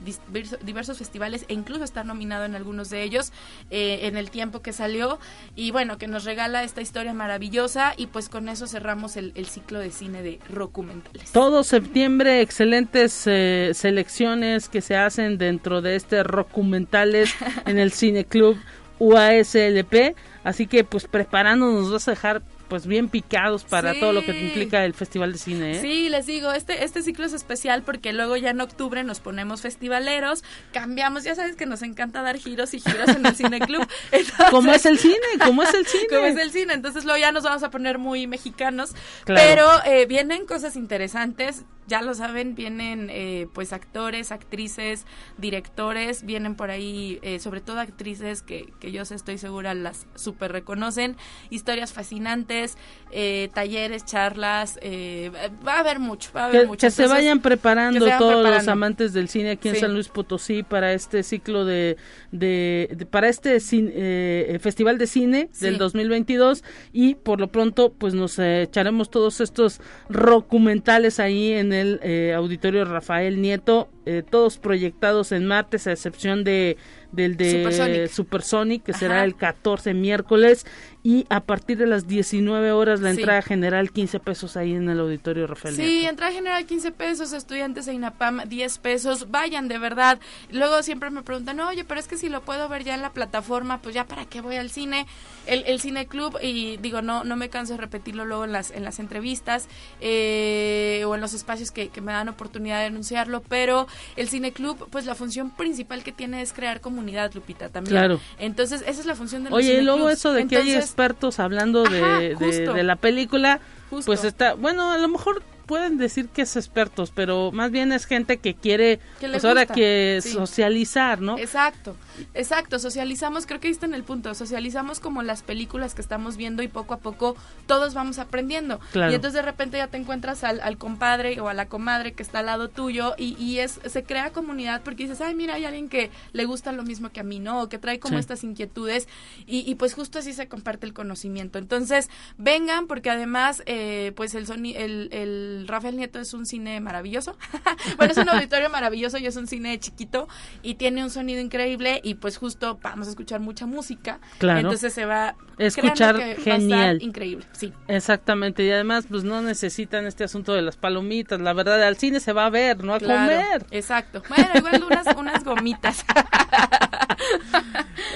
diversos 0.63 0.99
festivales 0.99 1.47
e 1.49 1.55
incluso 1.55 1.85
estar 1.85 2.05
nominado 2.05 2.45
en 2.45 2.55
algunos 2.55 2.91
de 2.91 3.03
ellos 3.03 3.33
eh, 3.71 4.01
en 4.03 4.17
el 4.17 4.31
tiempo 4.31 4.63
que 4.63 4.73
salió 4.73 5.19
y 5.55 5.71
bueno, 5.71 5.97
que 5.97 6.09
nos 6.09 6.25
regala 6.25 6.65
esta 6.65 6.81
historia 6.81 7.15
maravillosa 7.15 7.95
y 7.97 8.07
pues 8.09 8.29
con 8.29 8.49
eso 8.49 8.67
cerramos 8.67 9.17
el, 9.17 9.33
el 9.37 9.47
ciclo 9.47 9.79
de 9.79 9.91
cine 9.91 10.23
de 10.23 10.41
documentales. 10.49 11.33
Todo 11.33 11.63
septiembre, 11.63 12.41
excelentes 12.41 13.23
eh, 13.27 13.71
selecciones 13.75 14.69
que 14.69 14.81
se 14.81 14.97
hacen 14.97 15.39
dentro 15.39 15.83
de 15.83 15.97
este 15.97 16.23
documentales 16.23 17.35
en 17.65 17.79
el 17.79 17.93
Cine 17.97 18.25
Club 18.25 18.59
UASLP. 18.99 20.17
Así 20.45 20.67
que, 20.67 20.85
pues, 20.85 21.07
preparándonos, 21.07 21.83
nos 21.83 21.93
vas 21.93 22.09
a 22.09 22.13
dejar 22.13 22.43
pues 22.69 22.87
bien 22.87 23.09
picados 23.09 23.65
para 23.65 23.95
Sí. 23.95 24.01
todo 24.01 24.13
lo 24.13 24.25
que 24.25 24.33
implica 24.39 24.85
el 24.85 24.95
Festival 24.95 25.33
de 25.33 25.39
Cine. 25.39 25.71
¿eh? 25.73 25.81
Sí, 25.81 26.09
les 26.09 26.27
digo, 26.27 26.53
este, 26.53 26.85
este 26.85 27.03
ciclo 27.03 27.25
es 27.27 27.33
especial 27.33 27.83
porque 27.83 28.13
luego 28.13 28.37
ya 28.37 28.51
en 28.51 28.61
octubre 28.61 29.05
nos 29.05 29.21
ponemos 29.21 29.61
festivaleros, 29.63 30.43
cambiamos, 30.73 31.25
ya 31.25 31.35
sabes 31.35 31.57
que 31.57 31.67
nos 31.67 31.83
encanta 31.83 32.23
dar 32.23 32.39
giros 32.39 32.75
y 32.75 32.81
giros 32.81 33.09
en 33.09 33.25
el 33.25 33.35
Cine 33.37 33.61
Club. 33.61 33.87
Entonces- 34.13 34.47
¿Cómo 34.51 34.73
es 34.73 34.87
el 34.87 34.99
cine? 34.99 35.17
¿Cómo 35.45 35.63
es 35.63 35.75
el 35.75 35.87
cine? 35.87 36.07
como 36.09 36.27
es 36.27 36.37
el 36.37 36.51
cine, 36.51 36.75
entonces 36.75 37.05
luego 37.05 37.19
ya 37.19 37.33
nos 37.33 37.45
vamos 37.45 37.63
a 37.63 37.71
poner 37.71 37.99
muy 37.99 38.27
mexicanos, 38.27 38.95
Claro. 39.25 39.41
pero 39.85 39.93
eh, 39.95 40.07
vienen 40.07 40.47
cosas 40.47 40.77
interesantes, 40.77 41.63
ya 41.87 42.03
lo 42.03 42.15
saben, 42.15 42.55
vienen 42.55 43.09
eh, 43.11 43.47
pues 43.53 43.73
actores, 43.73 44.33
actrices, 44.33 45.07
directores, 45.39 46.25
vienen 46.25 46.55
por 46.57 46.71
ahí, 46.71 47.19
eh, 47.23 47.39
sobre 47.39 47.61
todo 47.61 47.79
actrices 47.81 48.43
que, 48.43 48.73
que 48.81 48.91
yo 48.93 49.05
sé, 49.05 49.15
estoy 49.15 49.39
segura 49.39 49.75
las 49.75 50.07
super 50.15 50.51
reconocen, 50.53 51.17
historias 51.51 51.93
fascinantes, 51.93 52.77
eh, 53.13 53.51
talleres, 53.55 54.05
charlas, 54.05 54.79
eh, 54.83 55.31
va 55.67 55.75
a 55.75 55.79
haber 55.81 55.99
mucho, 55.99 56.31
va 56.35 56.43
a 56.43 56.47
haber 56.47 56.63
Que, 56.63 56.67
mucho. 56.67 56.87
que 56.87 56.91
se 56.91 57.07
vayan 57.07 57.41
preparando 57.41 58.01
que 58.01 58.05
se 58.05 58.11
vayan 58.11 58.19
todos 58.19 58.51
los 58.51 58.69
amantes 58.69 59.13
del 59.13 59.29
cine 59.29 59.51
aquí 59.53 59.69
en 59.69 59.75
Sí. 59.77 59.81
San 59.83 59.93
Luis 59.93 60.09
Potosí 60.09 60.63
para 60.63 60.93
este 60.93 61.23
ciclo 61.23 61.65
de, 61.65 61.97
de, 62.33 62.89
de- 62.97 63.07
para 63.07 63.29
este 63.29 63.57
cin- 63.59 63.91
eh, 63.95 64.59
festival 64.61 64.99
de 64.99 65.07
cine 65.07 65.49
Sí. 65.53 65.65
del 65.67 65.79
2022 65.79 66.65
y 66.93 67.15
por 67.15 67.41
lo 67.41 67.49
pronto 67.49 67.93
pues 67.93 68.15
nos 68.15 68.39
eh, 68.39 68.63
echaremos 68.63 69.11
todos 69.11 69.41
estos 69.41 69.81
documentales 70.09 71.21
ahí 71.21 71.53
en 71.53 71.73
el 71.77 72.01
eh, 72.03 72.35
auditorio 72.35 72.85
Rafael 72.85 73.41
Nieto 73.41 73.89
eh, 74.07 74.23
todos 74.29 74.57
proyectados 74.59 75.33
en 75.33 75.47
martes 75.47 75.87
a 75.87 75.93
excepción 75.93 76.45
de 76.45 76.77
del 77.13 77.37
de 77.37 77.51
Supersonic. 77.53 78.07
Supersonic, 78.09 78.83
que 78.83 78.93
será 78.93 79.25
el 79.25 79.37
14 79.37 79.95
miércoles 79.95 80.67
y 81.03 81.25
a 81.31 81.41
partir 81.41 81.79
de 81.79 81.87
las 81.87 82.07
19 82.09 82.73
horas 82.73 83.01
la 83.01 83.13
Sí. 83.15 83.21
entrada 83.21 83.41
general 83.41 83.91
15 83.91 84.21
pesos 84.21 84.57
ahí 84.57 84.75
en 84.75 84.89
el 84.91 85.01
auditorio 85.01 85.47
Rafael 85.47 85.77
Sí, 85.77 85.83
Nieto. 86.01 86.11
entrada 86.11 86.33
general 86.33 86.67
15 86.67 86.91
pesos, 86.93 87.33
estudiantes 87.33 87.87
de 87.87 87.95
INAPAM 87.95 88.43
10 88.49 88.79
pesos, 88.79 89.31
vayan 89.31 89.69
de 89.69 89.79
verdad. 89.79 90.19
Luego 90.51 90.83
siempre 90.83 91.09
me 91.11 91.23
preguntan, 91.23 91.59
oye, 91.61 91.85
pero 91.85 92.01
es 92.01 92.09
que 92.09 92.19
si 92.19 92.29
lo 92.29 92.43
puedo 92.43 92.69
ver 92.69 92.85
ya 92.85 92.95
en 92.95 93.03
la 93.03 93.13
plataforma, 93.13 93.81
pues 93.81 93.95
ya 93.95 94.05
para 94.05 94.27
qué 94.27 94.41
voy 94.43 94.57
al 94.57 94.69
cine, 94.69 95.07
el, 95.47 95.63
el 95.67 95.81
cine 95.81 96.07
club, 96.07 96.37
y 96.43 96.77
digo, 96.79 97.01
no 97.03 97.25
no 97.25 97.37
me 97.37 97.49
canso 97.49 97.75
de 97.75 97.79
repetirlo 97.79 98.25
luego 98.27 98.45
en 98.45 98.53
las, 98.53 98.73
en 98.73 98.85
las 98.85 98.99
entrevistas 98.99 99.69
eh, 100.01 101.05
o 101.07 101.15
en 101.15 101.21
los 101.21 101.33
espacios 101.35 101.71
que, 101.71 101.89
que 101.89 102.01
me 102.01 102.13
dan 102.13 102.29
oportunidad 102.29 102.81
de 102.81 102.87
anunciarlo, 102.87 103.43
pero 103.49 103.87
el 104.17 104.29
cine 104.29 104.53
club, 104.53 104.89
pues 104.91 105.07
la 105.07 105.15
función 105.15 105.51
principal 105.51 106.03
que 106.03 106.13
tiene 106.13 106.43
es 106.43 106.53
crear 106.53 106.81
comunidad, 106.81 107.33
Lupita, 107.35 107.69
también. 107.69 107.97
Claro. 107.97 108.21
Entonces, 108.39 108.83
esa 108.87 109.01
es 109.01 109.07
la 109.07 109.15
función 109.15 109.45
de 109.45 109.51
los 109.51 109.57
Oye, 109.59 109.81
y 109.81 109.83
luego 109.83 110.09
eso 110.11 110.33
de 110.33 110.47
que 110.47 110.57
hay 110.59 110.73
expertos 110.75 111.39
hablando 111.41 111.83
de, 111.85 111.99
Ajá, 112.03 112.19
de- 112.21 112.73
de 112.75 112.83
la 112.83 112.97
película, 112.97 113.61
Justo. 113.91 114.07
pues 114.07 114.25
está, 114.25 114.55
bueno, 114.55 114.91
a 114.93 114.99
lo 114.99 115.09
mejor 115.09 115.43
pueden 115.67 115.99
decir 115.99 116.29
que 116.29 116.43
es 116.43 116.57
expertos, 116.57 117.11
pero 117.15 117.51
más 117.53 117.71
bien 117.71 117.93
es 117.93 118.07
gente 118.07 118.39
que 118.39 118.55
quiere, 118.55 119.01
pues 119.21 119.45
ahora 119.45 119.67
que 119.67 120.21
sí. 120.23 120.31
socializar, 120.31 121.21
¿no? 121.21 121.39
Exacto, 121.39 121.97
exacto, 122.35 122.79
socializamos, 122.79 123.47
creo 123.47 123.61
que 123.61 123.69
ahí 123.69 123.73
está 123.73 123.87
en 123.87 123.95
el 123.95 124.05
punto, 124.05 124.35
socializamos 124.35 125.01
como 125.01 125.23
las 125.23 125.43
películas 125.43 125.95
que 125.95 126.01
estamos 126.01 126.37
viendo 126.37 126.63
y 126.63 126.69
poco 126.69 126.95
a 126.95 126.99
poco 126.99 127.37
todos 127.67 127.95
vamos 127.95 128.19
aprendiendo. 128.19 128.79
Claro. 128.93 129.13
Y 129.13 129.15
entonces 129.17 129.35
de 129.35 129.43
repente 129.43 129.77
ya 129.79 129.89
te 129.89 129.97
encuentras 129.97 130.45
al, 130.45 130.61
al 130.61 130.79
compadre 130.79 131.41
o 131.41 131.49
a 131.49 131.55
la 131.55 131.67
comadre 131.67 132.13
que 132.13 132.23
está 132.23 132.39
al 132.41 132.47
lado 132.47 132.69
tuyo 132.69 133.15
y, 133.19 133.37
y 133.43 133.59
es 133.59 133.81
se 133.87 134.03
crea 134.05 134.31
comunidad 134.33 134.83
porque 134.83 135.03
dices, 135.05 135.21
ay, 135.21 135.35
mira, 135.35 135.55
hay 135.55 135.65
alguien 135.65 135.89
que 135.89 136.11
le 136.33 136.45
gusta 136.45 136.73
lo 136.73 136.83
mismo 136.85 137.11
que 137.11 137.21
a 137.21 137.25
mí, 137.25 137.39
¿no? 137.41 137.63
O 137.63 137.69
que 137.69 137.79
trae 137.79 137.99
como 137.99 138.17
Sí. 138.17 138.21
estas 138.21 138.45
inquietudes 138.45 139.09
y, 139.47 139.69
y 139.71 139.75
pues 139.75 139.95
justo 139.95 140.19
así 140.21 140.33
se 140.33 140.49
comparte 140.49 140.87
el 140.87 140.93
conocimiento. 140.93 141.59
Entonces, 141.59 142.09
vengan 142.39 142.87
porque 142.87 143.11
además, 143.11 143.63
eh, 143.67 144.13
pues 144.17 144.35
el, 144.35 144.47
soni 144.47 144.75
el, 144.77 145.09
el 145.13 145.56
Rafael 145.67 145.97
Nieto 145.97 146.19
es 146.21 146.35
un 146.35 146.47
cine 146.47 146.81
maravilloso. 146.81 147.37
bueno, 147.97 148.13
es 148.13 148.19
un 148.19 148.29
auditorio 148.29 148.69
maravilloso 148.71 149.19
y 149.19 149.27
es 149.27 149.37
un 149.37 149.47
cine 149.47 149.79
chiquito 149.79 150.29
y 150.63 150.75
tiene 150.75 151.03
un 151.03 151.11
sonido 151.11 151.41
increíble 151.41 152.01
y 152.05 152.15
pues 152.15 152.37
justo 152.37 152.79
vamos 152.83 153.07
a 153.07 153.11
escuchar 153.11 153.41
mucha 153.41 153.67
música. 153.67 154.21
Claro. 154.39 154.61
Entonces 154.61 154.93
se 154.93 155.05
va 155.07 155.37
Escuchar 155.59 156.17
créanme 156.17 156.19
que 156.19 156.51
va 156.51 156.57
a 156.57 156.57
estar 156.57 156.61
genial. 156.61 157.03
increíble, 157.03 157.47
sí. 157.53 157.73
Exactamente, 157.89 158.63
y 158.65 158.71
además 158.71 159.07
pues 159.09 159.25
no 159.25 159.41
necesitan 159.41 160.07
este 160.07 160.25
asunto 160.25 160.53
de 160.53 160.63
las 160.63 160.77
palomitas, 160.77 161.41
la 161.41 161.53
verdad, 161.55 161.83
al 161.83 161.97
cine 161.97 162.21
se 162.21 162.33
va 162.33 162.47
a 162.47 162.51
ver, 162.51 162.85
no 162.85 162.95
a 162.95 162.99
Claro, 162.99 163.31
comer. 163.33 163.67
Exacto. 163.71 164.23
Bueno, 164.29 164.49
igual 164.55 164.85
unas, 164.85 165.17
unas 165.17 165.45
gomitas. 165.45 166.05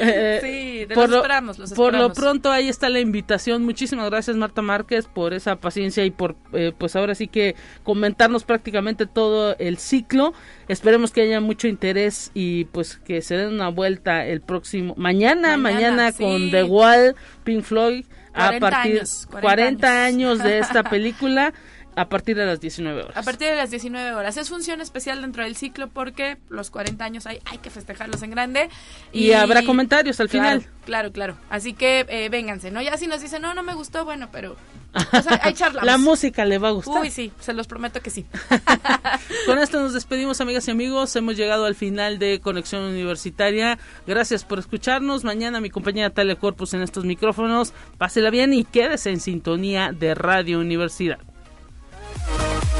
Eh, 0.02 0.38
sí, 0.88 0.94
por 0.94 1.04
los 1.04 1.10
lo, 1.10 1.16
esperamos, 1.18 1.58
los 1.58 1.72
por 1.72 1.92
lo 1.92 2.06
esperamos. 2.06 2.18
pronto 2.18 2.50
ahí 2.52 2.68
está 2.68 2.88
la 2.88 3.00
invitación. 3.00 3.64
Muchísimas 3.64 4.08
gracias 4.08 4.36
Marta 4.36 4.62
Márquez 4.62 5.06
por 5.06 5.34
esa 5.34 5.56
paciencia 5.56 6.04
y 6.04 6.10
por 6.10 6.36
eh, 6.52 6.72
pues 6.76 6.96
ahora 6.96 7.14
sí 7.14 7.28
que 7.30 7.56
comentarnos 7.82 8.44
prácticamente 8.44 9.06
todo 9.06 9.56
el 9.58 9.78
ciclo. 9.78 10.34
Esperemos 10.68 11.10
que 11.12 11.22
haya 11.22 11.40
mucho 11.40 11.68
interés 11.68 12.30
y 12.34 12.64
pues 12.66 12.96
que 12.96 13.22
se 13.22 13.36
den 13.36 13.54
una 13.54 13.68
vuelta 13.68 14.26
el 14.26 14.40
próximo 14.40 14.94
mañana, 14.96 15.56
Mañana, 15.56 15.58
mañana, 15.58 16.12
sí. 16.12 16.22
con 16.22 16.50
The 16.50 16.64
Wall, 16.64 17.16
Pink 17.44 17.62
Floyd 17.62 18.04
a 18.32 18.46
40 18.58 18.60
partir 18.70 18.96
años, 18.98 19.26
40 19.30 19.40
40 19.40 20.04
años 20.04 20.40
años. 20.40 20.44
de 20.44 20.58
esta 20.58 20.82
película 20.90 21.52
a 22.00 22.08
partir 22.08 22.34
de 22.34 22.46
las 22.46 22.60
19 22.60 23.02
horas. 23.02 23.16
A 23.16 23.22
partir 23.22 23.48
de 23.48 23.56
las 23.56 23.70
19 23.70 24.14
horas. 24.14 24.34
Es 24.38 24.48
función 24.48 24.80
especial 24.80 25.20
dentro 25.20 25.44
del 25.44 25.54
ciclo 25.54 25.88
porque 25.88 26.38
los 26.48 26.70
40 26.70 27.04
años 27.04 27.26
hay, 27.26 27.40
hay 27.44 27.58
que 27.58 27.68
festejarlos 27.68 28.22
en 28.22 28.30
grande. 28.30 28.70
Y 29.12 29.32
habrá 29.32 29.62
comentarios 29.64 30.18
al 30.18 30.30
Claro, 30.30 30.60
final. 30.60 30.72
Claro, 30.86 31.12
claro. 31.12 31.36
Así 31.50 31.74
que 31.74 32.06
eh, 32.08 32.30
vénganse, 32.30 32.70
¿no? 32.70 32.80
Ya 32.80 32.96
si 32.96 33.06
nos 33.06 33.20
dicen, 33.20 33.42
no, 33.42 33.52
no 33.52 33.62
me 33.62 33.74
gustó, 33.74 34.06
bueno, 34.06 34.30
pero... 34.32 34.56
ahí 35.42 35.52
charlamos. 35.52 35.84
La 35.86 35.98
música 35.98 36.44
le 36.46 36.58
va 36.58 36.68
a 36.68 36.70
gustar. 36.72 37.02
Uy, 37.02 37.10
sí, 37.10 37.30
se 37.38 37.52
los 37.52 37.66
prometo 37.68 38.00
que 38.00 38.10
sí. 38.10 38.24
Con 39.46 39.58
esto 39.58 39.78
nos 39.78 39.92
despedimos, 39.92 40.40
amigas 40.40 40.66
y 40.66 40.70
amigos. 40.70 41.14
Hemos 41.14 41.36
llegado 41.36 41.66
al 41.66 41.74
final 41.74 42.18
de 42.18 42.40
Conexión 42.40 42.82
Universitaria. 42.82 43.78
Gracias 44.06 44.44
por 44.44 44.58
escucharnos. 44.58 45.22
Mañana 45.22 45.60
mi 45.60 45.70
compañera 45.70 46.10
Talia 46.10 46.36
Corpus 46.36 46.74
en 46.74 46.82
estos 46.82 47.04
micrófonos. 47.04 47.72
Pásela 47.98 48.30
bien 48.30 48.52
y 48.54 48.64
quédese 48.64 49.10
en 49.10 49.20
sintonía 49.20 49.92
de 49.92 50.14
Radio 50.14 50.58
Universidad. 50.58 51.18
La 52.38 52.79